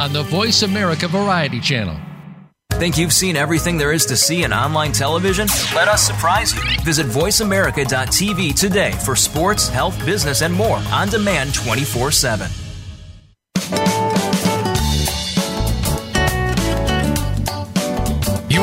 on 0.00 0.12
the 0.12 0.22
Voice 0.22 0.62
America 0.62 1.08
Variety 1.08 1.60
Channel. 1.60 1.96
Think 2.72 2.98
you've 2.98 3.12
seen 3.12 3.36
everything 3.36 3.78
there 3.78 3.92
is 3.92 4.04
to 4.06 4.16
see 4.16 4.42
in 4.42 4.52
online 4.52 4.90
television? 4.92 5.46
Let 5.74 5.86
us 5.86 6.02
surprise 6.04 6.52
you. 6.54 6.60
Visit 6.82 7.06
VoiceAmerica.tv 7.06 8.58
today 8.58 8.90
for 9.04 9.14
sports, 9.14 9.68
health, 9.68 9.96
business, 10.04 10.42
and 10.42 10.52
more 10.52 10.78
on 10.92 11.08
demand 11.08 11.54
24 11.54 12.10
7. 12.10 12.50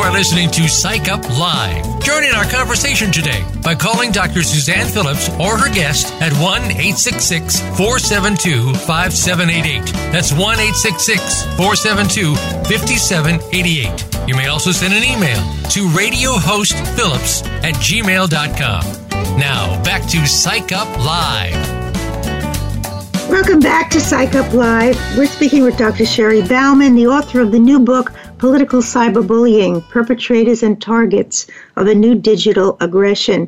Are 0.02 0.12
listening 0.12 0.50
to 0.52 0.68
Psych 0.68 1.10
Up 1.10 1.24
Live. 1.38 1.86
Join 2.04 2.24
in 2.24 2.34
our 2.34 2.46
conversation 2.46 3.12
today 3.12 3.46
by 3.62 3.76
calling 3.76 4.12
Dr. 4.12 4.42
Suzanne 4.42 4.88
Phillips 4.88 5.30
or 5.40 5.60
her 5.60 5.72
guest 5.72 6.12
at 6.16 6.34
1 6.42 6.72
866 6.72 7.60
472 7.78 8.74
5788. 8.80 9.86
That's 10.12 10.32
1 10.32 10.42
866 10.42 11.44
472 11.56 12.36
5788. 12.66 14.28
You 14.28 14.36
may 14.36 14.48
also 14.48 14.72
send 14.72 14.96
an 14.96 15.04
email 15.04 15.38
to 15.70 15.88
radiohostphillips 15.90 17.46
at 17.64 17.76
gmail.com. 17.76 19.38
Now, 19.38 19.84
back 19.84 20.08
to 20.10 20.26
Psych 20.26 20.72
Up 20.72 20.90
Live. 20.98 21.82
Welcome 23.30 23.60
back 23.60 23.92
to 23.92 24.02
Psych 24.02 24.34
Up 24.34 24.52
Live. 24.52 24.98
We're 25.16 25.28
speaking 25.28 25.64
with 25.64 25.78
Dr. 25.78 26.06
Sheri 26.06 26.48
Bauman, 26.50 26.96
the 26.96 27.06
author 27.08 27.40
of 27.40 27.52
the 27.52 27.60
new 27.60 27.80
book, 27.80 28.12
political 28.42 28.82
cyberbullying, 28.82 29.88
perpetrators 29.90 30.64
and 30.64 30.82
targets 30.82 31.46
of 31.76 31.86
a 31.86 31.94
new 31.94 32.16
digital 32.16 32.76
aggression. 32.82 33.48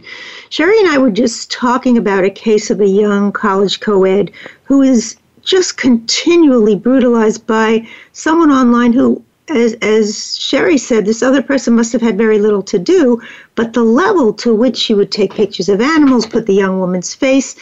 Sheri 0.52 0.80
and 0.82 0.90
I 0.90 1.00
were 1.00 1.10
just 1.10 1.52
talking 1.52 1.98
about 1.98 2.24
a 2.24 2.30
case 2.30 2.70
of 2.70 2.80
a 2.80 2.88
young 2.88 3.32
college 3.32 3.80
co 3.80 4.04
ed 4.04 4.30
who 4.66 4.84
is 4.84 5.18
just 5.42 5.78
continually 5.78 6.76
brutalized 6.76 7.48
by 7.48 7.88
someone 8.12 8.52
online 8.52 8.94
who 8.94 9.20
as, 9.50 9.74
as 9.82 10.14
Sheri 10.14 10.80
said, 10.80 11.06
this 11.06 11.24
other 11.24 11.42
person 11.42 11.76
must 11.76 11.92
have 11.92 12.02
had 12.02 12.16
very 12.16 12.38
little 12.38 12.64
to 12.64 12.78
do, 12.78 13.20
but 13.56 13.74
the 13.74 13.84
level 13.84 14.32
to 14.36 14.54
which 14.54 14.78
she 14.78 14.94
would 14.94 15.12
take 15.12 15.34
pictures 15.34 15.70
of 15.70 15.82
animals, 15.82 16.28
put 16.28 16.46
the 16.46 16.54
young 16.54 16.80
woman's 16.80 17.16
face, 17.16 17.56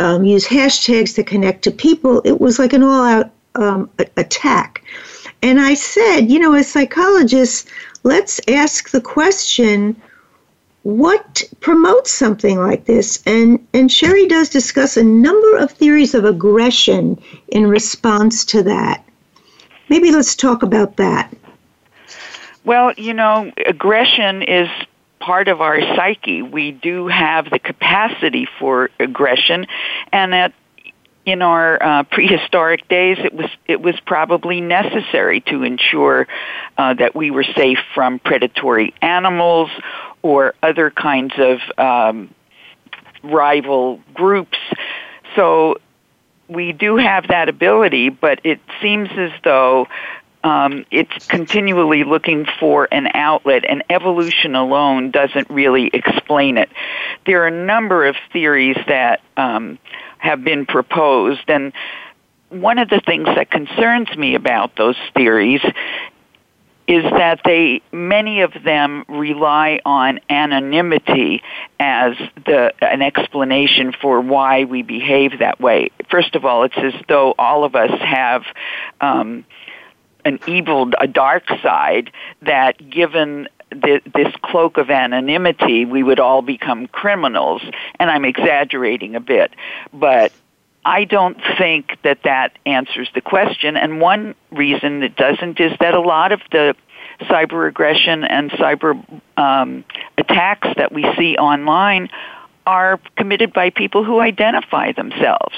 um, 0.00 0.24
use 0.24 0.46
hashtags 0.48 1.14
to 1.14 1.22
connect 1.22 1.62
to 1.62 1.70
people, 1.70 2.20
it 2.24 2.40
was 2.40 2.58
like 2.58 2.72
an 2.72 2.82
all 2.82 3.04
out 3.04 3.30
um, 3.54 3.88
attack. 4.16 4.82
And 5.44 5.60
I 5.60 5.74
said, 5.74 6.30
you 6.30 6.38
know, 6.38 6.54
as 6.54 6.68
psychologists, 6.68 7.70
let's 8.02 8.40
ask 8.48 8.88
the 8.92 9.00
question 9.02 9.94
what 10.84 11.42
promotes 11.60 12.10
something 12.10 12.58
like 12.58 12.86
this? 12.86 13.22
And, 13.26 13.66
and 13.74 13.90
Sheri 13.90 14.26
does 14.26 14.48
discuss 14.48 14.96
a 14.96 15.04
number 15.04 15.58
of 15.58 15.70
theories 15.70 16.14
of 16.14 16.24
aggression 16.24 17.22
in 17.48 17.66
response 17.66 18.46
to 18.46 18.62
that. 18.62 19.04
Maybe 19.90 20.10
let's 20.10 20.34
talk 20.34 20.62
about 20.62 20.96
that. 20.96 21.30
Well, 22.64 22.94
you 22.94 23.12
know, 23.12 23.52
aggression 23.66 24.42
is 24.42 24.70
part 25.20 25.48
of 25.48 25.60
our 25.60 25.78
psyche. 25.94 26.40
We 26.40 26.70
do 26.70 27.06
have 27.08 27.50
the 27.50 27.58
capacity 27.58 28.48
for 28.58 28.88
aggression, 28.98 29.66
and 30.10 30.32
that 30.32 30.54
in 31.26 31.42
our 31.42 31.82
uh, 31.82 32.02
prehistoric 32.04 32.86
days, 32.88 33.18
it 33.18 33.32
was 33.32 33.50
it 33.66 33.80
was 33.80 33.98
probably 34.00 34.60
necessary 34.60 35.40
to 35.42 35.62
ensure 35.62 36.26
uh, 36.76 36.94
that 36.94 37.14
we 37.14 37.30
were 37.30 37.44
safe 37.44 37.78
from 37.94 38.18
predatory 38.18 38.94
animals 39.00 39.70
or 40.22 40.54
other 40.62 40.90
kinds 40.90 41.34
of 41.38 41.58
um, 41.78 42.34
rival 43.22 44.00
groups. 44.12 44.58
So 45.34 45.76
we 46.48 46.72
do 46.72 46.96
have 46.96 47.28
that 47.28 47.48
ability, 47.48 48.10
but 48.10 48.40
it 48.44 48.60
seems 48.82 49.08
as 49.16 49.32
though 49.42 49.88
um, 50.44 50.84
it's 50.90 51.26
continually 51.26 52.04
looking 52.04 52.46
for 52.60 52.86
an 52.92 53.08
outlet, 53.14 53.64
and 53.66 53.82
evolution 53.88 54.54
alone 54.54 55.10
doesn't 55.10 55.48
really 55.48 55.90
explain 55.94 56.58
it. 56.58 56.68
There 57.24 57.42
are 57.44 57.46
a 57.46 57.64
number 57.64 58.04
of 58.06 58.16
theories 58.30 58.76
that 58.86 59.22
um, 59.38 59.78
have 60.24 60.42
been 60.42 60.66
proposed. 60.66 61.48
And 61.48 61.72
one 62.48 62.78
of 62.78 62.88
the 62.88 63.00
things 63.04 63.26
that 63.26 63.50
concerns 63.50 64.14
me 64.16 64.34
about 64.34 64.76
those 64.76 64.96
theories 65.14 65.60
is 66.86 67.02
that 67.02 67.40
they 67.44 67.80
many 67.92 68.42
of 68.42 68.52
them 68.62 69.04
rely 69.08 69.80
on 69.86 70.20
anonymity 70.28 71.42
as 71.80 72.14
the 72.44 72.74
an 72.82 73.00
explanation 73.00 73.92
for 74.02 74.20
why 74.20 74.64
we 74.64 74.82
behave 74.82 75.38
that 75.38 75.58
way. 75.60 75.90
First 76.10 76.34
of 76.34 76.44
all, 76.44 76.64
it's 76.64 76.76
as 76.76 76.92
though 77.08 77.34
all 77.38 77.64
of 77.64 77.74
us 77.74 77.98
have 78.00 78.42
um, 79.00 79.46
an 80.26 80.38
evil, 80.46 80.90
a 81.00 81.06
dark 81.06 81.48
side 81.62 82.12
that, 82.42 82.90
given 82.90 83.48
the, 83.74 84.00
this 84.14 84.32
cloak 84.42 84.76
of 84.78 84.90
anonymity, 84.90 85.84
we 85.84 86.02
would 86.02 86.20
all 86.20 86.42
become 86.42 86.86
criminals. 86.86 87.62
And 87.98 88.10
I'm 88.10 88.24
exaggerating 88.24 89.14
a 89.14 89.20
bit, 89.20 89.52
but 89.92 90.32
I 90.84 91.04
don't 91.04 91.38
think 91.58 91.98
that 92.02 92.22
that 92.24 92.58
answers 92.66 93.08
the 93.14 93.20
question. 93.20 93.76
And 93.76 94.00
one 94.00 94.34
reason 94.50 95.02
it 95.02 95.16
doesn't 95.16 95.58
is 95.60 95.72
that 95.80 95.94
a 95.94 96.00
lot 96.00 96.32
of 96.32 96.40
the 96.50 96.76
cyber 97.22 97.68
aggression 97.68 98.24
and 98.24 98.50
cyber 98.52 99.02
um, 99.38 99.84
attacks 100.18 100.68
that 100.76 100.92
we 100.92 101.06
see 101.16 101.36
online 101.36 102.10
are 102.66 103.00
committed 103.16 103.52
by 103.52 103.70
people 103.70 104.04
who 104.04 104.20
identify 104.20 104.92
themselves. 104.92 105.54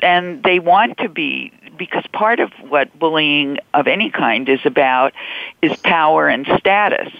And 0.00 0.42
they 0.42 0.58
want 0.58 0.98
to 0.98 1.08
be, 1.08 1.52
because 1.80 2.04
part 2.12 2.40
of 2.40 2.52
what 2.68 2.96
bullying 2.98 3.58
of 3.72 3.86
any 3.86 4.10
kind 4.10 4.50
is 4.50 4.60
about 4.66 5.14
is 5.62 5.74
power 5.78 6.28
and 6.28 6.46
status. 6.58 7.10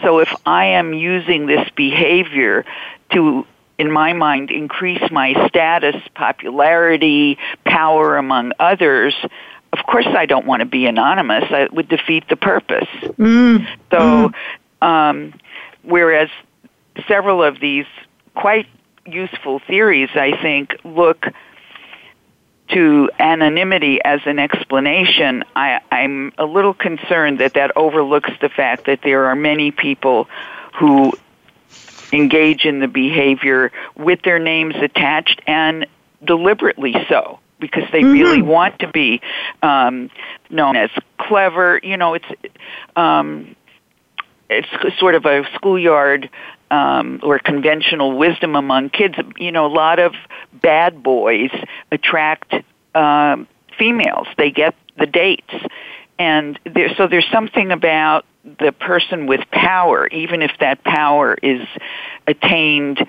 So 0.00 0.20
if 0.20 0.34
I 0.46 0.64
am 0.64 0.94
using 0.94 1.44
this 1.44 1.68
behavior 1.76 2.64
to 3.12 3.46
in 3.78 3.90
my 3.90 4.14
mind, 4.14 4.50
increase 4.50 5.10
my 5.10 5.34
status, 5.48 5.96
popularity, 6.14 7.38
power 7.64 8.16
among 8.16 8.52
others, 8.58 9.14
of 9.74 9.78
course 9.86 10.06
I 10.06 10.24
don't 10.24 10.46
want 10.46 10.60
to 10.60 10.66
be 10.66 10.86
anonymous. 10.86 11.44
It 11.50 11.72
would 11.74 11.88
defeat 11.88 12.24
the 12.30 12.36
purpose. 12.36 12.88
Mm. 13.18 13.66
So, 13.90 14.32
mm. 14.80 14.86
Um, 14.86 15.34
whereas 15.82 16.30
several 17.06 17.42
of 17.42 17.60
these 17.60 17.86
quite 18.34 18.66
useful 19.04 19.58
theories, 19.58 20.10
I 20.14 20.40
think, 20.40 20.74
look 20.84 21.26
to 22.72 23.10
anonymity 23.18 24.00
as 24.04 24.20
an 24.26 24.38
explanation, 24.38 25.44
I, 25.56 25.80
I'm 25.90 26.32
a 26.38 26.44
little 26.44 26.74
concerned 26.74 27.40
that 27.40 27.54
that 27.54 27.76
overlooks 27.76 28.30
the 28.40 28.48
fact 28.48 28.86
that 28.86 29.00
there 29.02 29.26
are 29.26 29.36
many 29.36 29.70
people 29.70 30.28
who 30.78 31.12
engage 32.12 32.64
in 32.64 32.80
the 32.80 32.88
behavior 32.88 33.72
with 33.96 34.22
their 34.22 34.38
names 34.38 34.74
attached 34.76 35.40
and 35.46 35.86
deliberately 36.24 36.94
so 37.08 37.38
because 37.58 37.84
they 37.92 38.00
mm-hmm. 38.00 38.12
really 38.12 38.42
want 38.42 38.78
to 38.80 38.88
be 38.88 39.20
um, 39.62 40.10
known 40.48 40.76
as 40.76 40.90
clever. 41.18 41.80
You 41.82 41.96
know, 41.96 42.14
it's 42.14 42.26
um, 42.96 43.54
it's 44.48 44.98
sort 44.98 45.14
of 45.14 45.26
a 45.26 45.44
schoolyard 45.54 46.30
um, 46.70 47.20
or 47.22 47.38
conventional 47.38 48.16
wisdom 48.16 48.56
among 48.56 48.90
kids. 48.90 49.14
You 49.38 49.52
know, 49.52 49.66
a 49.66 49.74
lot 49.74 49.98
of 49.98 50.14
bad 50.52 51.02
boys 51.02 51.50
attract 51.90 52.54
um, 52.94 53.48
females. 53.78 54.26
They 54.36 54.50
get 54.50 54.74
the 54.98 55.06
dates, 55.06 55.54
and 56.18 56.58
there, 56.64 56.94
so 56.96 57.06
there's 57.06 57.28
something 57.32 57.72
about 57.72 58.24
the 58.58 58.72
person 58.72 59.26
with 59.26 59.40
power, 59.50 60.06
even 60.08 60.42
if 60.42 60.52
that 60.60 60.82
power 60.82 61.36
is 61.42 61.66
attained 62.26 63.06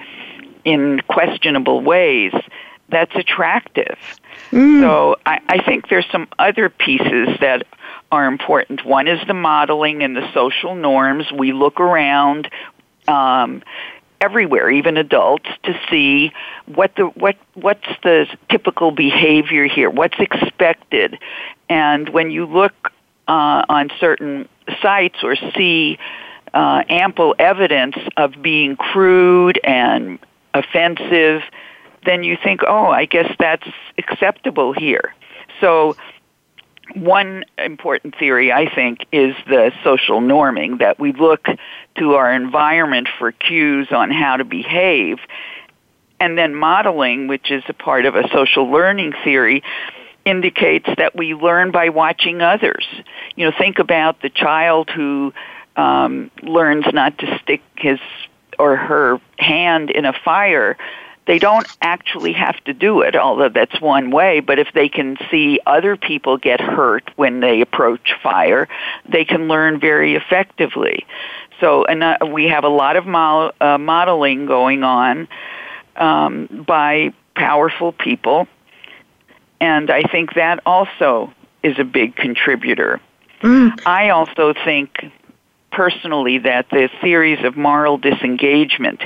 in 0.65 0.99
questionable 1.07 1.81
ways, 1.81 2.33
that's 2.89 3.15
attractive. 3.15 3.97
Mm. 4.51 4.81
So 4.81 5.15
I, 5.25 5.39
I 5.47 5.63
think 5.63 5.87
there's 5.89 6.05
some 6.11 6.27
other 6.37 6.69
pieces 6.69 7.29
that 7.39 7.65
are 8.11 8.27
important. 8.27 8.85
One 8.85 9.07
is 9.07 9.19
the 9.27 9.33
modeling 9.33 10.03
and 10.03 10.15
the 10.15 10.31
social 10.33 10.75
norms. 10.75 11.31
We 11.31 11.53
look 11.53 11.79
around 11.79 12.49
um, 13.11 13.61
everywhere, 14.21 14.69
even 14.69 14.97
adults, 14.97 15.49
to 15.63 15.79
see 15.89 16.31
what 16.65 16.95
the 16.95 17.07
what 17.07 17.35
what's 17.55 17.87
the 18.03 18.27
typical 18.49 18.91
behavior 18.91 19.65
here, 19.65 19.89
what's 19.89 20.19
expected, 20.19 21.17
and 21.69 22.09
when 22.09 22.31
you 22.31 22.45
look 22.45 22.91
uh, 23.27 23.63
on 23.69 23.89
certain 23.99 24.47
sites 24.81 25.17
or 25.23 25.35
see 25.55 25.97
uh, 26.53 26.83
ample 26.89 27.35
evidence 27.39 27.95
of 28.17 28.41
being 28.41 28.75
crude 28.75 29.59
and 29.63 30.19
offensive, 30.53 31.41
then 32.05 32.23
you 32.23 32.37
think, 32.43 32.61
oh, 32.67 32.87
I 32.87 33.05
guess 33.05 33.33
that's 33.39 33.67
acceptable 33.97 34.73
here. 34.73 35.13
So, 35.59 35.95
one 36.95 37.43
important 37.57 38.17
theory, 38.17 38.51
I 38.51 38.73
think, 38.73 39.05
is 39.11 39.35
the 39.47 39.71
social 39.83 40.21
norming 40.21 40.79
that 40.79 40.99
we 40.99 41.13
look 41.13 41.45
to 41.97 42.13
our 42.13 42.33
environment 42.33 43.07
for 43.17 43.31
cues 43.31 43.87
on 43.91 44.11
how 44.11 44.37
to 44.37 44.43
behave. 44.43 45.17
And 46.19 46.37
then 46.37 46.53
modeling, 46.53 47.27
which 47.27 47.51
is 47.51 47.63
a 47.67 47.73
part 47.73 48.05
of 48.05 48.15
a 48.15 48.27
social 48.29 48.69
learning 48.69 49.13
theory, 49.23 49.63
indicates 50.25 50.87
that 50.97 51.15
we 51.15 51.33
learn 51.33 51.71
by 51.71 51.89
watching 51.89 52.41
others. 52.41 52.85
You 53.35 53.45
know, 53.45 53.51
think 53.57 53.79
about 53.79 54.21
the 54.21 54.29
child 54.29 54.89
who 54.89 55.33
um, 55.75 56.29
learns 56.43 56.85
not 56.93 57.17
to 57.19 57.39
stick 57.41 57.61
his 57.75 57.99
or 58.59 58.75
her 58.75 59.19
hand 59.39 59.89
in 59.89 60.05
a 60.05 60.13
fire. 60.13 60.77
They 61.27 61.39
don't 61.39 61.67
actually 61.81 62.33
have 62.33 62.61
to 62.63 62.73
do 62.73 63.01
it, 63.01 63.15
although 63.15 63.49
that's 63.49 63.79
one 63.79 64.11
way, 64.11 64.39
but 64.39 64.59
if 64.59 64.69
they 64.73 64.89
can 64.89 65.17
see 65.29 65.59
other 65.65 65.95
people 65.95 66.37
get 66.37 66.59
hurt 66.59 67.09
when 67.15 67.39
they 67.39 67.61
approach 67.61 68.13
fire, 68.21 68.67
they 69.07 69.23
can 69.23 69.47
learn 69.47 69.79
very 69.79 70.15
effectively. 70.15 71.05
So, 71.59 71.85
and 71.85 72.03
uh, 72.03 72.17
we 72.27 72.45
have 72.45 72.63
a 72.63 72.69
lot 72.69 72.95
of 72.95 73.05
mo- 73.05 73.51
uh, 73.61 73.77
modeling 73.77 74.47
going 74.47 74.83
on 74.83 75.27
um, 75.95 76.65
by 76.67 77.13
powerful 77.35 77.91
people 77.91 78.47
and 79.61 79.91
I 79.91 80.01
think 80.01 80.33
that 80.33 80.59
also 80.65 81.31
is 81.63 81.77
a 81.79 81.83
big 81.85 82.15
contributor. 82.15 82.99
Mm. 83.41 83.79
I 83.85 84.09
also 84.09 84.53
think 84.65 85.11
personally 85.71 86.39
that 86.39 86.69
the 86.69 86.89
theories 87.01 87.43
of 87.43 87.55
moral 87.55 87.97
disengagement, 87.97 89.01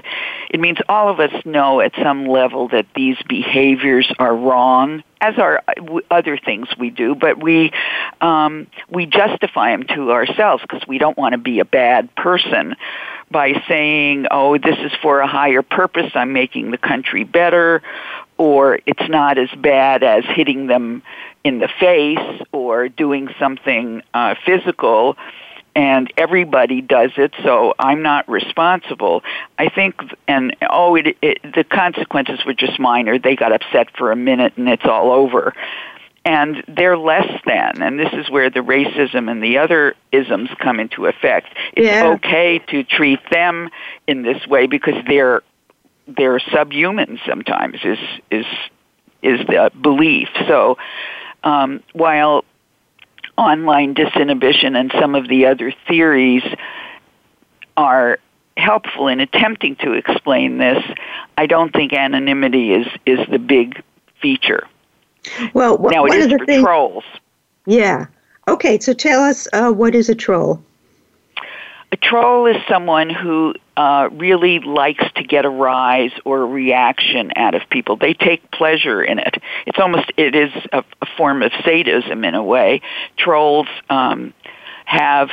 it 0.50 0.60
means 0.60 0.78
all 0.90 1.10
of 1.10 1.20
us 1.20 1.32
know 1.46 1.80
at 1.80 1.94
some 2.02 2.26
level 2.26 2.68
that 2.70 2.88
these 2.96 3.18
behaviors 3.28 4.12
are 4.20 4.36
wrong, 4.36 5.04
as 5.22 5.38
are 5.38 5.64
other 6.12 6.38
things 6.38 6.68
we 6.78 6.90
do, 6.90 7.16
but 7.16 7.42
we 7.42 7.72
um, 8.22 8.68
we 8.90 9.06
justify 9.06 9.72
them 9.72 9.86
to 9.96 10.12
ourselves 10.12 10.62
because 10.62 10.86
we 10.88 10.98
don't 10.98 11.18
want 11.18 11.34
to 11.34 11.38
be 11.38 11.60
a 11.60 11.66
bad 11.66 12.14
person 12.16 12.76
by 13.32 13.54
saying, 13.68 14.28
"Oh, 14.32 14.58
this 14.58 14.78
is 14.80 14.92
for 15.02 15.20
a 15.20 15.28
higher 15.28 15.62
purpose. 15.62 16.12
I'm 16.16 16.34
making 16.34 16.72
the 16.72 16.78
country 16.78 17.24
better," 17.24 17.82
or 18.38 18.80
it's 18.86 19.10
not 19.10 19.38
as 19.38 19.50
bad 19.58 20.04
as 20.04 20.24
hitting 20.26 20.68
them 20.68 21.02
in 21.44 21.60
the 21.60 21.70
face 21.80 22.42
or 22.52 22.90
doing 22.90 23.30
something 23.40 24.02
uh, 24.14 24.36
physical 24.46 25.16
and 25.76 26.12
everybody 26.18 26.82
does 26.82 27.12
it 27.18 27.34
so 27.44 27.74
i'm 27.80 28.02
not 28.02 28.28
responsible 28.30 29.24
i 29.60 29.70
think 29.70 29.96
and 30.28 30.56
oh 30.70 30.96
it, 30.96 31.18
it 31.22 31.40
the 31.44 31.64
consequences 31.64 32.40
were 32.46 32.54
just 32.54 32.80
minor 32.80 33.20
they 33.20 33.36
got 33.36 33.52
upset 33.52 33.96
for 33.98 34.12
a 34.12 34.16
minute 34.16 34.54
and 34.58 34.70
it's 34.70 34.86
all 34.86 35.12
over 35.12 35.54
and 36.24 36.64
they're 36.68 36.98
less 36.98 37.30
than 37.46 37.82
and 37.82 38.00
this 38.00 38.14
is 38.14 38.30
where 38.30 38.50
the 38.50 38.62
racism 38.62 39.30
and 39.30 39.44
the 39.44 39.58
other 39.58 39.96
isms 40.12 40.50
come 40.60 40.80
into 40.80 41.06
effect 41.06 41.48
it's 41.74 41.86
yeah. 41.86 42.08
okay 42.14 42.60
to 42.60 42.84
treat 42.84 43.20
them 43.30 43.70
in 44.08 44.24
this 44.24 44.46
way 44.48 44.66
because 44.66 44.96
they're 45.08 45.42
they're 46.08 46.40
subhuman 46.40 47.20
sometimes 47.26 47.80
is 47.84 47.98
is 48.30 48.46
is 49.26 49.40
the 49.48 49.72
belief. 49.82 50.30
So 50.48 50.78
um, 51.44 51.82
while 51.94 52.46
online 53.38 53.94
disinhibition 53.96 54.78
and 54.78 54.92
some 55.00 55.16
of 55.16 55.28
the 55.28 55.46
other 55.46 55.74
theories 55.88 56.44
are 57.78 58.20
helpful 58.58 59.08
in 59.08 59.20
attempting 59.20 59.76
to 59.78 59.94
explain 59.94 60.58
this, 60.58 60.84
I 61.38 61.46
don't 61.46 61.74
think 61.74 61.94
anonymity 61.94 62.74
is 62.74 62.88
is 63.06 63.20
the 63.30 63.40
big 63.40 63.82
feature. 64.22 64.68
Well, 65.54 65.78
wh- 65.78 65.92
now 65.92 66.06
it 66.06 66.14
is 66.14 66.32
for 66.32 66.46
things, 66.46 66.64
trolls. 66.64 67.04
Yeah. 67.66 68.06
Okay, 68.48 68.80
so 68.80 68.94
tell 68.94 69.22
us 69.22 69.48
uh, 69.54 69.72
what 69.72 69.96
is 69.96 70.10
a 70.10 70.16
troll? 70.16 70.64
A 71.96 71.98
troll 71.98 72.46
is 72.46 72.58
someone 72.68 73.10
who 73.10 73.54
uh, 73.78 74.10
really 74.12 74.60
likes 74.60 75.06
to 75.16 75.24
get 75.24 75.46
a 75.46 75.50
rise 75.50 76.12
or 76.26 76.42
a 76.42 76.46
reaction 76.46 77.32
out 77.38 77.56
of 77.56 77.62
people. 77.70 77.96
They 77.96 78.14
take 78.14 78.52
pleasure 78.52 79.02
in 79.02 79.18
it. 79.18 79.36
It's 79.66 79.80
almost 79.80 80.12
it 80.18 80.36
is 80.36 80.52
a, 80.74 80.84
a 81.02 81.06
form 81.16 81.42
of 81.42 81.54
sadism 81.64 82.26
in 82.26 82.36
a 82.36 82.44
way. 82.44 82.82
Trolls 83.16 83.70
um, 83.90 84.34
have 84.84 85.30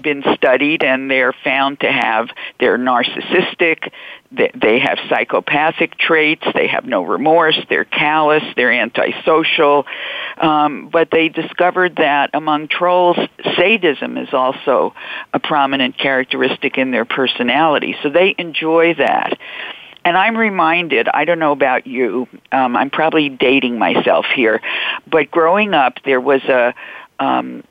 been 0.00 0.22
studied 0.34 0.82
and 0.82 1.10
they're 1.10 1.34
found 1.44 1.80
to 1.80 1.90
have 1.90 2.28
they're 2.58 2.78
narcissistic 2.78 3.92
they 4.30 4.78
have 4.78 4.98
psychopathic 5.08 5.98
traits 5.98 6.44
they 6.54 6.66
have 6.66 6.84
no 6.84 7.02
remorse 7.02 7.58
they're 7.68 7.84
callous 7.84 8.42
they're 8.56 8.72
antisocial. 8.72 9.86
Um, 10.38 10.88
but 10.90 11.10
they 11.10 11.28
discovered 11.28 11.96
that 11.96 12.30
among 12.34 12.68
trolls 12.68 13.16
sadism 13.56 14.16
is 14.16 14.32
also 14.32 14.94
a 15.32 15.38
prominent 15.38 15.98
characteristic 15.98 16.78
in 16.78 16.90
their 16.90 17.04
personality. 17.04 17.96
So 18.02 18.10
they 18.10 18.34
enjoy 18.38 18.94
that. 18.94 19.38
And 20.04 20.16
I'm 20.16 20.36
reminded, 20.36 21.08
I 21.08 21.24
don't 21.24 21.38
know 21.38 21.52
about 21.52 21.86
you, 21.86 22.26
um, 22.50 22.76
I'm 22.76 22.90
probably 22.90 23.28
dating 23.28 23.78
myself 23.78 24.26
here, 24.34 24.60
but 25.08 25.30
growing 25.30 25.74
up, 25.74 25.94
there 26.04 26.20
was 26.20 26.42
a, 26.44 26.74
um, 27.20 27.62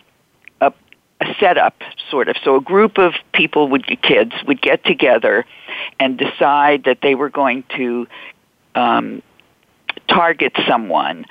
a, 1.22 1.36
setup, 1.40 1.76
sort 2.10 2.28
of. 2.28 2.36
So 2.44 2.56
a 2.56 2.62
group 2.62 2.98
of 2.98 3.14
people, 3.34 3.68
would 3.70 3.86
kids, 4.02 4.34
would 4.48 4.62
get 4.62 4.84
together 4.84 5.46
and 6.00 6.18
decide 6.18 6.84
that 6.86 7.00
they 7.02 7.16
were 7.16 7.30
going 7.30 7.64
to 7.78 8.08
um, 8.76 9.22
target 10.08 10.54
someone 10.68 11.26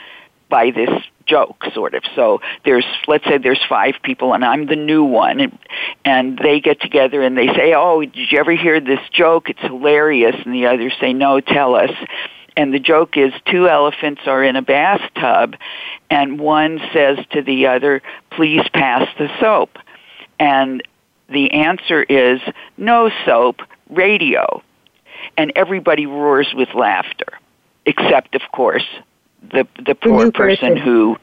by 0.48 0.70
this 0.70 0.90
joke 1.26 1.64
sort 1.72 1.94
of. 1.94 2.03
So 2.16 2.40
there's 2.64 2.85
let's 3.07 3.24
say 3.24 3.38
there's 3.38 3.64
five 3.68 3.94
people 4.03 4.35
and 4.35 4.44
i'm 4.44 4.66
the 4.66 4.74
new 4.74 5.05
one 5.05 5.38
and, 5.38 5.59
and 6.05 6.37
they 6.38 6.61
get 6.61 6.81
together 6.81 7.22
and 7.22 7.38
they 7.38 7.46
say 7.46 7.72
oh 7.72 8.00
did 8.00 8.33
you 8.33 8.38
ever 8.38 8.50
hear 8.57 8.81
this 8.81 8.98
joke? 9.12 9.48
It's 9.48 9.61
hilarious. 9.61 10.35
And 10.44 10.53
the 10.53 10.66
others 10.66 10.92
say 11.00 11.12
no 11.12 11.40
tell 11.40 11.76
us 11.76 11.92
and 12.56 12.72
the 12.72 12.78
joke 12.78 13.16
is 13.16 13.32
two 13.46 13.68
elephants 13.68 14.22
are 14.26 14.42
in 14.42 14.56
a 14.56 14.62
bathtub 14.62 15.56
and 16.10 16.38
one 16.40 16.80
says 16.92 17.18
to 17.30 17.42
the 17.42 17.66
other 17.66 18.02
please 18.30 18.62
pass 18.72 19.08
the 19.18 19.28
soap. 19.40 19.78
And 20.38 20.82
the 21.28 21.52
answer 21.52 22.02
is 22.02 22.40
no 22.76 23.10
soap 23.24 23.60
radio. 23.88 24.62
And 25.36 25.52
everybody 25.54 26.06
roars 26.06 26.52
with 26.54 26.74
laughter 26.74 27.38
except 27.86 28.34
of 28.34 28.42
course 28.52 28.86
the 29.52 29.66
the 29.84 29.94
poor 29.94 30.30
person, 30.30 30.74
person. 30.74 30.76
who 30.76 31.16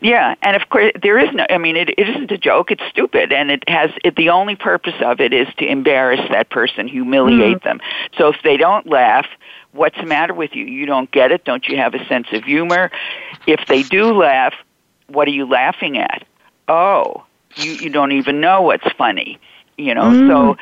yeah 0.00 0.34
and 0.42 0.56
of 0.56 0.68
course 0.68 0.92
there 1.00 1.18
is 1.18 1.32
no 1.34 1.46
i 1.50 1.58
mean 1.58 1.76
it, 1.76 1.90
it 1.90 2.08
isn't 2.08 2.30
a 2.30 2.38
joke 2.38 2.70
it's 2.70 2.82
stupid 2.88 3.32
and 3.32 3.50
it 3.50 3.62
has 3.68 3.90
it, 4.04 4.16
the 4.16 4.28
only 4.30 4.56
purpose 4.56 4.94
of 5.00 5.20
it 5.20 5.32
is 5.32 5.48
to 5.56 5.66
embarrass 5.66 6.20
that 6.30 6.50
person 6.50 6.88
humiliate 6.88 7.58
mm-hmm. 7.58 7.68
them 7.68 7.80
so 8.16 8.28
if 8.28 8.36
they 8.42 8.56
don't 8.56 8.86
laugh 8.86 9.26
what's 9.72 9.96
the 9.96 10.06
matter 10.06 10.34
with 10.34 10.54
you 10.54 10.64
you 10.64 10.86
don't 10.86 11.10
get 11.10 11.32
it 11.32 11.44
don't 11.44 11.66
you 11.66 11.76
have 11.76 11.94
a 11.94 12.04
sense 12.06 12.26
of 12.32 12.44
humor 12.44 12.90
if 13.46 13.60
they 13.68 13.82
do 13.82 14.12
laugh 14.12 14.54
what 15.08 15.28
are 15.28 15.32
you 15.32 15.46
laughing 15.48 15.98
at 15.98 16.26
oh 16.68 17.24
you 17.56 17.72
you 17.72 17.90
don't 17.90 18.12
even 18.12 18.40
know 18.40 18.62
what's 18.62 18.90
funny 18.92 19.38
you 19.76 19.94
know 19.94 20.04
mm. 20.04 20.28
so 20.28 20.56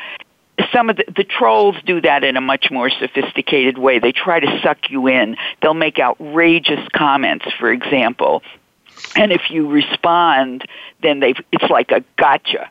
some 0.73 0.91
of 0.91 0.97
the, 0.97 1.05
the 1.17 1.25
trolls 1.25 1.77
do 1.85 2.01
that 2.01 2.25
in 2.25 2.37
a 2.37 2.41
much 2.41 2.71
more 2.71 2.91
sophisticated 2.91 3.79
way. 3.79 3.99
They 3.99 4.13
try 4.13 4.41
to 4.41 4.61
suck 4.63 4.91
you 4.91 5.07
in. 5.07 5.37
They'll 5.61 5.75
make 5.75 5.99
outrageous 5.99 6.87
comments, 6.93 7.47
for 7.59 7.73
example, 7.73 8.43
and 9.17 9.33
if 9.33 9.51
you 9.51 9.69
respond, 9.69 10.67
then 11.03 11.21
they 11.21 11.35
it's 11.53 11.71
like 11.71 11.91
a 11.91 12.03
gotcha. 12.17 12.71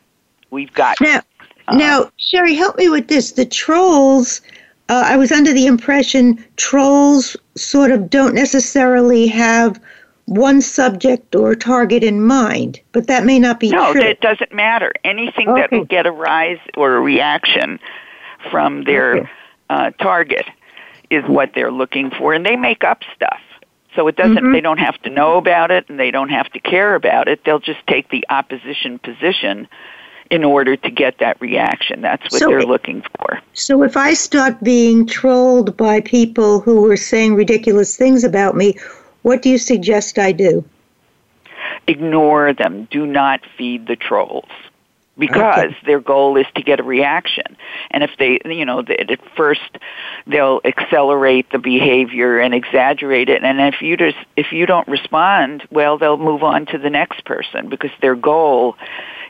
We've 0.50 0.74
got 0.74 0.98
now. 1.02 1.22
Uh, 1.68 1.78
now, 1.78 2.12
Sheri, 2.20 2.56
help 2.56 2.78
me 2.78 2.90
with 2.90 3.08
this. 3.08 3.34
The 3.34 3.46
trolls. 3.46 4.42
Uh, 4.90 5.04
I 5.06 5.16
was 5.16 5.32
under 5.32 5.54
the 5.54 5.68
impression 5.68 6.44
trolls 6.58 7.38
sort 7.56 7.92
of 7.92 8.10
don't 8.10 8.36
necessarily 8.36 9.28
have 9.28 9.80
one 10.26 10.62
subject 10.62 11.36
or 11.36 11.56
target 11.56 12.04
in 12.04 12.22
mind, 12.22 12.80
but 12.92 13.08
that 13.08 13.24
may 13.24 13.40
not 13.40 13.60
be 13.60 13.70
no, 13.70 13.92
true. 13.92 14.02
No, 14.02 14.08
that 14.08 14.22
doesn't 14.22 14.54
matter. 14.54 14.94
Anything 15.04 15.50
okay. 15.50 15.62
that 15.62 15.72
will 15.72 15.86
get 15.86 16.06
a 16.06 16.12
rise 16.12 16.60
or 16.76 16.96
a 16.96 17.02
reaction 17.02 17.80
from 18.50 18.84
their 18.84 19.18
okay. 19.18 19.30
uh, 19.70 19.92
target 19.92 20.46
is 21.10 21.24
what 21.26 21.52
they're 21.54 21.72
looking 21.72 22.12
for, 22.12 22.34
and 22.34 22.46
they 22.46 22.56
make 22.56 22.84
up 22.84 23.02
stuff. 23.16 23.42
So 23.96 24.08
it 24.08 24.16
doesn't. 24.16 24.38
Mm-hmm. 24.38 24.54
They 24.54 24.62
don't 24.62 24.80
have 24.80 25.02
to 25.02 25.10
know 25.10 25.38
about 25.38 25.72
it, 25.72 25.90
and 25.90 26.00
they 26.00 26.12
don't 26.12 26.30
have 26.30 26.50
to 26.54 26.60
care 26.60 26.96
about 26.96 27.28
it. 27.28 27.44
They'll 27.44 27.60
just 27.60 27.86
take 27.88 28.10
the 28.10 28.26
opposition 28.30 29.00
position 29.00 29.68
in 30.30 30.46
order 30.46 30.78
to 30.78 30.90
get 30.90 31.18
that 31.18 31.40
reaction. 31.42 32.02
That's 32.02 32.24
what 32.32 32.40
so, 32.40 32.48
they're 32.48 32.64
looking 32.64 33.04
for. 33.18 33.42
So 33.54 33.84
if 33.84 33.98
I 33.98 34.14
start 34.14 34.64
being 34.64 35.06
trolled 35.06 35.76
by 35.76 36.00
people 36.00 36.62
who 36.62 36.90
are 36.90 36.96
saying 36.96 37.36
ridiculous 37.36 37.98
things 37.98 38.24
about 38.24 38.56
me, 38.56 38.78
what 39.24 39.42
do 39.42 39.50
you 39.50 39.58
suggest 39.58 40.18
I 40.18 40.32
do? 40.32 40.64
Ignore 41.88 42.54
them. 42.54 42.88
Do 42.92 43.06
not 43.06 43.42
feed 43.58 43.88
the 43.88 43.98
trolls 43.98 44.48
because 45.18 45.74
their 45.86 46.00
goal 46.00 46.38
is 46.38 46.46
to 46.56 46.62
get 46.62 46.80
a 46.80 46.84
reaction. 46.84 47.58
And 47.92 48.04
if 48.04 48.12
they, 48.18 48.40
you 48.46 48.66
know, 48.66 48.80
at 48.80 49.20
first 49.36 49.78
they'll 50.26 50.62
accelerate 50.64 51.52
the 51.52 51.60
behavior 51.60 52.40
and 52.40 52.54
exaggerate 52.54 53.30
it, 53.30 53.44
and 53.44 53.60
if 53.74 53.82
you 53.82 53.98
just 53.98 54.18
if 54.36 54.52
you 54.52 54.66
don't 54.66 54.88
respond, 54.88 55.64
well, 55.72 55.98
they'll 55.98 56.18
move 56.18 56.44
on 56.44 56.66
to 56.68 56.78
the 56.78 56.90
next 56.90 57.26
person 57.26 57.70
because 57.70 57.92
their 58.02 58.16
goal 58.16 58.76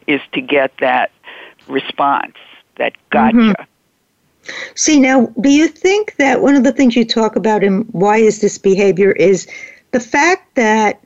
is 0.08 0.22
to 0.34 0.42
get 0.42 0.72
that 0.80 1.12
response, 1.68 2.36
that 2.78 2.94
gotcha. 3.10 3.38
Mm-hmm. 3.38 3.64
See, 4.76 5.00
now, 5.00 5.28
do 5.40 5.50
you 5.50 5.68
think 5.68 6.16
that 6.16 6.42
one 6.42 6.56
of 6.56 6.64
the 6.64 6.72
things 6.72 6.96
you 6.96 7.06
talk 7.06 7.36
about 7.36 7.64
in 7.64 7.82
why 7.92 8.18
is 8.18 8.42
this 8.42 8.58
behavior 8.58 9.12
is 9.12 9.48
the 9.92 10.00
fact 10.00 10.56
that 10.56 11.00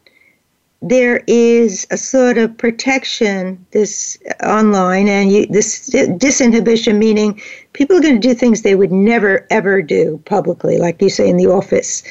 there 0.88 1.24
is 1.26 1.88
a 1.90 1.98
sort 1.98 2.38
of 2.38 2.56
protection 2.60 3.66
this 3.72 4.20
online 4.44 5.08
and 5.08 5.32
you, 5.32 5.48
this 5.48 5.90
disinhibition 5.90 7.00
meaning 7.00 7.42
people 7.74 7.98
are 7.98 8.02
going 8.02 8.22
to 8.22 8.28
do 8.28 8.36
things 8.36 8.62
they 8.62 8.76
would 8.76 8.92
never 8.92 9.48
ever 9.50 9.82
do 9.82 10.22
publicly 10.26 10.78
like 10.78 11.02
you 11.02 11.10
say 11.10 11.28
in 11.28 11.38
the 11.38 11.48
office 11.48 12.04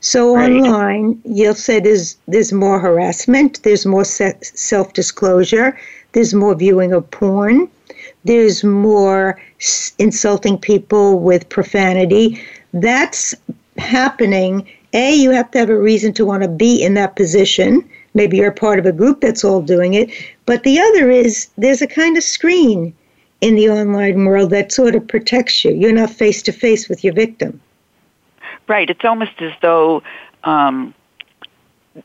so 0.00 0.34
right. 0.34 0.50
online 0.50 1.20
you'll 1.26 1.54
say 1.54 1.78
there's 1.78 2.16
there's 2.26 2.54
more 2.54 2.80
harassment 2.80 3.62
there's 3.64 3.84
more 3.84 4.04
self-disclosure 4.04 5.78
there's 6.12 6.32
more 6.32 6.54
viewing 6.54 6.94
of 6.94 7.08
porn 7.10 7.68
there's 8.24 8.64
more 8.64 9.38
insulting 9.98 10.56
people 10.56 11.18
with 11.18 11.46
profanity 11.50 12.42
that's 12.72 13.34
happening 13.76 14.66
a, 14.94 15.14
you 15.14 15.30
have 15.30 15.50
to 15.52 15.58
have 15.58 15.70
a 15.70 15.78
reason 15.78 16.12
to 16.14 16.24
want 16.26 16.42
to 16.42 16.48
be 16.48 16.82
in 16.82 16.94
that 16.94 17.16
position. 17.16 17.88
Maybe 18.14 18.38
you're 18.38 18.52
part 18.52 18.78
of 18.78 18.86
a 18.86 18.92
group 18.92 19.20
that's 19.20 19.44
all 19.44 19.62
doing 19.62 19.94
it. 19.94 20.10
But 20.46 20.64
the 20.64 20.78
other 20.78 21.10
is 21.10 21.48
there's 21.56 21.82
a 21.82 21.86
kind 21.86 22.16
of 22.16 22.22
screen 22.22 22.94
in 23.40 23.56
the 23.56 23.68
online 23.68 24.24
world 24.24 24.50
that 24.50 24.72
sort 24.72 24.94
of 24.94 25.06
protects 25.06 25.64
you. 25.64 25.72
You're 25.72 25.92
not 25.92 26.10
face 26.10 26.42
to 26.42 26.52
face 26.52 26.88
with 26.88 27.02
your 27.02 27.12
victim. 27.12 27.60
Right. 28.68 28.88
It's 28.88 29.04
almost 29.04 29.40
as 29.40 29.52
though 29.60 30.02
um, 30.44 30.94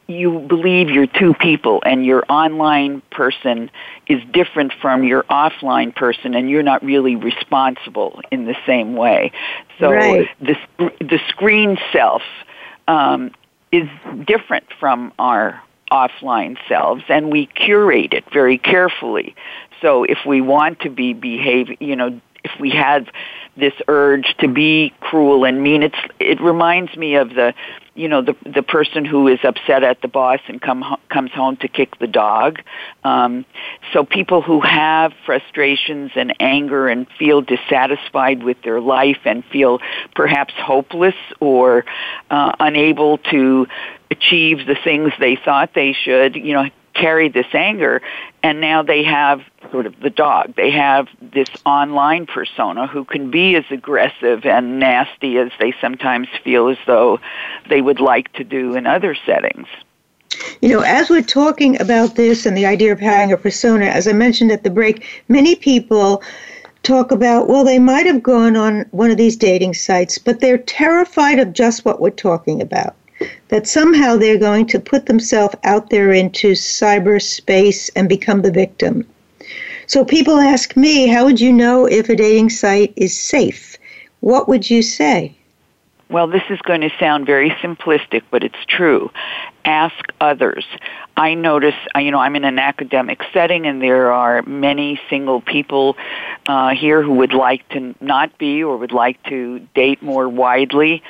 you 0.08 0.40
believe 0.40 0.90
you're 0.90 1.08
two 1.08 1.34
people 1.36 1.82
and 1.86 2.06
your 2.06 2.24
online 2.30 3.02
person 3.12 3.70
is 4.08 4.22
different 4.32 4.74
from 4.82 5.04
your 5.04 5.24
offline 5.24 5.96
person 5.96 6.34
and 6.34 6.50
you're 6.50 6.64
not 6.64 6.84
really 6.84 7.16
responsible 7.16 8.22
in 8.32 8.46
the 8.46 8.56
same 8.66 8.96
way. 8.96 9.32
So 9.80 9.92
right. 9.92 10.28
the, 10.40 10.56
the 11.00 11.20
screen 11.30 11.78
self 11.92 12.24
um, 12.88 13.32
is 13.72 13.88
different 14.26 14.66
from 14.80 15.14
our 15.20 15.62
offline 15.92 16.58
selves 16.68 17.04
and 17.10 17.32
we 17.32 17.46
curate 17.48 18.14
it 18.14 18.26
very 18.32 18.58
carefully. 18.58 19.36
So 19.82 20.04
if 20.04 20.20
we 20.26 20.42
want 20.42 20.82
to 20.82 20.90
be 20.90 21.14
behave, 21.14 21.70
you 21.80 21.96
know, 21.96 22.20
if 22.44 22.52
we 22.60 22.72
have 22.72 23.08
this 23.56 23.74
urge 23.88 24.36
to 24.40 24.48
be 24.48 24.94
cruel 25.00 25.46
and 25.46 25.62
mean, 25.62 25.84
it's 25.84 25.98
it 26.20 26.40
reminds 26.42 26.96
me 26.96 27.16
of 27.16 27.30
the 27.30 27.54
you 27.98 28.08
know 28.08 28.22
the 28.22 28.36
the 28.46 28.62
person 28.62 29.06
who 29.06 29.28
is 29.28 29.40
upset 29.44 29.84
at 29.84 30.02
the 30.02 30.08
boss 30.08 30.40
and 30.48 30.62
come 30.62 30.84
comes 31.10 31.32
home 31.32 31.58
to 31.58 31.68
kick 31.68 31.98
the 32.00 32.08
dog. 32.08 32.60
Um, 33.04 33.46
so 33.92 34.04
people 34.04 34.42
who 34.42 34.62
have 34.62 35.14
frustrations 35.26 36.12
and 36.16 36.34
anger 36.40 36.88
and 36.88 37.08
feel 37.18 37.42
dissatisfied 37.42 38.44
with 38.44 38.62
their 38.62 38.80
life 38.80 39.20
and 39.26 39.44
feel 39.46 39.80
perhaps 40.16 40.54
hopeless 40.58 41.16
or 41.40 41.86
uh, 42.30 42.54
unable 42.60 43.18
to 43.32 43.68
achieve 44.12 44.66
the 44.68 44.76
things 44.84 45.12
they 45.20 45.36
thought 45.36 45.72
they 45.74 45.94
should, 45.94 46.36
you 46.36 46.54
know, 46.54 46.70
carry 46.98 47.30
this 47.30 47.48
anger 47.54 48.02
and 48.44 48.62
now 48.62 48.82
they 48.82 49.04
have 49.04 49.42
sort 49.72 49.86
of 49.86 50.00
the 50.00 50.10
dog. 50.10 50.56
They 50.56 50.72
have 50.72 51.08
this 51.22 51.50
online 51.66 52.26
persona 52.26 52.88
who 52.88 53.06
can 53.06 53.30
be 53.32 53.56
as 53.56 53.66
aggressive 53.70 54.46
and 54.46 54.80
nasty 54.80 55.38
as 55.38 55.52
they 55.60 55.74
sometimes 55.82 56.28
feel 56.44 56.70
as 56.70 56.78
though 56.86 57.20
they 57.70 57.82
would 57.82 58.00
like 58.00 58.32
to 58.34 58.44
do 58.44 58.76
in 58.76 58.88
other 58.88 59.16
settings. 59.26 59.68
You 60.62 60.70
know, 60.70 60.82
as 60.82 61.10
we're 61.10 61.22
talking 61.22 61.80
about 61.82 62.16
this 62.16 62.46
and 62.46 62.56
the 62.56 62.66
idea 62.66 62.92
of 62.92 63.00
having 63.00 63.32
a 63.32 63.38
persona, 63.38 63.86
as 63.86 64.08
I 64.08 64.14
mentioned 64.14 64.52
at 64.52 64.64
the 64.64 64.70
break, 64.70 65.06
many 65.28 65.56
people 65.56 66.22
talk 66.84 67.12
about, 67.12 67.48
well, 67.48 67.64
they 67.64 67.80
might 67.80 68.06
have 68.06 68.24
gone 68.24 68.56
on 68.56 68.86
one 68.92 69.12
of 69.12 69.18
these 69.18 69.36
dating 69.36 69.74
sites, 69.74 70.18
but 70.18 70.40
they're 70.40 70.60
terrified 70.60 71.40
of 71.40 71.54
just 71.54 71.86
what 71.86 72.00
we're 72.00 72.10
talking 72.12 72.62
about 72.62 72.96
that 73.50 73.68
somehow 73.68 74.16
they're 74.16 74.38
going 74.38 74.66
to 74.68 74.80
put 74.80 75.06
themselves 75.06 75.56
out 75.64 75.90
there 75.90 76.12
into 76.12 76.52
cyberspace 76.52 77.90
and 77.96 78.10
become 78.10 78.42
the 78.42 78.52
victim. 78.52 79.06
So 79.88 80.04
people 80.04 80.38
ask 80.38 80.76
me, 80.76 81.08
how 81.08 81.26
would 81.26 81.40
you 81.40 81.54
know 81.54 81.86
if 81.86 82.10
a 82.10 82.16
dating 82.16 82.50
site 82.50 82.94
is 82.96 83.18
safe? 83.18 83.78
What 84.20 84.48
would 84.48 84.70
you 84.70 84.82
say? 84.82 85.38
Well, 86.10 86.28
this 86.28 86.44
is 86.50 86.60
going 86.62 86.82
to 86.82 86.90
sound 87.00 87.26
very 87.26 87.50
simplistic, 87.52 88.24
but 88.32 88.44
it's 88.44 88.64
true. 88.68 89.12
Ask 89.66 90.14
others. 90.22 90.66
I 91.18 91.34
notice, 91.34 91.76
uh, 91.96 92.00
you 92.00 92.12
know, 92.12 92.20
I'm 92.20 92.36
in 92.36 92.46
an 92.46 92.60
academic 92.60 93.22
setting 93.34 93.66
and 93.66 93.82
there 93.82 94.12
are 94.12 94.42
many 94.44 95.00
single 95.10 95.42
people 95.42 95.98
uh, 96.48 96.70
here 96.70 97.02
who 97.02 97.14
would 97.16 97.34
like 97.34 97.68
to 97.70 97.94
not 98.00 98.38
be 98.38 98.64
or 98.64 98.78
would 98.78 98.94
like 98.94 99.22
to 99.24 99.60
date 99.74 100.02
more 100.02 100.30
widely. 100.30 101.04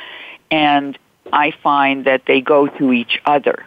And 0.50 0.98
I 1.34 1.52
find 1.52 2.06
that 2.06 2.26
they 2.26 2.42
go 2.42 2.68
to 2.68 2.92
each 2.94 3.20
other 3.26 3.66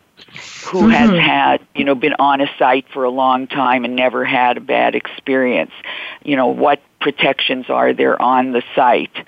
who 0.66 0.82
mm-hmm. 0.82 0.90
has 0.90 1.11
had, 1.11 1.66
you 1.74 1.84
know, 1.84 1.94
been 1.94 2.14
on 2.18 2.40
a 2.40 2.46
site 2.58 2.86
for 2.92 3.04
a 3.04 3.11
long 3.11 3.46
time 3.46 3.84
and 3.84 3.96
never 3.96 4.24
had 4.24 4.56
a 4.56 4.61
bad 4.61 4.94
experience. 4.94 5.72
You 6.22 6.36
know, 6.36 6.48
what 6.48 6.82
protections 7.00 7.66
are 7.68 7.92
there 7.92 8.20
on 8.20 8.52
the 8.52 8.62
site? 8.74 9.26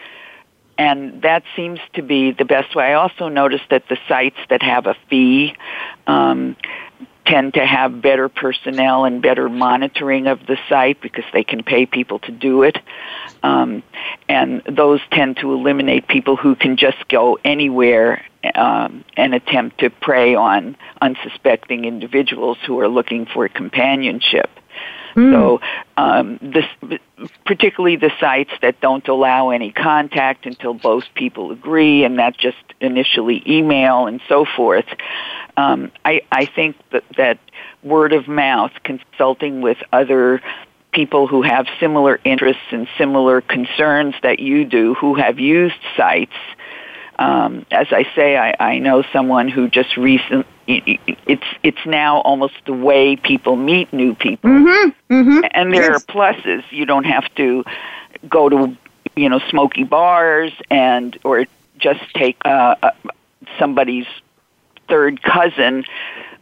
And 0.78 1.22
that 1.22 1.44
seems 1.54 1.80
to 1.94 2.02
be 2.02 2.32
the 2.32 2.44
best 2.44 2.74
way. 2.74 2.86
I 2.86 2.94
also 2.94 3.28
noticed 3.28 3.64
that 3.70 3.88
the 3.88 3.98
sites 4.08 4.38
that 4.48 4.62
have 4.62 4.86
a 4.86 4.96
fee 5.08 5.54
um, 6.06 6.56
tend 7.26 7.54
to 7.54 7.64
have 7.64 8.02
better 8.02 8.28
personnel 8.28 9.04
and 9.04 9.22
better 9.22 9.48
monitoring 9.48 10.26
of 10.26 10.40
the 10.46 10.58
site 10.68 11.00
because 11.00 11.24
they 11.32 11.44
can 11.44 11.62
pay 11.62 11.86
people 11.86 12.18
to 12.20 12.32
do 12.32 12.62
it. 12.62 12.78
Um, 13.42 13.82
and 14.28 14.62
those 14.66 15.00
tend 15.10 15.36
to 15.38 15.52
eliminate 15.52 16.08
people 16.08 16.36
who 16.36 16.54
can 16.54 16.76
just 16.76 17.08
go 17.08 17.38
anywhere 17.44 18.24
um, 18.54 19.04
and 19.16 19.34
attempt 19.34 19.78
to 19.80 19.90
prey 19.90 20.34
on 20.34 20.76
unsuspecting 21.00 21.84
individuals 21.84 22.58
who 22.66 22.80
are 22.80 22.88
looking 22.88 23.26
for 23.26 23.48
companionship. 23.48 24.50
Mm. 25.14 25.32
So, 25.32 25.60
um, 25.96 26.38
this, 26.40 26.64
particularly 27.44 27.96
the 27.96 28.10
sites 28.18 28.50
that 28.62 28.80
don't 28.80 29.06
allow 29.08 29.50
any 29.50 29.70
contact 29.70 30.46
until 30.46 30.74
both 30.74 31.04
people 31.14 31.50
agree, 31.50 32.04
and 32.04 32.18
that 32.18 32.36
just 32.36 32.56
initially 32.80 33.42
email 33.46 34.06
and 34.06 34.20
so 34.28 34.46
forth. 34.56 34.86
Um, 35.56 35.92
I, 36.04 36.22
I 36.30 36.46
think 36.46 36.76
that, 36.90 37.04
that 37.16 37.38
word 37.82 38.12
of 38.12 38.28
mouth, 38.28 38.72
consulting 38.84 39.60
with 39.60 39.78
other 39.92 40.40
people 40.92 41.26
who 41.26 41.42
have 41.42 41.66
similar 41.80 42.20
interests 42.24 42.62
and 42.70 42.86
similar 42.98 43.40
concerns 43.40 44.14
that 44.22 44.38
you 44.38 44.64
do, 44.64 44.94
who 44.94 45.14
have 45.14 45.38
used 45.38 45.78
sites. 45.96 46.32
Um, 47.18 47.66
as 47.70 47.88
I 47.90 48.04
say, 48.14 48.36
I, 48.36 48.54
I 48.58 48.78
know 48.78 49.02
someone 49.12 49.48
who 49.48 49.68
just 49.68 49.96
recently 49.96 50.46
it's 50.66 51.46
it's 51.62 51.84
now 51.86 52.20
almost 52.20 52.54
the 52.66 52.72
way 52.72 53.16
people 53.16 53.56
meet 53.56 53.92
new 53.92 54.14
people, 54.14 54.48
mm-hmm, 54.48 55.12
mm-hmm. 55.12 55.44
and 55.50 55.72
there 55.72 55.92
yes. 55.92 56.02
are 56.02 56.06
pluses. 56.06 56.62
You 56.70 56.86
don't 56.86 57.04
have 57.04 57.32
to 57.34 57.64
go 58.28 58.48
to 58.48 58.76
you 59.16 59.28
know 59.28 59.40
smoky 59.50 59.84
bars 59.84 60.52
and 60.70 61.18
or 61.24 61.46
just 61.78 62.00
take 62.14 62.36
uh, 62.44 62.76
uh 62.82 62.90
somebody's 63.58 64.06
third 64.88 65.22
cousin 65.22 65.84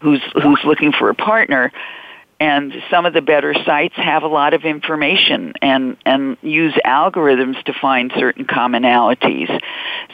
who's 0.00 0.22
who's 0.34 0.60
looking 0.64 0.92
for 0.92 1.10
a 1.10 1.14
partner. 1.14 1.72
And 2.38 2.72
some 2.90 3.04
of 3.04 3.12
the 3.12 3.20
better 3.20 3.52
sites 3.66 3.94
have 3.96 4.22
a 4.22 4.26
lot 4.26 4.54
of 4.54 4.64
information 4.64 5.52
and 5.60 5.96
and 6.06 6.38
use 6.42 6.74
algorithms 6.86 7.62
to 7.64 7.74
find 7.74 8.10
certain 8.16 8.46
commonalities. 8.46 9.50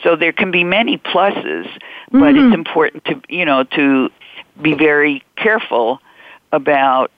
So 0.02 0.16
there 0.16 0.32
can 0.32 0.50
be 0.50 0.64
many 0.64 0.98
pluses 0.98 1.68
but 2.10 2.34
mm-hmm. 2.34 2.46
it's 2.46 2.54
important 2.54 3.04
to 3.04 3.22
you 3.28 3.44
know 3.44 3.64
to 3.64 4.10
be 4.60 4.74
very 4.74 5.24
careful 5.36 6.00
about 6.52 7.10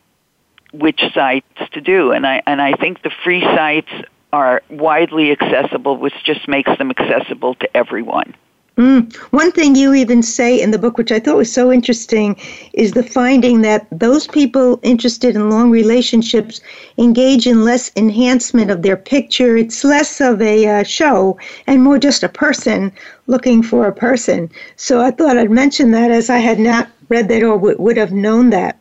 which 0.73 1.01
sites 1.15 1.47
to 1.73 1.81
do. 1.81 2.13
And 2.13 2.27
i 2.27 2.43
and 2.47 2.61
i 2.61 2.73
think 2.75 3.03
the 3.03 3.11
free 3.25 3.41
sites 3.41 3.91
are 4.33 4.63
widely 4.69 5.31
accessible 5.31 5.97
which 5.97 6.15
just 6.25 6.47
makes 6.49 6.71
them 6.77 6.91
accessible 6.91 7.55
to 7.55 7.77
everyone 7.77 8.35
Mm. 8.79 9.13
One 9.33 9.51
thing 9.51 9.75
you 9.75 9.93
even 9.93 10.23
say 10.23 10.61
in 10.61 10.71
the 10.71 10.79
book, 10.79 10.99
which 10.99 11.11
I 11.11 11.19
thought 11.19 11.37
was 11.37 11.53
so 11.53 11.73
interesting, 11.73 12.37
is 12.75 12.93
the 12.93 13.03
finding 13.03 13.63
that 13.63 13.89
those 13.91 14.29
people 14.29 14.79
interested 14.85 15.35
in 15.35 15.51
long 15.51 15.73
relationships 15.73 16.61
engage 16.97 17.45
in 17.49 17.65
less 17.65 17.91
enhancement 17.97 18.71
of 18.71 18.83
their 18.83 18.97
picture. 18.97 19.57
It's 19.57 19.83
less 19.83 20.21
of 20.21 20.41
a 20.41 20.67
uh, 20.67 20.85
show 20.85 21.37
and 21.67 21.83
more 21.83 21.99
just 21.99 22.23
a 22.23 22.29
person 22.29 22.93
looking 23.27 23.65
for 23.65 23.89
a 23.89 23.93
person. 23.93 24.49
So 24.77 25.01
I 25.01 25.11
thought 25.11 25.37
I'd 25.37 25.51
mention 25.51 25.91
that 25.91 26.13
as 26.13 26.31
I 26.31 26.39
had 26.39 26.61
not 26.61 26.89
read 27.09 27.29
that 27.31 27.43
or 27.43 27.57
w- 27.57 27.77
would 27.81 27.97
have 27.97 28.13
known 28.13 28.51
that. 28.51 28.79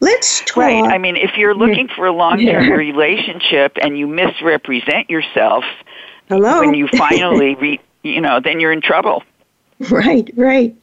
Let's 0.00 0.40
talk. 0.46 0.56
Right. 0.56 0.84
I 0.84 0.96
mean, 0.96 1.16
if 1.16 1.36
you're 1.36 1.54
looking 1.54 1.88
for 1.88 2.06
a 2.06 2.12
long 2.12 2.38
term 2.38 2.64
yeah. 2.64 2.70
relationship 2.70 3.76
and 3.82 3.98
you 3.98 4.06
misrepresent 4.06 5.10
yourself, 5.10 5.64
Hello? 6.30 6.60
when 6.60 6.72
you 6.72 6.88
finally 6.96 7.54
re- 7.56 7.80
you 8.02 8.20
know, 8.20 8.40
then 8.40 8.60
you're 8.60 8.72
in 8.72 8.80
trouble. 8.80 9.22
Right, 9.90 10.30
right. 10.36 10.74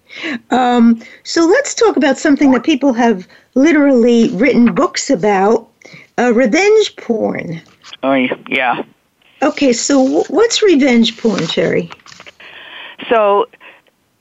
Um, 0.52 1.02
so 1.24 1.46
let's 1.46 1.74
talk 1.74 1.96
about 1.96 2.18
something 2.18 2.52
that 2.52 2.64
people 2.64 2.94
have 2.94 3.28
literally 3.56 4.30
written 4.30 4.76
books 4.76 5.10
about 5.10 5.70
uh, 6.20 6.34
revenge 6.34 6.96
porn. 6.98 7.62
Oh, 8.04 8.28
yeah. 8.50 8.84
Okay, 9.42 9.74
so 9.74 10.24
what's 10.28 10.62
revenge 10.62 11.18
porn, 11.18 11.40
Sheri? 11.40 11.92
So 13.10 13.48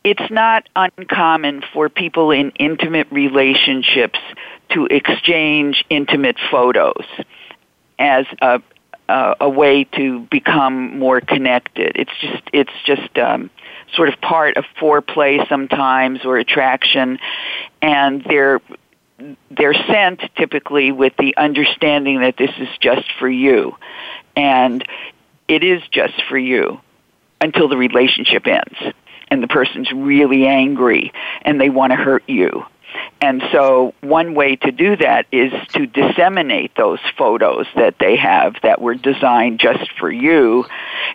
it's 0.05 0.31
not 0.31 0.69
uncommon 0.77 1.63
for 1.73 1.89
people 1.89 2.31
in 2.31 2.51
intimate 2.53 3.09
relationships 3.11 4.19
to 4.71 4.87
exchange 4.87 5.85
intimate 5.91 6.37
photos 6.51 7.05
as 7.99 8.25
a, 8.41 8.63
a, 9.09 9.35
a 9.41 9.49
way 9.49 9.85
to 9.85 10.21
become 10.31 10.99
more 10.99 11.21
connected. 11.21 11.93
It's 11.97 12.13
just 12.21 12.43
it's 12.53 12.73
just 12.85 13.19
um, 13.19 13.51
sort 13.95 14.09
of 14.09 14.21
part 14.21 14.57
of 14.57 14.65
foreplay 14.81 15.47
sometimes 15.49 16.25
or 16.25 16.39
attraction, 16.39 17.19
and 17.83 18.25
they're 18.25 18.61
they're 19.51 19.75
sent 19.75 20.21
typically 20.37 20.93
with 20.93 21.13
the 21.19 21.37
understanding 21.37 22.21
that 22.21 22.37
this 22.39 22.51
is 22.59 22.69
just 22.81 23.07
for 23.19 23.29
you, 23.29 23.77
and 24.37 24.85
it 25.49 25.63
is 25.63 25.83
just 25.91 26.15
for 26.29 26.39
you 26.39 26.81
until 27.41 27.69
the 27.69 27.77
relationship 27.77 28.47
ends 28.47 28.95
and 29.29 29.43
the 29.43 29.49
person's 29.49 29.91
really 29.93 30.47
angry 30.47 31.13
and 31.43 31.61
they 31.61 31.71
want 31.71 31.93
to 31.93 31.97
hurt 31.97 32.23
you 32.29 32.65
and 33.21 33.43
so 33.53 33.95
one 34.01 34.35
way 34.35 34.57
to 34.57 34.73
do 34.73 34.97
that 34.97 35.27
is 35.31 35.53
to 35.69 35.87
disseminate 35.87 36.75
those 36.75 37.01
photos 37.19 37.67
that 37.77 37.99
they 37.99 38.17
have 38.17 38.57
that 38.63 38.81
were 38.81 38.95
designed 38.95 39.61
just 39.61 39.93
for 39.99 40.11
you. 40.11 40.65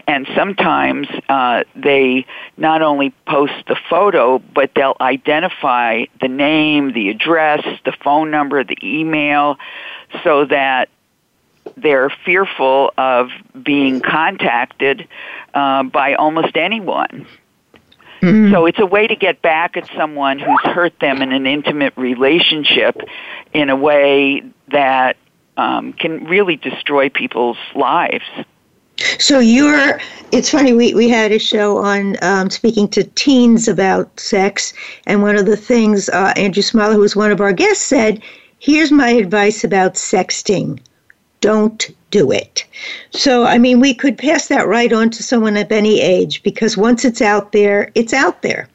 And 0.08 0.28
sometimes 0.36 1.08
uh, 1.30 1.64
they 1.76 2.26
not 2.58 2.84
only 2.84 3.12
post 3.28 3.54
the 3.68 3.76
photo, 3.90 4.38
but 4.38 4.72
they'll 4.76 4.98
identify 5.02 6.06
the 6.22 6.28
name, 6.28 6.94
the 6.94 7.10
address, 7.10 7.66
the 7.86 7.94
phone 8.04 8.30
number, 8.30 8.64
the 8.64 8.78
email, 8.84 9.58
so 10.24 10.46
that 10.46 10.90
they're 11.76 12.12
fearful 12.24 12.92
of 12.98 13.30
being 13.64 14.00
contacted 14.00 15.08
uh, 15.56 15.82
by 15.84 16.14
almost 16.14 16.56
anyone. 16.56 17.26
Mm-hmm. 18.26 18.54
So 18.54 18.66
it's 18.66 18.80
a 18.80 18.86
way 18.86 19.06
to 19.08 19.16
get 19.16 19.42
back 19.42 19.78
at 19.78 19.88
someone 19.96 20.40
who's 20.40 20.62
hurt 20.64 21.00
them 21.00 21.22
in 21.22 21.32
an 21.32 21.46
intimate 21.46 21.94
relationship 21.96 23.00
in 23.54 23.70
a 23.70 23.76
way 23.76 24.44
that 24.72 25.18
um, 25.58 25.94
can 25.94 26.26
really 26.26 26.56
destroy 26.56 27.10
people's 27.10 27.58
lives. 27.76 28.26
So 29.20 29.40
you're, 29.40 30.00
it's 30.32 30.50
funny, 30.50 30.74
we, 30.74 30.94
we 30.94 31.08
had 31.10 31.32
a 31.32 31.40
show 31.40 31.78
on 31.78 32.16
um, 32.24 32.50
speaking 32.50 32.88
to 32.90 33.04
teens 33.04 33.68
about 33.68 34.20
sex, 34.20 34.74
and 35.06 35.22
one 35.22 35.36
of 35.36 35.46
the 35.46 35.58
things 35.58 36.10
uh, 36.10 36.34
Andrew 36.36 36.64
Smiler, 36.64 36.94
who 36.94 37.02
was 37.02 37.16
one 37.16 37.32
of 37.32 37.42
our 37.42 37.54
guests, 37.54 37.84
said, 37.84 38.24
here's 38.60 38.92
my 38.92 39.10
advice 39.10 39.64
about 39.64 39.96
sexting. 39.96 40.80
Don't 41.42 41.90
do 42.16 42.32
it. 42.32 42.66
So, 43.10 43.44
I 43.44 43.58
mean, 43.58 43.82
we 43.82 43.94
could 43.94 44.18
pass 44.18 44.48
that 44.48 44.68
right 44.68 44.94
on 44.94 45.10
to 45.10 45.22
someone 45.22 45.58
of 45.58 45.70
any 45.70 46.00
age 46.00 46.42
because 46.44 46.78
once 46.78 47.04
it's 47.04 47.22
out 47.22 47.52
there, 47.52 47.92
it's 47.94 48.14
out 48.14 48.42
there. 48.42 48.70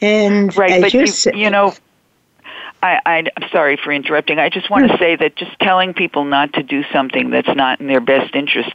And 0.00 0.56
right, 0.56 0.80
but 0.80 0.94
you, 0.94 1.06
you 1.34 1.50
know, 1.50 1.74
I, 2.82 2.98
I, 3.04 3.18
am 3.18 3.48
sorry 3.50 3.76
for 3.76 3.92
interrupting. 3.92 4.38
I 4.38 4.48
just 4.48 4.70
want 4.70 4.86
to 4.86 4.92
hmm. 4.92 4.98
say 4.98 5.16
that 5.16 5.36
just 5.36 5.58
telling 5.58 5.92
people 5.92 6.24
not 6.24 6.54
to 6.54 6.62
do 6.62 6.82
something 6.90 7.28
that's 7.28 7.54
not 7.54 7.78
in 7.78 7.88
their 7.88 8.00
best 8.00 8.34
interest 8.34 8.72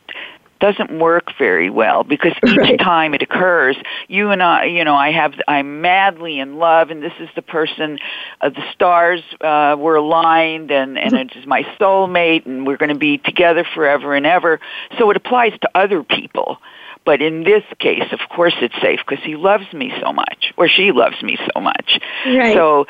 doesn't 0.63 0.97
work 0.97 1.33
very 1.37 1.69
well 1.69 2.05
because 2.05 2.31
each 2.47 2.55
right. 2.55 2.79
time 2.79 3.13
it 3.13 3.21
occurs, 3.21 3.75
you 4.07 4.29
and 4.29 4.41
I, 4.41 4.63
you 4.63 4.85
know, 4.85 4.95
I 4.95 5.11
have, 5.11 5.33
I'm 5.45 5.81
madly 5.81 6.39
in 6.39 6.55
love, 6.55 6.89
and 6.89 7.03
this 7.03 7.11
is 7.19 7.27
the 7.35 7.41
person, 7.41 7.99
uh, 8.39 8.47
the 8.47 8.63
stars 8.71 9.21
uh, 9.41 9.75
were 9.77 9.95
aligned, 9.95 10.71
and 10.71 10.97
and 10.97 11.13
it 11.15 11.35
is 11.35 11.45
my 11.45 11.63
soulmate, 11.77 12.45
and 12.45 12.65
we're 12.65 12.77
going 12.77 12.93
to 12.93 12.97
be 12.97 13.17
together 13.17 13.65
forever 13.75 14.15
and 14.15 14.25
ever. 14.25 14.61
So 14.97 15.09
it 15.09 15.17
applies 15.17 15.51
to 15.63 15.69
other 15.75 16.01
people. 16.01 16.59
But 17.05 17.21
in 17.21 17.43
this 17.43 17.63
case, 17.79 18.13
of 18.13 18.21
course, 18.33 18.55
it's 18.61 18.79
safe 18.81 19.01
because 19.05 19.21
he 19.25 19.35
loves 19.35 19.71
me 19.73 19.91
so 20.01 20.13
much, 20.13 20.53
or 20.55 20.69
she 20.69 20.93
loves 20.93 21.21
me 21.21 21.37
so 21.53 21.59
much. 21.59 21.99
Right. 22.25 22.53
So 22.53 22.85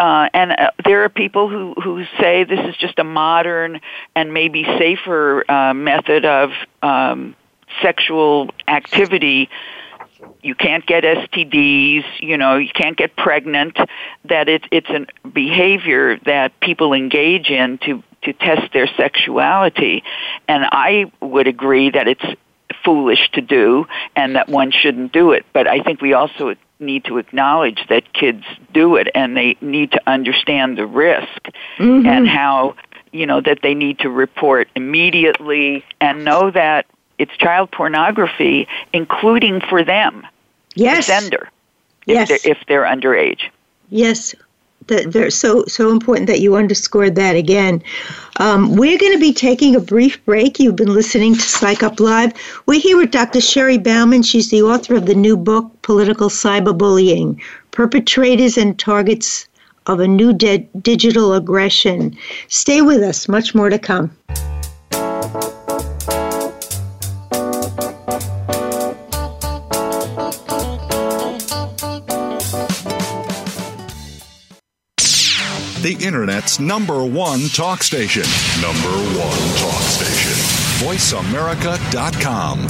uh, 0.00 0.28
and 0.32 0.52
uh, 0.52 0.70
there 0.84 1.04
are 1.04 1.08
people 1.08 1.48
who 1.48 1.74
who 1.74 2.04
say 2.18 2.44
this 2.44 2.58
is 2.68 2.76
just 2.76 2.98
a 2.98 3.04
modern 3.04 3.80
and 4.16 4.32
maybe 4.32 4.64
safer 4.78 5.44
uh, 5.50 5.74
method 5.74 6.24
of 6.24 6.50
um, 6.82 7.36
sexual 7.82 8.50
activity 8.66 9.48
you 10.42 10.54
can't 10.54 10.86
get 10.86 11.04
STDs, 11.04 12.04
you 12.20 12.36
know, 12.36 12.56
you 12.56 12.70
can't 12.74 12.96
get 12.96 13.16
pregnant, 13.16 13.76
that 14.24 14.48
it's 14.48 14.64
it's 14.70 14.88
a 14.88 15.28
behavior 15.28 16.18
that 16.26 16.58
people 16.60 16.92
engage 16.92 17.50
in 17.50 17.78
to 17.78 18.02
to 18.22 18.32
test 18.34 18.72
their 18.72 18.86
sexuality. 18.96 20.02
And 20.48 20.64
I 20.64 21.10
would 21.20 21.46
agree 21.46 21.90
that 21.90 22.08
it's 22.08 22.24
foolish 22.84 23.30
to 23.32 23.40
do 23.40 23.86
and 24.16 24.36
that 24.36 24.48
one 24.48 24.70
shouldn't 24.70 25.12
do 25.12 25.32
it. 25.32 25.44
But 25.52 25.66
I 25.66 25.80
think 25.80 26.00
we 26.00 26.12
also 26.12 26.54
need 26.78 27.04
to 27.04 27.18
acknowledge 27.18 27.86
that 27.88 28.12
kids 28.12 28.44
do 28.72 28.96
it 28.96 29.08
and 29.14 29.36
they 29.36 29.56
need 29.60 29.92
to 29.92 30.00
understand 30.06 30.78
the 30.78 30.86
risk 30.86 31.48
mm-hmm. 31.78 32.06
and 32.06 32.26
how 32.26 32.74
you 33.12 33.26
know 33.26 33.40
that 33.40 33.58
they 33.62 33.74
need 33.74 33.98
to 33.98 34.08
report 34.08 34.68
immediately 34.74 35.84
and 36.00 36.24
know 36.24 36.50
that 36.50 36.86
it's 37.18 37.36
child 37.36 37.70
pornography, 37.70 38.66
including 38.94 39.60
for 39.60 39.84
them, 39.84 40.26
yes. 40.74 41.06
the 41.06 41.20
sender, 41.20 41.50
yes. 42.06 42.30
if 42.30 42.42
they're, 42.42 42.52
if 42.52 42.58
they're 42.66 42.84
underage. 42.84 43.50
Yes, 43.90 44.34
that 44.90 45.12
they're 45.12 45.30
so 45.30 45.64
so 45.66 45.90
important 45.90 46.26
that 46.26 46.40
you 46.40 46.54
underscored 46.54 47.14
that 47.14 47.34
again. 47.34 47.82
Um, 48.36 48.76
we're 48.76 48.98
going 48.98 49.12
to 49.12 49.18
be 49.18 49.32
taking 49.32 49.74
a 49.74 49.80
brief 49.80 50.22
break. 50.26 50.60
You've 50.60 50.76
been 50.76 50.94
listening 50.94 51.34
to 51.34 51.40
Psych 51.40 51.82
Up 51.82 51.98
Live. 51.98 52.32
We're 52.66 52.80
here 52.80 52.98
with 52.98 53.10
Dr. 53.10 53.38
Sheri 53.38 53.82
Bauman. 53.82 54.22
She's 54.22 54.50
the 54.50 54.62
author 54.62 54.94
of 54.94 55.06
the 55.06 55.14
new 55.14 55.36
book, 55.36 55.70
Political 55.82 56.28
Cyberbullying: 56.28 57.40
Perpetrators 57.70 58.58
and 58.58 58.78
Targets 58.78 59.48
of 59.86 60.00
a 60.00 60.06
New 60.06 60.32
De- 60.32 60.68
Digital 60.82 61.32
Aggression. 61.32 62.16
Stay 62.48 62.82
with 62.82 63.02
us. 63.02 63.28
Much 63.28 63.54
more 63.54 63.70
to 63.70 63.78
come. 63.78 64.10
The 76.00 76.06
Internet's 76.06 76.58
number 76.60 77.04
one 77.04 77.48
talk 77.48 77.82
station. 77.82 78.22
Number 78.60 78.90
one 79.18 79.38
talk 79.56 79.82
station. 79.82 80.32
VoiceAmerica.com. 80.86 82.66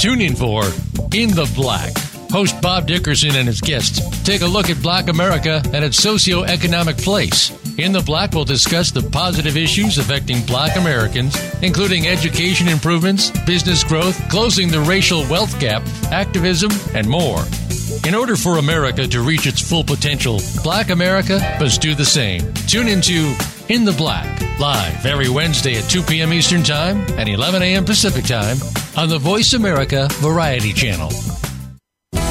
Tune 0.00 0.20
in 0.20 0.36
for 0.36 0.64
In 1.16 1.30
the 1.30 1.50
Black. 1.54 1.92
Host 2.30 2.60
Bob 2.60 2.86
Dickerson 2.86 3.36
and 3.36 3.46
his 3.46 3.60
guests 3.60 4.00
take 4.24 4.40
a 4.42 4.46
look 4.46 4.68
at 4.68 4.82
Black 4.82 5.08
America 5.08 5.62
and 5.72 5.84
its 5.84 6.04
socioeconomic 6.04 7.02
place. 7.02 7.52
In 7.78 7.92
the 7.92 8.02
Black, 8.02 8.32
we'll 8.32 8.44
discuss 8.44 8.90
the 8.90 9.08
positive 9.10 9.56
issues 9.56 9.98
affecting 9.98 10.44
Black 10.46 10.76
Americans, 10.76 11.36
including 11.62 12.08
education 12.08 12.68
improvements, 12.68 13.30
business 13.44 13.84
growth, 13.84 14.28
closing 14.28 14.68
the 14.68 14.80
racial 14.80 15.20
wealth 15.28 15.58
gap, 15.60 15.82
activism, 16.10 16.70
and 16.94 17.08
more. 17.08 17.44
In 18.06 18.14
order 18.14 18.36
for 18.36 18.58
America 18.58 19.06
to 19.06 19.20
reach 19.20 19.46
its 19.46 19.60
full 19.60 19.84
potential, 19.84 20.40
Black 20.62 20.90
America 20.90 21.38
must 21.60 21.80
do 21.80 21.94
the 21.94 22.04
same. 22.04 22.52
Tune 22.66 22.88
into 22.88 23.34
In 23.68 23.84
the 23.84 23.94
Black, 23.96 24.40
live 24.58 25.04
every 25.06 25.28
Wednesday 25.28 25.76
at 25.76 25.88
2 25.90 26.02
p.m. 26.02 26.32
Eastern 26.32 26.62
Time 26.62 27.00
and 27.18 27.28
11 27.28 27.62
a.m. 27.62 27.84
Pacific 27.84 28.24
Time 28.24 28.56
on 28.96 29.08
the 29.08 29.18
Voice 29.18 29.52
America 29.52 30.08
Variety 30.20 30.72
Channel. 30.72 31.10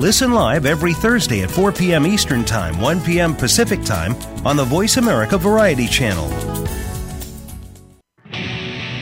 Listen 0.00 0.32
live 0.32 0.66
every 0.66 0.92
Thursday 0.92 1.42
at 1.44 1.50
4 1.50 1.70
p.m. 1.70 2.04
Eastern 2.04 2.44
Time, 2.44 2.80
1 2.80 3.00
p.m. 3.02 3.32
Pacific 3.32 3.80
Time 3.84 4.16
on 4.44 4.56
the 4.56 4.64
Voice 4.64 4.96
America 4.96 5.38
Variety 5.38 5.86
Channel. 5.86 6.28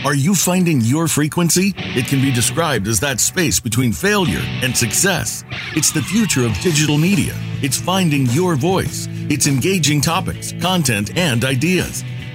Are 0.04 0.14
you 0.14 0.34
finding 0.34 0.82
your 0.82 1.08
frequency? 1.08 1.72
It 1.78 2.06
can 2.08 2.20
be 2.20 2.30
described 2.30 2.88
as 2.88 3.00
that 3.00 3.20
space 3.20 3.58
between 3.58 3.92
failure 3.92 4.42
and 4.62 4.76
success. 4.76 5.44
It's 5.74 5.92
the 5.92 6.02
future 6.02 6.44
of 6.44 6.52
digital 6.60 6.98
media. 6.98 7.32
It's 7.62 7.80
finding 7.80 8.26
your 8.26 8.54
voice. 8.54 9.08
It's 9.30 9.46
engaging 9.46 10.02
topics, 10.02 10.52
content, 10.60 11.16
and 11.16 11.42
ideas. 11.42 12.04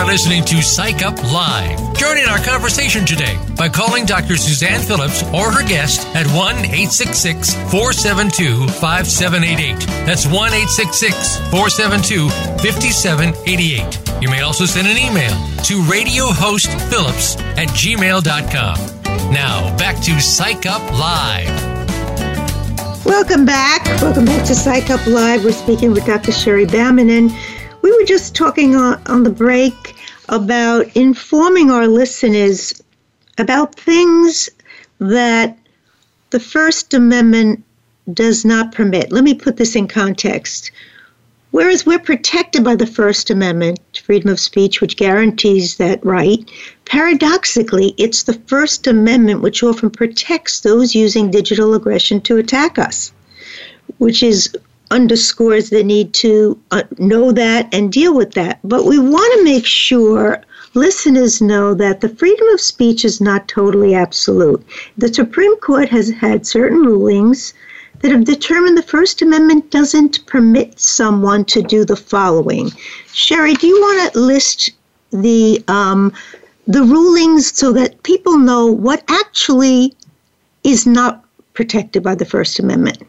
Are 0.00 0.06
listening 0.06 0.42
to 0.46 0.62
Psych 0.62 1.02
Up 1.02 1.22
Live. 1.24 1.78
Join 1.94 2.16
in 2.16 2.26
our 2.26 2.38
conversation 2.38 3.04
today 3.04 3.38
by 3.54 3.68
calling 3.68 4.06
Dr. 4.06 4.38
Suzanne 4.38 4.80
Phillips 4.80 5.22
or 5.24 5.52
her 5.52 5.62
guest 5.62 6.06
at 6.16 6.26
1 6.28 6.56
866 6.56 7.52
472 7.70 8.66
5788. 8.80 9.78
That's 10.06 10.24
1 10.24 10.34
866 10.34 11.36
472 11.50 12.30
5788. 12.30 14.22
You 14.22 14.30
may 14.30 14.40
also 14.40 14.64
send 14.64 14.88
an 14.88 14.96
email 14.96 15.36
to 15.64 15.82
radiohostphillips 15.82 17.38
at 17.58 17.68
gmail.com. 17.68 19.32
Now, 19.34 19.76
back 19.76 20.00
to 20.04 20.18
Psych 20.18 20.64
Up 20.64 20.80
Live. 20.92 21.70
Welcome 23.04 23.44
back. 23.44 23.84
Welcome 24.00 24.24
back 24.24 24.46
to 24.46 24.54
Psych 24.54 24.88
Up 24.88 25.06
Live. 25.06 25.44
We're 25.44 25.52
speaking 25.52 25.90
with 25.92 26.06
Dr. 26.06 26.32
Sheri 26.32 26.70
Bauman, 26.70 27.10
and 27.10 27.30
we 27.82 27.90
were 27.92 28.04
just 28.04 28.34
talking 28.34 28.76
on, 28.76 29.00
on 29.06 29.22
the 29.22 29.30
break 29.30 29.94
about 30.28 30.86
informing 30.96 31.70
our 31.70 31.86
listeners 31.86 32.82
about 33.38 33.74
things 33.74 34.48
that 34.98 35.58
the 36.30 36.40
First 36.40 36.94
Amendment 36.94 37.64
does 38.12 38.44
not 38.44 38.72
permit. 38.72 39.12
Let 39.12 39.24
me 39.24 39.34
put 39.34 39.56
this 39.56 39.76
in 39.76 39.88
context. 39.88 40.70
Whereas 41.50 41.84
we're 41.84 41.98
protected 41.98 42.62
by 42.62 42.76
the 42.76 42.86
First 42.86 43.28
Amendment, 43.28 43.80
freedom 44.04 44.30
of 44.30 44.38
speech, 44.38 44.80
which 44.80 44.96
guarantees 44.96 45.76
that 45.76 46.04
right, 46.04 46.48
paradoxically, 46.84 47.94
it's 47.98 48.22
the 48.22 48.40
First 48.46 48.86
Amendment 48.86 49.40
which 49.40 49.62
often 49.62 49.90
protects 49.90 50.60
those 50.60 50.94
using 50.94 51.30
digital 51.30 51.74
aggression 51.74 52.20
to 52.22 52.36
attack 52.36 52.78
us, 52.78 53.12
which 53.98 54.22
is 54.22 54.56
underscores 54.90 55.70
the 55.70 55.84
need 55.84 56.12
to 56.14 56.60
uh, 56.70 56.82
know 56.98 57.32
that 57.32 57.72
and 57.72 57.92
deal 57.92 58.14
with 58.14 58.32
that. 58.32 58.58
But 58.64 58.84
we 58.84 58.98
want 58.98 59.32
to 59.38 59.44
make 59.44 59.64
sure 59.64 60.42
listeners 60.74 61.40
know 61.40 61.74
that 61.74 62.00
the 62.00 62.08
freedom 62.08 62.46
of 62.48 62.60
speech 62.60 63.04
is 63.04 63.20
not 63.20 63.48
totally 63.48 63.94
absolute. 63.94 64.64
The 64.98 65.12
Supreme 65.12 65.56
Court 65.58 65.88
has 65.88 66.10
had 66.10 66.46
certain 66.46 66.82
rulings 66.82 67.54
that 68.00 68.12
have 68.12 68.24
determined 68.24 68.78
the 68.78 68.82
First 68.82 69.22
Amendment 69.22 69.70
doesn't 69.70 70.24
permit 70.26 70.80
someone 70.80 71.44
to 71.46 71.62
do 71.62 71.84
the 71.84 71.96
following. 71.96 72.70
Sheri, 73.08 73.58
do 73.58 73.66
you 73.66 73.80
want 73.80 74.12
to 74.12 74.18
list 74.18 74.70
the 75.10 75.62
um, 75.68 76.12
the 76.66 76.82
rulings 76.82 77.56
so 77.56 77.72
that 77.72 78.02
people 78.02 78.38
know 78.38 78.66
what 78.66 79.02
actually 79.08 79.94
is 80.62 80.86
not 80.86 81.24
protected 81.52 82.02
by 82.02 82.14
the 82.14 82.24
First 82.24 82.58
Amendment? 82.58 83.02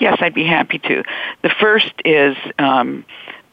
Yes, 0.00 0.16
I'd 0.20 0.34
be 0.34 0.46
happy 0.46 0.78
to. 0.78 1.04
The 1.42 1.50
first 1.60 1.92
is 2.04 2.34
um, 2.58 3.04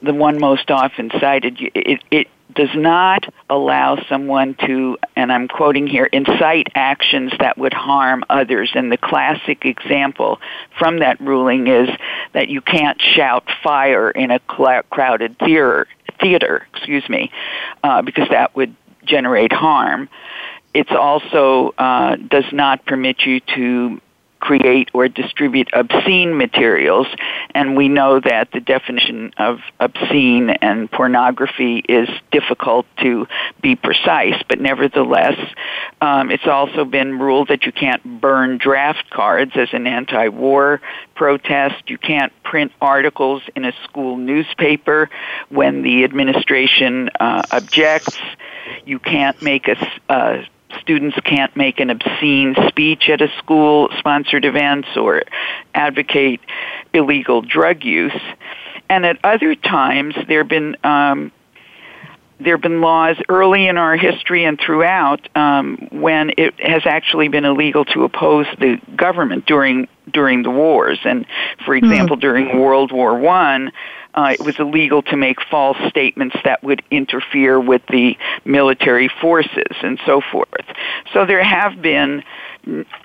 the 0.01 0.13
one 0.13 0.39
most 0.39 0.71
often 0.71 1.11
cited, 1.19 1.57
it, 1.59 2.01
it 2.09 2.27
does 2.55 2.73
not 2.73 3.25
allow 3.49 4.01
someone 4.07 4.55
to, 4.65 4.97
and 5.17 5.31
I'm 5.31 5.49
quoting 5.49 5.87
here, 5.87 6.05
incite 6.05 6.69
actions 6.73 7.33
that 7.39 7.57
would 7.57 7.73
harm 7.73 8.23
others. 8.29 8.71
And 8.73 8.91
the 8.91 8.97
classic 8.97 9.65
example 9.65 10.39
from 10.79 10.99
that 10.99 11.19
ruling 11.19 11.67
is 11.67 11.89
that 12.33 12.47
you 12.47 12.61
can't 12.61 12.99
shout 13.01 13.43
fire 13.61 14.09
in 14.09 14.31
a 14.31 14.39
crowded 14.39 15.37
theater, 15.39 15.85
theater, 16.21 16.65
excuse 16.73 17.07
me, 17.09 17.29
uh, 17.83 18.01
because 18.01 18.29
that 18.29 18.55
would 18.55 18.73
generate 19.03 19.51
harm. 19.51 20.07
It 20.73 20.89
also 20.91 21.73
uh, 21.77 22.15
does 22.15 22.45
not 22.53 22.85
permit 22.85 23.21
you 23.25 23.41
to 23.55 24.01
create 24.39 24.89
or 24.93 25.07
distribute 25.07 25.69
obscene 25.73 26.37
materials, 26.37 27.07
and 27.53 27.75
we 27.75 27.87
know 27.89 28.19
that 28.19 28.51
the 28.51 28.59
definition 28.59 29.33
of 29.37 29.59
obscene 29.79 30.49
and 30.49 30.91
pornography 30.91 31.77
is 31.87 32.07
difficult 32.31 32.85
to 32.97 33.27
be 33.61 33.75
precise, 33.75 34.41
but 34.47 34.59
nevertheless, 34.59 35.37
um, 36.01 36.31
it's 36.31 36.47
also 36.47 36.85
been 36.85 37.19
ruled 37.19 37.47
that 37.49 37.65
you 37.65 37.71
can't 37.71 38.21
burn 38.21 38.57
draft 38.57 39.09
cards 39.09 39.51
as 39.55 39.69
an 39.73 39.87
anti-war 39.87 40.81
protest. 41.15 41.89
You 41.89 41.97
can't 41.97 42.31
print 42.43 42.71
articles 42.79 43.41
in 43.55 43.65
a 43.65 43.73
school 43.83 44.17
newspaper 44.17 45.09
when 45.49 45.81
the 45.81 46.03
administration 46.03 47.09
uh, 47.19 47.43
objects. 47.51 48.17
You 48.85 48.99
can't 48.99 49.41
make 49.41 49.67
a, 49.67 49.77
a 50.09 50.45
students 50.81 51.17
can't 51.23 51.55
make 51.55 51.79
an 51.79 51.89
obscene 51.89 52.55
speech 52.67 53.09
at 53.09 53.21
a 53.21 53.29
school 53.37 53.89
sponsored 53.99 54.45
events 54.45 54.89
or 54.95 55.23
advocate 55.73 56.41
illegal 56.93 57.41
drug 57.41 57.83
use. 57.83 58.19
And 58.89 59.05
at 59.05 59.17
other 59.23 59.55
times, 59.55 60.15
there 60.27 60.39
have 60.39 60.49
been 60.49 60.77
um, 60.83 61.31
there 62.39 62.53
have 62.53 62.61
been 62.61 62.81
laws 62.81 63.17
early 63.29 63.67
in 63.67 63.77
our 63.77 63.97
history 63.97 64.45
and 64.45 64.59
throughout 64.59 65.27
um, 65.35 65.87
when 65.91 66.31
it 66.37 66.53
has 66.59 66.83
actually 66.85 67.29
been 67.29 67.45
illegal 67.45 67.83
to 67.85 68.03
oppose 68.03 68.45
the 68.59 68.79
government 68.95 69.45
during 69.45 69.87
during 70.13 70.43
the 70.43 70.51
wars. 70.51 70.99
And 71.03 71.25
for 71.65 71.75
example, 71.75 72.15
mm-hmm. 72.15 72.21
during 72.21 72.59
World 72.59 72.91
War 72.91 73.17
One, 73.17 73.71
uh, 74.17 74.31
it 74.31 74.41
was 74.41 74.55
illegal 74.57 75.03
to 75.03 75.15
make 75.15 75.37
false 75.43 75.77
statements 75.89 76.35
that 76.43 76.63
would 76.63 76.81
interfere 76.89 77.59
with 77.59 77.83
the 77.87 78.17
military 78.43 79.09
forces 79.21 79.75
and 79.83 79.99
so 80.07 80.21
forth. 80.31 80.65
So 81.13 81.27
there 81.27 81.43
have 81.43 81.79
been 81.83 82.23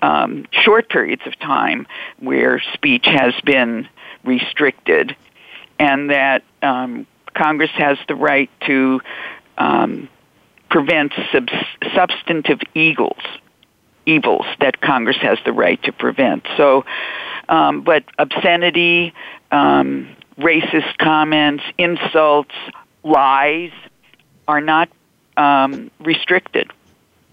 um, 0.00 0.46
short 0.50 0.88
periods 0.88 1.22
of 1.26 1.38
time 1.38 1.86
where 2.18 2.62
speech 2.72 3.04
has 3.04 3.34
been 3.44 3.86
restricted, 4.24 5.14
and 5.78 6.10
that 6.10 6.44
um, 6.62 7.06
Congress 7.34 7.70
has 7.74 7.98
the 8.08 8.14
right 8.14 8.50
to 8.66 9.02
um, 9.58 10.08
prevent 10.70 11.12
sub- 11.30 11.50
substantive 11.94 12.60
evils 12.74 13.22
evils 14.04 14.46
that 14.58 14.80
Congress 14.80 15.18
has 15.18 15.38
the 15.44 15.52
right 15.52 15.80
to 15.84 15.92
prevent. 15.92 16.44
So, 16.56 16.84
um, 17.48 17.82
but 17.82 18.02
obscenity, 18.18 19.14
um, 19.52 20.08
racist 20.42 20.98
comments, 20.98 21.64
insults, 21.78 22.54
lies 23.02 23.72
are 24.48 24.60
not 24.60 24.88
um, 25.36 25.90
restricted. 26.00 26.70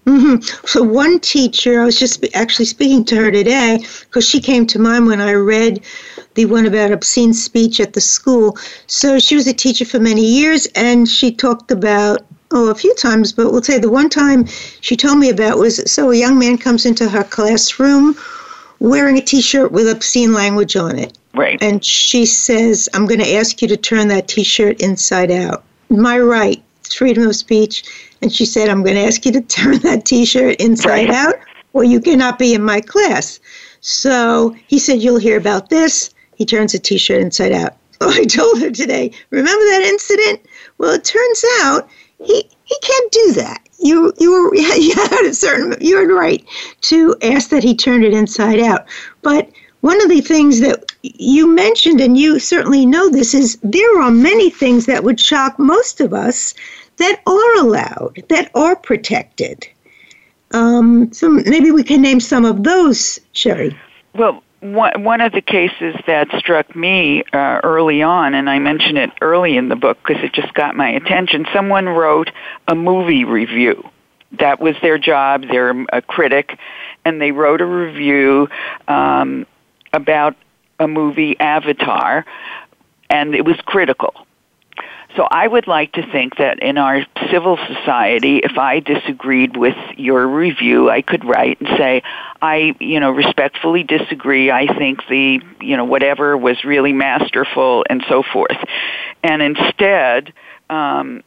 Mm-hmm. 0.06 0.66
So 0.66 0.82
one 0.82 1.20
teacher, 1.20 1.80
I 1.80 1.84
was 1.84 1.98
just 1.98 2.24
actually 2.34 2.64
speaking 2.64 3.04
to 3.06 3.16
her 3.16 3.30
today 3.30 3.84
because 4.00 4.26
she 4.26 4.40
came 4.40 4.66
to 4.68 4.78
mind 4.78 5.06
when 5.06 5.20
I 5.20 5.32
read 5.32 5.84
the 6.34 6.46
one 6.46 6.66
about 6.66 6.90
obscene 6.90 7.34
speech 7.34 7.80
at 7.80 7.92
the 7.92 8.00
school. 8.00 8.56
So 8.86 9.18
she 9.18 9.36
was 9.36 9.46
a 9.46 9.52
teacher 9.52 9.84
for 9.84 10.00
many 10.00 10.24
years, 10.24 10.66
and 10.74 11.08
she 11.08 11.30
talked 11.30 11.70
about 11.70 12.22
oh 12.50 12.70
a 12.70 12.74
few 12.74 12.94
times, 12.96 13.32
but 13.32 13.52
we'll 13.52 13.62
say 13.62 13.78
the 13.78 13.90
one 13.90 14.08
time 14.08 14.46
she 14.80 14.96
told 14.96 15.18
me 15.18 15.28
about 15.28 15.58
was 15.58 15.90
so 15.90 16.10
a 16.10 16.16
young 16.16 16.38
man 16.38 16.58
comes 16.58 16.86
into 16.86 17.08
her 17.08 17.22
classroom 17.22 18.16
wearing 18.80 19.18
a 19.18 19.20
T-shirt 19.20 19.70
with 19.70 19.88
obscene 19.88 20.32
language 20.32 20.74
on 20.74 20.98
it. 20.98 21.16
Right. 21.34 21.62
And 21.62 21.84
she 21.84 22.26
says, 22.26 22.88
I'm 22.94 23.06
going 23.06 23.20
to 23.20 23.34
ask 23.34 23.62
you 23.62 23.68
to 23.68 23.76
turn 23.76 24.08
that 24.08 24.28
t 24.28 24.42
shirt 24.42 24.80
inside 24.80 25.30
out. 25.30 25.64
My 25.88 26.18
right, 26.18 26.62
freedom 26.90 27.26
of 27.26 27.36
speech. 27.36 27.84
And 28.22 28.32
she 28.32 28.44
said, 28.44 28.68
I'm 28.68 28.82
going 28.82 28.96
to 28.96 29.04
ask 29.06 29.24
you 29.24 29.32
to 29.32 29.40
turn 29.58 29.78
that 29.78 30.04
t 30.04 30.24
shirt 30.24 30.56
inside 30.60 31.08
right. 31.08 31.10
out, 31.10 31.34
or 31.72 31.84
you 31.84 32.00
cannot 32.00 32.38
be 32.38 32.54
in 32.54 32.62
my 32.62 32.80
class. 32.80 33.38
So 33.80 34.54
he 34.66 34.78
said, 34.78 35.02
You'll 35.02 35.18
hear 35.18 35.38
about 35.38 35.70
this. 35.70 36.10
He 36.36 36.44
turns 36.44 36.72
the 36.72 36.78
t 36.78 36.98
shirt 36.98 37.20
inside 37.20 37.52
out. 37.52 37.76
So 38.00 38.08
I 38.10 38.24
told 38.24 38.60
her 38.60 38.70
today, 38.70 39.12
Remember 39.30 39.64
that 39.64 39.82
incident? 39.82 40.40
Well, 40.78 40.92
it 40.92 41.04
turns 41.04 41.44
out 41.62 41.88
he, 42.18 42.48
he 42.64 42.76
can't 42.82 43.12
do 43.12 43.32
that. 43.34 43.66
You 43.78 44.12
you 44.18 44.32
were 44.32 44.54
you 44.54 44.94
had 44.94 45.26
a 45.26 45.34
certain 45.34 45.76
you 45.80 45.96
were 45.96 46.14
right 46.14 46.44
to 46.82 47.16
ask 47.22 47.50
that 47.50 47.62
he 47.62 47.74
turn 47.74 48.04
it 48.04 48.12
inside 48.12 48.60
out. 48.60 48.86
But 49.22 49.48
one 49.80 50.00
of 50.02 50.08
the 50.08 50.20
things 50.20 50.60
that 50.60 50.92
you 51.02 51.46
mentioned, 51.46 52.00
and 52.00 52.18
you 52.18 52.38
certainly 52.38 52.84
know 52.84 53.08
this, 53.08 53.34
is 53.34 53.58
there 53.62 54.00
are 54.00 54.10
many 54.10 54.50
things 54.50 54.86
that 54.86 55.04
would 55.04 55.18
shock 55.18 55.58
most 55.58 56.00
of 56.00 56.12
us 56.12 56.54
that 56.96 57.20
are 57.26 57.56
allowed, 57.56 58.22
that 58.28 58.50
are 58.54 58.76
protected. 58.76 59.66
Um, 60.52 61.12
so 61.12 61.28
maybe 61.28 61.70
we 61.70 61.82
can 61.82 62.02
name 62.02 62.20
some 62.20 62.44
of 62.44 62.62
those, 62.64 63.18
Sheri. 63.34 63.76
Well, 64.14 64.42
one, 64.60 65.04
one 65.04 65.20
of 65.22 65.32
the 65.32 65.40
cases 65.40 65.94
that 66.06 66.28
struck 66.36 66.76
me 66.76 67.22
uh, 67.32 67.60
early 67.62 68.02
on, 68.02 68.34
and 68.34 68.50
I 68.50 68.58
mention 68.58 68.96
it 68.98 69.10
early 69.22 69.56
in 69.56 69.68
the 69.68 69.76
book 69.76 69.98
because 70.06 70.22
it 70.22 70.34
just 70.34 70.52
got 70.52 70.76
my 70.76 70.90
attention, 70.90 71.46
someone 71.52 71.88
wrote 71.88 72.30
a 72.68 72.74
movie 72.74 73.24
review. 73.24 73.88
That 74.32 74.60
was 74.60 74.76
their 74.82 74.98
job. 74.98 75.44
They're 75.50 75.86
a 75.92 76.02
critic, 76.02 76.58
and 77.04 77.20
they 77.20 77.32
wrote 77.32 77.60
a 77.60 77.66
review 77.66 78.48
um, 78.86 79.46
about 79.92 80.36
a 80.78 80.88
movie, 80.88 81.38
Avatar, 81.38 82.24
and 83.08 83.34
it 83.34 83.44
was 83.44 83.56
critical. 83.64 84.14
So 85.16 85.26
I 85.28 85.46
would 85.46 85.66
like 85.66 85.92
to 85.94 86.06
think 86.12 86.36
that 86.36 86.60
in 86.60 86.78
our 86.78 87.04
civil 87.32 87.58
society, 87.66 88.38
if 88.38 88.56
I 88.56 88.78
disagreed 88.78 89.56
with 89.56 89.76
your 89.96 90.26
review, 90.26 90.88
I 90.88 91.02
could 91.02 91.24
write 91.24 91.60
and 91.60 91.68
say, 91.76 92.02
I, 92.40 92.76
you 92.78 93.00
know, 93.00 93.10
respectfully 93.10 93.82
disagree. 93.82 94.52
I 94.52 94.66
think 94.78 95.00
the, 95.08 95.40
you 95.60 95.76
know, 95.76 95.84
whatever 95.84 96.36
was 96.36 96.62
really 96.64 96.92
masterful 96.92 97.84
and 97.90 98.04
so 98.08 98.22
forth. 98.22 98.56
And 99.24 99.42
instead, 99.42 100.32
um, 100.70 101.24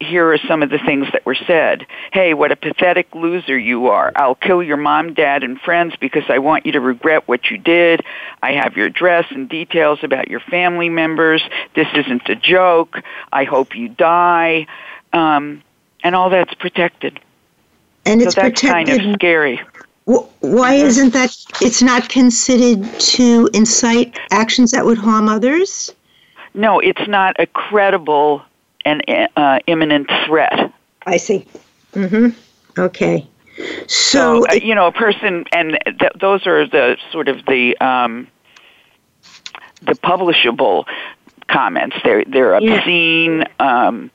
here 0.00 0.32
are 0.32 0.38
some 0.38 0.62
of 0.62 0.70
the 0.70 0.78
things 0.78 1.06
that 1.12 1.24
were 1.24 1.34
said. 1.34 1.86
Hey, 2.12 2.34
what 2.34 2.52
a 2.52 2.56
pathetic 2.56 3.14
loser 3.14 3.58
you 3.58 3.86
are. 3.86 4.12
I'll 4.16 4.34
kill 4.34 4.62
your 4.62 4.76
mom, 4.76 5.14
dad, 5.14 5.42
and 5.42 5.60
friends 5.60 5.94
because 5.96 6.24
I 6.28 6.38
want 6.38 6.66
you 6.66 6.72
to 6.72 6.80
regret 6.80 7.26
what 7.26 7.50
you 7.50 7.58
did. 7.58 8.02
I 8.42 8.52
have 8.52 8.76
your 8.76 8.86
address 8.86 9.26
and 9.30 9.48
details 9.48 10.00
about 10.02 10.28
your 10.28 10.40
family 10.40 10.88
members. 10.88 11.42
This 11.74 11.88
isn't 11.94 12.28
a 12.28 12.36
joke. 12.36 13.02
I 13.32 13.44
hope 13.44 13.74
you 13.74 13.88
die. 13.88 14.66
Um, 15.12 15.62
and 16.04 16.14
all 16.14 16.30
that's 16.30 16.54
protected. 16.54 17.18
And 18.04 18.20
it's 18.20 18.34
so 18.34 18.42
that's 18.42 18.60
protected. 18.60 18.98
kind 18.98 19.10
of 19.10 19.14
scary. 19.14 19.60
Why 20.04 20.74
isn't 20.74 21.12
that? 21.14 21.36
It's 21.60 21.82
not 21.82 22.08
considered 22.08 22.84
to 23.00 23.48
incite 23.52 24.16
actions 24.30 24.70
that 24.70 24.84
would 24.84 24.98
harm 24.98 25.28
others? 25.28 25.92
No, 26.54 26.78
it's 26.78 27.08
not 27.08 27.34
a 27.40 27.46
credible 27.46 28.42
an 28.86 29.28
uh, 29.36 29.58
imminent 29.66 30.10
threat. 30.26 30.72
I 31.04 31.16
see. 31.18 31.46
Mm-hmm. 31.92 32.80
Okay. 32.80 33.26
So, 33.86 34.44
so 34.44 34.46
uh, 34.48 34.54
you 34.54 34.74
know, 34.74 34.86
a 34.86 34.92
person, 34.92 35.44
and 35.52 35.78
th- 35.98 36.12
those 36.20 36.46
are 36.46 36.66
the 36.66 36.96
sort 37.10 37.28
of 37.28 37.44
the 37.46 37.76
um, 37.78 38.28
the 39.82 39.92
publishable 39.92 40.84
comments. 41.48 41.96
They're 42.04 42.24
they're 42.24 42.54
obscene, 42.54 43.44
yeah. 43.60 43.86
um, 43.88 44.10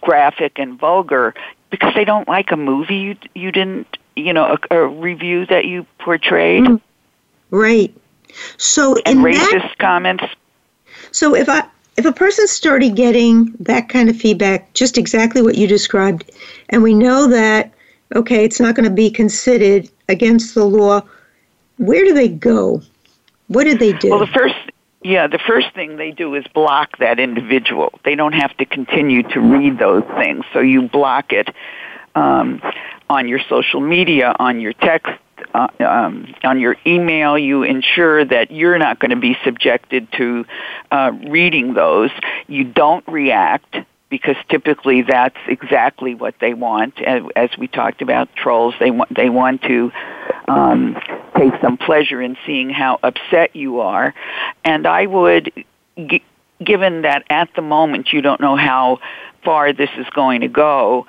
graphic, 0.00 0.58
and 0.58 0.78
vulgar 0.78 1.34
because 1.70 1.94
they 1.94 2.04
don't 2.04 2.28
like 2.28 2.50
a 2.52 2.56
movie 2.56 2.96
you 2.96 3.16
you 3.34 3.52
didn't 3.52 3.96
you 4.16 4.32
know 4.32 4.56
a, 4.70 4.76
a 4.76 4.86
review 4.86 5.46
that 5.46 5.66
you 5.66 5.86
portrayed. 5.98 6.64
Mm. 6.64 6.80
Right. 7.50 7.94
So 8.56 8.96
and 9.06 9.20
racist 9.20 9.50
that, 9.50 9.78
comments. 9.78 10.24
So 11.12 11.36
if 11.36 11.48
I 11.48 11.64
if 11.96 12.04
a 12.04 12.12
person 12.12 12.46
started 12.46 12.96
getting 12.96 13.52
that 13.60 13.88
kind 13.88 14.08
of 14.08 14.16
feedback, 14.16 14.72
just 14.74 14.98
exactly 14.98 15.42
what 15.42 15.56
you 15.56 15.66
described, 15.66 16.30
and 16.70 16.82
we 16.82 16.94
know 16.94 17.28
that, 17.28 17.72
okay, 18.14 18.44
it's 18.44 18.60
not 18.60 18.74
going 18.74 18.88
to 18.88 18.94
be 18.94 19.10
considered 19.10 19.88
against 20.08 20.54
the 20.54 20.64
law, 20.64 21.02
where 21.78 22.04
do 22.04 22.12
they 22.12 22.28
go? 22.28 22.82
What 23.48 23.64
do 23.64 23.76
they 23.76 23.92
do? 23.92 24.10
Well, 24.10 24.18
the 24.18 24.26
first, 24.26 24.56
yeah, 25.02 25.26
the 25.26 25.38
first 25.38 25.72
thing 25.74 25.96
they 25.96 26.10
do 26.10 26.34
is 26.34 26.44
block 26.54 26.98
that 26.98 27.20
individual. 27.20 27.98
They 28.04 28.14
don't 28.14 28.32
have 28.32 28.56
to 28.56 28.64
continue 28.64 29.22
to 29.30 29.40
read 29.40 29.78
those 29.78 30.04
things, 30.16 30.44
so 30.52 30.60
you 30.60 30.88
block 30.88 31.32
it 31.32 31.48
um, 32.14 32.60
on 33.08 33.28
your 33.28 33.40
social 33.48 33.80
media, 33.80 34.34
on 34.38 34.60
your 34.60 34.72
text 34.72 35.12
uh, 35.54 35.68
um, 35.80 36.34
on 36.42 36.60
your 36.60 36.76
email, 36.84 37.38
you 37.38 37.62
ensure 37.62 38.24
that 38.24 38.50
you're 38.50 38.78
not 38.78 38.98
going 38.98 39.10
to 39.10 39.16
be 39.16 39.36
subjected 39.44 40.08
to 40.12 40.44
uh, 40.90 41.12
reading 41.28 41.74
those. 41.74 42.10
You 42.48 42.64
don't 42.64 43.06
react 43.06 43.76
because 44.10 44.36
typically 44.48 45.02
that's 45.02 45.38
exactly 45.46 46.14
what 46.14 46.34
they 46.40 46.54
want. 46.54 47.00
As 47.00 47.50
we 47.56 47.68
talked 47.68 48.02
about 48.02 48.34
trolls, 48.36 48.74
they 48.80 48.90
want 48.90 49.14
they 49.14 49.30
want 49.30 49.62
to 49.62 49.92
um, 50.48 50.96
take 51.36 51.52
some 51.62 51.76
pleasure 51.76 52.20
in 52.20 52.36
seeing 52.44 52.70
how 52.70 52.98
upset 53.02 53.54
you 53.56 53.80
are, 53.80 54.14
and 54.64 54.86
I 54.86 55.06
would. 55.06 55.52
G- 55.96 56.24
given 56.62 57.02
that 57.02 57.24
at 57.28 57.48
the 57.56 57.62
moment 57.62 58.12
you 58.12 58.22
don't 58.22 58.40
know 58.40 58.56
how 58.56 59.00
far 59.44 59.72
this 59.72 59.90
is 59.98 60.06
going 60.14 60.40
to 60.40 60.48
go, 60.48 61.06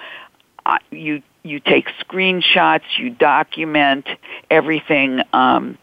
you 0.92 1.22
you 1.46 1.60
take 1.60 1.88
screenshots, 2.02 2.98
you 2.98 3.12
document 3.12 4.08
everything. 4.50 5.22
Um, 5.32 5.78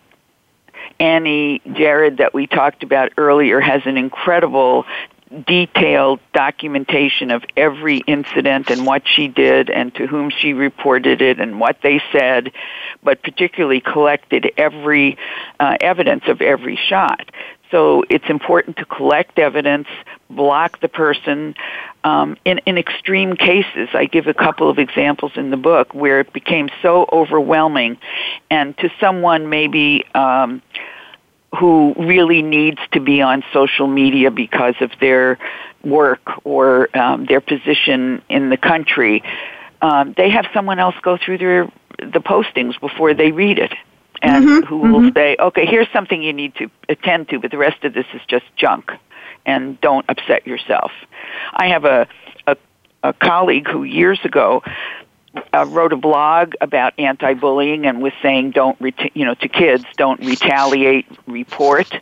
Annie 0.99 1.63
Jared 1.73 2.19
that 2.19 2.35
we 2.35 2.47
talked 2.47 2.83
about 2.83 3.13
earlier 3.17 3.61
has 3.61 3.83
an 3.87 3.97
incredible 3.97 4.85
detailed 5.47 6.21
documentation 6.35 7.31
of 7.31 7.43
every 7.57 7.99
incident 8.07 8.69
and 8.71 8.87
what 8.87 9.03
she 9.07 9.29
did 9.29 9.71
and 9.71 9.95
to 9.95 10.07
whom 10.07 10.31
she 10.31 10.53
reported 10.53 11.23
it 11.23 11.41
and 11.41 11.59
what 11.59 11.79
they 11.83 12.03
said, 12.13 12.53
but 13.03 13.23
particularly 13.23 13.81
collected 13.81 14.51
every 14.59 15.17
uh, 15.59 15.77
evidence 15.81 16.25
of 16.27 16.43
every 16.43 16.77
shot. 16.77 17.31
So 17.73 18.05
it's 18.11 18.29
important 18.29 18.77
to 18.77 18.85
collect 18.85 19.39
evidence, 19.39 19.89
block 20.29 20.81
the 20.81 20.89
person. 20.89 21.55
Um, 22.05 22.37
in, 22.45 22.59
in 22.67 22.77
extreme 22.77 23.35
cases, 23.35 23.89
I 23.95 24.05
give 24.05 24.27
a 24.27 24.35
couple 24.35 24.69
of 24.69 24.79
examples 24.79 25.33
in 25.37 25.51
the 25.51 25.57
book 25.57 25.95
where 25.95 26.21
it 26.21 26.33
became 26.35 26.69
so 26.83 27.09
overwhelming, 27.11 27.97
and 28.51 28.77
to 28.79 28.91
someone 29.01 29.49
maybe 29.49 30.05
um, 30.15 30.61
who 31.59 31.95
really 31.99 32.43
needs 32.43 32.79
to 32.93 33.01
be 33.01 33.23
on 33.23 33.43
social 33.55 33.87
media 33.87 34.31
because 34.31 34.75
of 34.83 34.91
their 35.01 35.39
work 35.83 36.45
or 36.45 36.95
um, 36.97 37.25
their 37.25 37.41
position 37.41 38.23
in 38.29 38.51
the 38.51 38.59
country, 38.59 39.23
um, 39.81 40.15
they 40.19 40.29
have 40.29 40.45
someone 40.53 40.79
else 40.79 40.95
go 41.03 41.17
through 41.17 41.39
their 41.39 41.73
the 41.99 42.21
postings 42.21 42.79
before 42.81 43.15
they 43.15 43.33
read 43.33 43.59
it 43.59 43.73
and 44.23 44.47
mm-hmm, 44.47 44.67
who 44.67 44.79
will 44.79 45.01
mm-hmm. 45.01 45.17
say, 45.17 45.37
okay, 45.39 45.67
here's 45.67 45.89
something 45.93 46.23
you 46.23 46.33
need 46.33 46.55
to 46.55 46.71
attend 46.89 47.29
to, 47.29 47.41
but 47.41 47.51
the 47.51 47.59
rest 47.59 47.85
of 47.85 47.93
this 47.93 48.07
is 48.15 48.21
just 48.29 48.45
junk, 48.57 48.91
and 49.45 49.81
don't 49.81 50.07
upset 50.09 50.47
yourself. 50.47 50.93
I 51.53 51.69
have 51.69 51.85
a, 51.85 52.07
a, 52.47 52.57
a 53.03 53.13
colleague 53.13 53.69
who 53.69 53.83
years 53.83 54.21
ago 54.25 54.63
uh, 55.53 55.67
wrote 55.69 55.93
a 55.93 55.97
blog 55.97 56.55
about 56.61 56.95
anti-bullying 56.99 57.85
and 57.85 58.01
was 58.01 58.13
saying, 58.23 58.53
don't, 58.53 58.79
reta- 58.79 59.11
you 59.15 59.25
know, 59.25 59.35
to 59.35 59.49
kids, 59.49 59.85
don't 59.97 60.21
retaliate, 60.21 61.07
report 61.27 61.93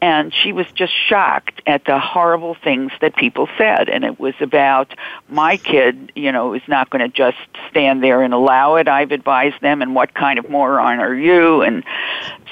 and 0.00 0.32
she 0.34 0.52
was 0.52 0.66
just 0.72 0.92
shocked 1.08 1.62
at 1.66 1.84
the 1.84 1.98
horrible 1.98 2.54
things 2.54 2.92
that 3.00 3.16
people 3.16 3.48
said. 3.56 3.88
And 3.88 4.04
it 4.04 4.20
was 4.20 4.34
about 4.40 4.94
my 5.28 5.56
kid 5.56 6.12
you 6.14 6.32
know 6.32 6.54
is 6.54 6.62
not 6.68 6.90
going 6.90 7.08
to 7.08 7.14
just 7.14 7.38
stand 7.70 8.02
there 8.02 8.22
and 8.22 8.34
allow 8.34 8.76
it. 8.76 8.88
I've 8.88 9.12
advised 9.12 9.60
them 9.60 9.82
and 9.82 9.94
what 9.94 10.14
kind 10.14 10.38
of 10.38 10.48
moron 10.50 11.00
are 11.00 11.14
you? 11.14 11.62
And 11.62 11.84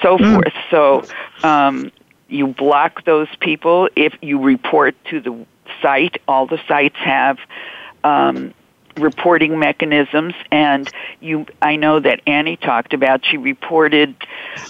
so 0.02 0.16
mm. 0.18 0.34
forth. 0.34 0.54
So 0.70 1.04
um 1.46 1.92
you 2.28 2.48
block 2.48 3.04
those 3.04 3.28
people. 3.40 3.88
If 3.94 4.14
you 4.22 4.40
report 4.40 4.94
to 5.10 5.20
the 5.20 5.46
site 5.82 6.20
all 6.26 6.46
the 6.46 6.60
sites 6.66 6.96
have 6.96 7.38
um 8.02 8.54
reporting 8.96 9.58
mechanisms 9.58 10.34
and 10.50 10.88
you 11.20 11.46
I 11.60 11.76
know 11.76 12.00
that 12.00 12.20
Annie 12.26 12.56
talked 12.56 12.94
about 12.94 13.24
she 13.24 13.36
reported 13.36 14.14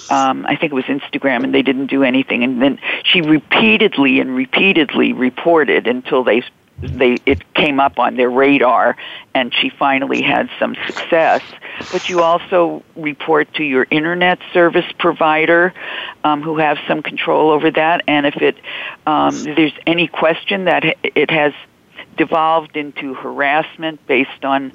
um 0.09 0.47
I 0.47 0.57
think 0.57 0.73
it 0.73 0.75
was 0.75 0.85
Instagram 0.85 1.45
and 1.45 1.55
they 1.55 1.63
didn't 1.63 1.87
do 1.87 2.03
anything 2.03 2.43
and 2.43 2.61
then 2.61 2.79
she 3.05 3.21
repeatedly 3.21 4.21
and 4.21 4.35
repeatedly 4.35 5.13
reported 5.13 5.87
until 5.87 6.25
they 6.25 6.43
they 6.83 7.21
it 7.27 7.55
came 7.55 7.81
up 7.81 7.99
on 7.99 8.17
their 8.17 8.31
radar 8.31 8.97
and 9.35 9.55
she 9.55 9.71
finally 9.71 10.23
had 10.23 10.49
some 10.59 10.77
success. 10.87 11.43
But 11.91 12.09
you 12.09 12.23
also 12.23 12.83
report 12.97 13.53
to 13.55 13.65
your 13.65 13.87
internet 13.91 14.39
service 14.53 14.91
provider 14.99 15.73
um, 16.25 16.43
who 16.43 16.59
have 16.59 16.79
some 16.87 17.03
control 17.03 17.51
over 17.51 17.71
that 17.71 18.03
and 18.07 18.27
if 18.27 18.37
it 18.37 18.57
um, 19.07 19.43
there's 19.45 19.73
any 19.87 20.09
question 20.09 20.65
that 20.65 20.97
it 21.03 21.31
has 21.31 21.53
devolved 22.17 22.77
into 22.77 23.15
harassment 23.15 24.05
based 24.07 24.45
on 24.45 24.73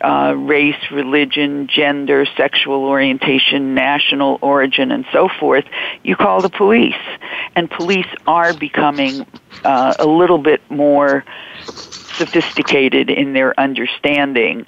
uh, 0.00 0.34
race, 0.36 0.90
religion, 0.90 1.68
gender, 1.68 2.26
sexual 2.36 2.84
orientation, 2.84 3.74
national 3.74 4.38
origin, 4.42 4.92
and 4.92 5.06
so 5.12 5.28
forth, 5.40 5.64
you 6.02 6.16
call 6.16 6.42
the 6.42 6.50
police. 6.50 6.94
And 7.54 7.70
police 7.70 8.06
are 8.26 8.52
becoming 8.52 9.26
uh, 9.64 9.94
a 9.98 10.06
little 10.06 10.38
bit 10.38 10.60
more 10.70 11.24
sophisticated 11.64 13.10
in 13.10 13.32
their 13.32 13.58
understanding 13.58 14.66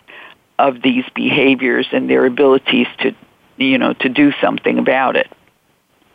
of 0.59 0.83
these 0.83 1.05
behaviors 1.15 1.87
and 1.93 2.09
their 2.09 2.25
abilities 2.25 2.89
to, 3.01 3.15
you 3.59 3.79
know, 3.79 3.93
to 3.95 4.09
do 4.09 4.33
something 4.41 4.79
about 4.79 5.17
it. 5.17 5.31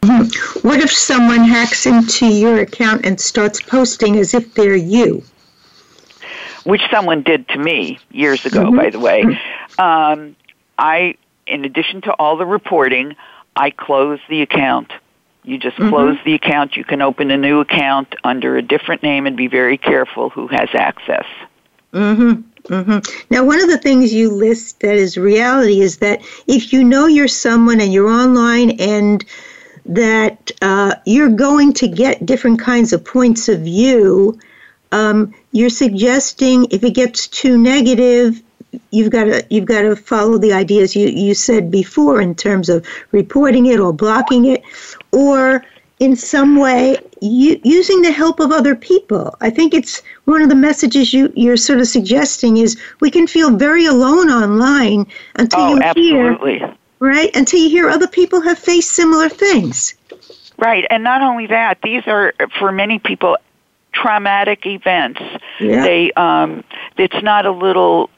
Mm-hmm. 0.01 0.67
What 0.67 0.79
if 0.79 0.91
someone 0.91 1.43
hacks 1.45 1.85
into 1.85 2.27
your 2.27 2.59
account 2.59 3.05
and 3.05 3.21
starts 3.21 3.61
posting 3.61 4.17
as 4.17 4.33
if 4.33 4.53
they're 4.53 4.75
you? 4.75 5.23
Which 6.63 6.81
someone 6.91 7.23
did 7.23 7.47
to 7.49 7.57
me 7.57 7.99
years 8.11 8.45
ago, 8.45 8.65
mm-hmm. 8.65 8.77
by 8.77 8.89
the 8.89 8.99
way. 8.99 9.23
Um, 9.77 10.35
I, 10.77 11.15
in 11.47 11.65
addition 11.65 12.01
to 12.01 12.13
all 12.13 12.37
the 12.37 12.45
reporting, 12.45 13.15
I 13.55 13.71
closed 13.71 14.21
the 14.29 14.41
account. 14.41 14.91
You 15.43 15.57
just 15.57 15.77
mm-hmm. 15.77 15.89
close 15.89 16.17
the 16.25 16.33
account. 16.33 16.77
You 16.77 16.83
can 16.83 17.01
open 17.01 17.31
a 17.31 17.37
new 17.37 17.59
account 17.59 18.15
under 18.23 18.55
a 18.55 18.61
different 18.61 19.03
name 19.03 19.27
and 19.27 19.35
be 19.35 19.47
very 19.47 19.77
careful 19.77 20.29
who 20.29 20.47
has 20.47 20.69
access. 20.73 21.25
Mm-hmm. 21.91 22.41
Mm-hmm. 22.73 23.25
Now, 23.29 23.43
one 23.43 23.61
of 23.61 23.69
the 23.69 23.77
things 23.77 24.13
you 24.13 24.31
list 24.31 24.79
that 24.79 24.95
is 24.95 25.17
reality 25.17 25.81
is 25.81 25.97
that 25.97 26.21
if 26.47 26.71
you 26.71 26.83
know 26.83 27.07
you're 27.07 27.27
someone 27.27 27.81
and 27.81 27.91
you're 27.91 28.09
online 28.09 28.71
and 28.79 29.23
that 29.85 30.51
uh, 30.61 30.95
you're 31.05 31.29
going 31.29 31.73
to 31.73 31.89
get 31.89 32.25
different 32.25 32.59
kinds 32.59 32.93
of 32.93 33.03
points 33.03 33.49
of 33.49 33.61
view, 33.61 34.39
um, 34.93 35.33
you're 35.51 35.71
suggesting 35.71 36.67
if 36.69 36.83
it 36.83 36.93
gets 36.93 37.27
too 37.27 37.57
negative, 37.57 38.41
you've 38.91 39.09
got 39.09 39.25
to 39.25 39.45
you've 39.49 39.65
got 39.65 39.81
to 39.81 39.95
follow 39.95 40.37
the 40.37 40.53
ideas 40.53 40.95
you, 40.95 41.07
you 41.07 41.33
said 41.33 41.71
before 41.71 42.21
in 42.21 42.35
terms 42.35 42.69
of 42.69 42.85
reporting 43.11 43.65
it 43.65 43.79
or 43.79 43.91
blocking 43.91 44.45
it, 44.45 44.61
or 45.11 45.65
in 45.99 46.15
some 46.15 46.57
way 46.57 46.97
you, 47.21 47.59
using 47.63 48.03
the 48.03 48.11
help 48.11 48.39
of 48.39 48.51
other 48.51 48.75
people. 48.75 49.35
I 49.41 49.49
think 49.49 49.73
it's 49.73 50.03
one 50.25 50.43
of 50.43 50.49
the 50.49 50.55
messages 50.55 51.11
you, 51.11 51.33
you're 51.35 51.57
sort 51.57 51.79
of 51.79 51.87
suggesting 51.87 52.57
is 52.57 52.79
we 52.99 53.09
can 53.09 53.25
feel 53.25 53.55
very 53.55 53.87
alone 53.87 54.29
online 54.29 55.07
until 55.35 55.59
oh, 55.59 55.75
you 55.75 55.81
absolutely. 55.81 56.59
hear 56.59 56.75
right 56.99 57.35
until 57.35 57.59
you 57.59 57.69
hear 57.69 57.89
other 57.89 58.07
people 58.07 58.41
have 58.41 58.59
faced 58.59 58.91
similar 58.91 59.27
things. 59.27 59.95
Right, 60.59 60.85
and 60.91 61.03
not 61.03 61.23
only 61.23 61.47
that, 61.47 61.81
these 61.81 62.03
are 62.05 62.31
for 62.59 62.71
many 62.71 62.99
people 62.99 63.37
traumatic 63.93 64.65
events. 64.65 65.21
Yeah. 65.59 65.83
They 65.83 66.11
um, 66.13 66.63
it's 66.97 67.21
not 67.23 67.45
a 67.45 67.51
little 67.51 68.09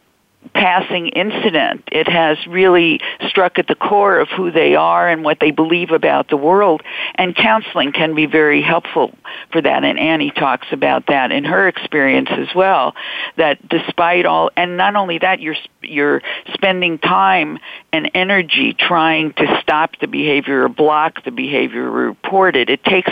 passing 0.54 1.10
incident. 1.10 1.84
It 1.92 2.08
has 2.08 2.38
really 2.48 3.00
struck 3.28 3.58
at 3.58 3.68
the 3.68 3.76
core 3.76 4.20
of 4.20 4.30
who 4.30 4.52
they 4.52 4.76
are 4.76 5.08
and 5.08 5.24
what 5.24 5.40
they 5.40 5.52
believe 5.52 5.92
about 5.92 6.30
the 6.30 6.38
world. 6.38 6.82
And 7.16 7.36
counseling 7.36 7.92
can 7.92 8.16
be 8.16 8.26
very 8.26 8.62
helpful 8.62 9.14
for 9.52 9.62
that. 9.62 9.84
And 9.84 10.00
Annie 10.00 10.32
talks 10.32 10.68
about 10.72 11.08
that 11.08 11.32
in 11.32 11.46
her 11.46 11.68
experience 11.68 12.30
as 12.32 12.54
well. 12.56 12.96
That 13.38 13.68
despite 13.68 14.26
all, 14.26 14.52
and 14.56 14.78
not 14.78 14.96
only 14.96 15.20
that, 15.20 15.40
you're 15.40 15.56
you're 15.82 16.22
spending 16.54 17.00
time 17.00 17.60
and 17.92 18.10
energy 18.14 18.74
trying 18.74 19.34
to 19.34 19.60
stop 19.62 19.92
the 20.00 20.08
behavior 20.08 20.64
or 20.64 20.70
block 20.70 21.24
the 21.24 21.32
behavior 21.32 21.90
reported. 21.90 22.70
It 22.70 22.84
takes 22.84 23.12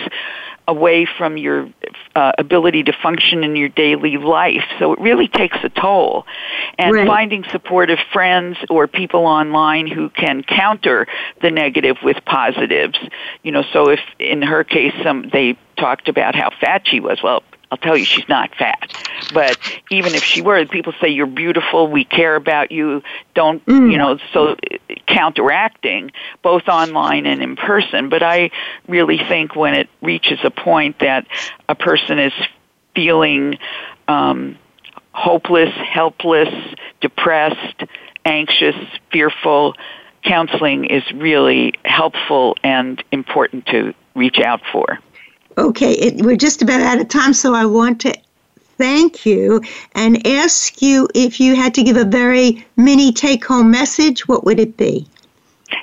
away 0.68 1.06
from 1.06 1.38
your 1.38 1.70
uh, 2.16 2.32
ability 2.38 2.84
to 2.84 2.94
function 2.94 3.44
in 3.44 3.56
your 3.56 3.70
daily 3.70 4.18
life. 4.18 4.64
So 4.80 4.94
it 4.94 5.00
really 5.00 5.28
takes 5.28 5.58
a 5.64 5.70
toll. 5.70 6.26
And 6.78 6.94
right. 6.94 7.08
finding 7.08 7.44
supportive 7.52 8.00
friends 8.12 8.58
or 8.70 8.88
people 8.88 9.26
online 9.26 9.88
who 9.88 10.10
can 10.10 10.44
counter 10.44 11.08
the 11.42 11.52
negative 11.52 11.98
with 12.04 12.18
positives. 12.26 12.98
You 13.44 13.52
know, 13.52 13.64
so 13.74 13.90
if 13.90 14.00
in 14.20 14.42
her 14.42 14.64
case 14.64 14.94
some 15.04 15.30
they 15.32 15.58
talked 15.78 16.08
about 16.08 16.36
how 16.36 16.52
fat 16.62 16.84
she 16.86 17.00
was, 17.00 17.22
well, 17.24 17.44
I'll 17.74 17.78
tell 17.78 17.98
you, 17.98 18.06
she's 18.06 18.30
not 18.30 18.54
fat. 18.54 18.94
But 19.34 19.58
even 19.90 20.14
if 20.14 20.24
she 20.24 20.44
were, 20.44 20.64
people 20.68 20.94
say 21.02 21.10
you're 21.10 21.26
beautiful. 21.26 21.88
We 21.88 22.06
care 22.06 22.36
about 22.36 22.72
you. 22.72 23.02
Don't 23.34 23.66
mm. 23.66 23.92
you 23.92 23.98
know? 23.98 24.20
So 24.32 24.56
counteracting 25.08 26.12
both 26.44 26.68
online 26.68 27.26
and 27.26 27.42
in 27.42 27.56
person. 27.56 28.10
But 28.10 28.22
I 28.22 28.52
really 28.88 29.18
think 29.18 29.56
when 29.56 29.74
it 29.74 29.90
reaches 30.04 30.38
a 30.44 30.52
point 30.52 31.00
that 31.00 31.26
a 31.68 31.74
person 31.74 32.20
is 32.20 32.34
feeling 32.94 33.58
um, 34.08 34.60
hopeless, 35.14 35.74
helpless, 35.74 36.54
depressed, 37.02 37.86
anxious, 38.24 38.76
fearful, 39.12 39.74
counseling 40.24 40.86
is 40.86 41.04
really 41.12 41.74
helpful 41.86 42.56
and 42.64 43.04
important 43.12 43.66
to 43.66 43.96
reach 44.14 44.38
out 44.40 44.62
for. 44.72 45.00
Okay, 45.58 45.94
it, 45.94 46.26
we're 46.26 46.36
just 46.36 46.62
about 46.62 46.82
out 46.82 47.00
of 47.00 47.08
time, 47.10 47.34
so 47.34 47.54
I 47.54 47.66
want 47.66 48.02
to 48.02 48.14
thank 48.78 49.26
you 49.26 49.62
and 49.94 50.26
ask 50.26 50.82
you 50.82 51.08
if 51.14 51.40
you 51.40 51.56
had 51.56 51.74
to 51.76 51.84
give 51.84 51.98
a 51.98 52.06
very 52.06 52.66
mini 52.76 53.12
take 53.12 53.46
home 53.46 53.70
message, 53.70 54.28
what 54.28 54.44
would 54.46 54.60
it 54.60 54.78
be? 54.78 55.08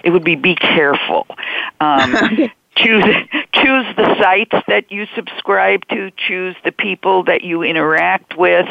It 0.05 0.11
would 0.11 0.25
be 0.25 0.35
be 0.35 0.57
careful. 0.57 1.27
Um, 1.81 2.13
choose 2.77 3.05
choose 3.53 3.87
the 3.97 4.17
sites 4.19 4.57
that 4.67 4.91
you 4.91 5.07
subscribe 5.15 5.87
to 5.89 6.11
choose 6.17 6.57
the 6.65 6.73
people 6.73 7.25
that 7.25 7.43
you 7.43 7.63
interact 7.63 8.37
with 8.37 8.69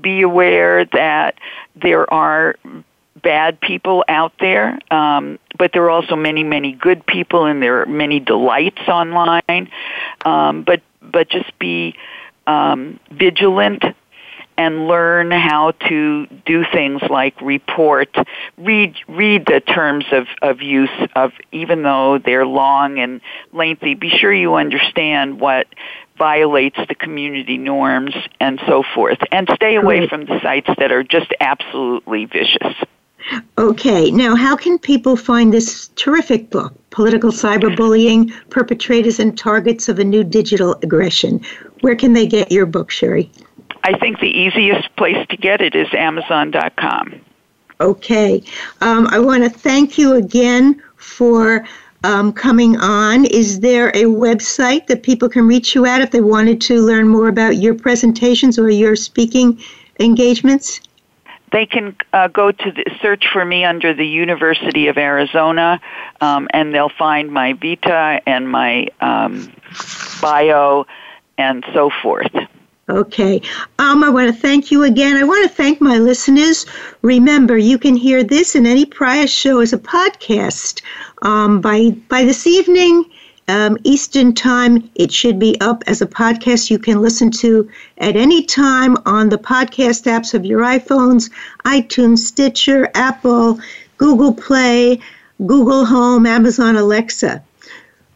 be 0.00 0.22
aware 0.22 0.84
that 0.86 1.36
there 1.74 2.12
are 2.12 2.56
bad 3.22 3.60
people 3.60 4.04
out 4.08 4.32
there, 4.40 4.78
um, 4.90 5.38
but 5.58 5.72
there 5.72 5.84
are 5.84 5.90
also 5.90 6.16
many, 6.16 6.42
many 6.44 6.72
good 6.72 7.04
people, 7.06 7.44
and 7.44 7.62
there 7.62 7.82
are 7.82 7.86
many 7.86 8.20
delights 8.20 8.82
online. 8.88 9.70
Um, 10.24 10.62
but 10.62 10.82
but 11.02 11.28
just 11.28 11.58
be 11.58 11.96
um, 12.46 12.98
vigilant 13.10 13.84
and 14.60 14.86
learn 14.86 15.30
how 15.30 15.70
to 15.88 16.26
do 16.44 16.64
things 16.70 17.00
like 17.08 17.40
report, 17.40 18.14
read 18.58 18.94
read 19.08 19.46
the 19.46 19.60
terms 19.60 20.04
of, 20.12 20.26
of 20.42 20.60
use 20.60 20.90
of 21.16 21.32
even 21.50 21.82
though 21.82 22.18
they're 22.18 22.46
long 22.46 22.98
and 22.98 23.22
lengthy. 23.52 23.94
Be 23.94 24.10
sure 24.10 24.32
you 24.32 24.56
understand 24.56 25.40
what 25.40 25.66
violates 26.18 26.76
the 26.88 26.94
community 26.94 27.56
norms 27.56 28.14
and 28.38 28.60
so 28.66 28.82
forth, 28.94 29.18
and 29.32 29.48
stay 29.54 29.76
away 29.76 30.06
from 30.06 30.26
the 30.26 30.38
sites 30.42 30.68
that 30.76 30.92
are 30.92 31.02
just 31.02 31.32
absolutely 31.40 32.26
vicious. 32.26 32.74
Okay, 33.58 34.10
now 34.10 34.34
how 34.34 34.56
can 34.56 34.78
people 34.78 35.16
find 35.16 35.52
this 35.52 35.88
terrific 35.88 36.50
book, 36.50 36.74
Political 36.90 37.30
Cyberbullying 37.30 38.32
Perpetrators 38.50 39.20
and 39.20 39.36
Targets 39.36 39.88
of 39.88 39.98
a 39.98 40.04
New 40.04 40.24
Digital 40.24 40.74
Aggression? 40.82 41.40
Where 41.80 41.94
can 41.94 42.12
they 42.12 42.26
get 42.26 42.50
your 42.50 42.66
book, 42.66 42.90
Sheri? 42.90 43.28
I 43.84 43.98
think 43.98 44.20
the 44.20 44.26
easiest 44.26 44.94
place 44.96 45.26
to 45.28 45.36
get 45.36 45.60
it 45.60 45.74
is 45.74 45.88
Amazon.com. 45.92 47.20
Okay. 47.80 48.42
Um, 48.80 49.06
I 49.08 49.18
want 49.18 49.42
to 49.44 49.50
thank 49.50 49.96
you 49.96 50.14
again 50.14 50.82
for 50.96 51.66
um, 52.04 52.32
coming 52.32 52.76
on. 52.76 53.24
Is 53.26 53.60
there 53.60 53.88
a 53.90 54.04
website 54.04 54.86
that 54.86 55.02
people 55.02 55.28
can 55.28 55.46
reach 55.46 55.74
you 55.74 55.86
at 55.86 56.02
if 56.02 56.10
they 56.10 56.20
wanted 56.20 56.60
to 56.62 56.82
learn 56.82 57.08
more 57.08 57.28
about 57.28 57.56
your 57.56 57.74
presentations 57.74 58.58
or 58.58 58.68
your 58.68 58.96
speaking 58.96 59.60
engagements? 59.98 60.80
They 61.52 61.66
can 61.66 61.96
uh, 62.12 62.28
go 62.28 62.52
to 62.52 62.72
the, 62.72 62.84
search 63.02 63.26
for 63.32 63.44
me 63.44 63.64
under 63.64 63.92
the 63.92 64.06
University 64.06 64.88
of 64.88 64.96
Arizona, 64.96 65.80
um, 66.20 66.48
and 66.52 66.74
they'll 66.74 66.88
find 66.88 67.32
my 67.32 67.54
vita 67.54 68.20
and 68.26 68.48
my 68.48 68.88
um, 69.00 69.52
bio 70.20 70.86
and 71.38 71.64
so 71.72 71.90
forth. 72.02 72.34
Okay. 72.88 73.40
Um, 73.78 74.02
I 74.02 74.10
want 74.10 74.34
to 74.34 74.40
thank 74.40 74.72
you 74.72 74.82
again. 74.82 75.16
I 75.16 75.22
want 75.22 75.48
to 75.48 75.54
thank 75.54 75.80
my 75.80 75.98
listeners. 75.98 76.66
Remember, 77.02 77.56
you 77.56 77.78
can 77.78 77.94
hear 77.94 78.24
this 78.24 78.56
and 78.56 78.66
any 78.66 78.84
prior 78.84 79.28
show 79.28 79.60
as 79.60 79.72
a 79.72 79.78
podcast 79.78 80.82
um, 81.22 81.60
by 81.60 81.90
by 82.08 82.24
this 82.24 82.46
evening. 82.48 83.04
Um, 83.50 83.76
Eastern 83.82 84.32
Time. 84.32 84.88
It 84.94 85.10
should 85.12 85.40
be 85.40 85.60
up 85.60 85.82
as 85.88 86.00
a 86.00 86.06
podcast 86.06 86.70
you 86.70 86.78
can 86.78 87.02
listen 87.02 87.32
to 87.42 87.68
at 87.98 88.14
any 88.14 88.44
time 88.44 88.96
on 89.06 89.28
the 89.28 89.38
podcast 89.38 90.04
apps 90.06 90.34
of 90.34 90.44
your 90.44 90.60
iPhones, 90.60 91.30
iTunes, 91.64 92.18
Stitcher, 92.18 92.88
Apple, 92.94 93.58
Google 93.98 94.32
Play, 94.32 95.00
Google 95.44 95.84
Home, 95.84 96.26
Amazon 96.26 96.76
Alexa. 96.76 97.42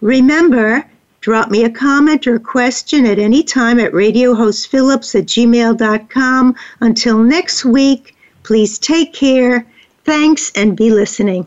Remember, 0.01 0.85
Drop 1.25 1.51
me 1.51 1.65
a 1.65 1.71
comment 1.71 2.27
or 2.27 2.39
question 2.39 3.07
at 3.07 3.19
any 3.19 3.43
time 3.43 3.81
at 3.81 3.93
radiohostphillips 3.93 5.19
at 5.19 5.25
gmail.com. 5.25 6.55
Until 6.81 7.19
next 7.19 7.65
week, 7.65 8.15
please 8.43 8.79
take 8.79 9.15
care. 9.15 9.67
Thanks 10.05 10.53
and 10.55 10.77
be 10.77 10.91
listening. 10.91 11.47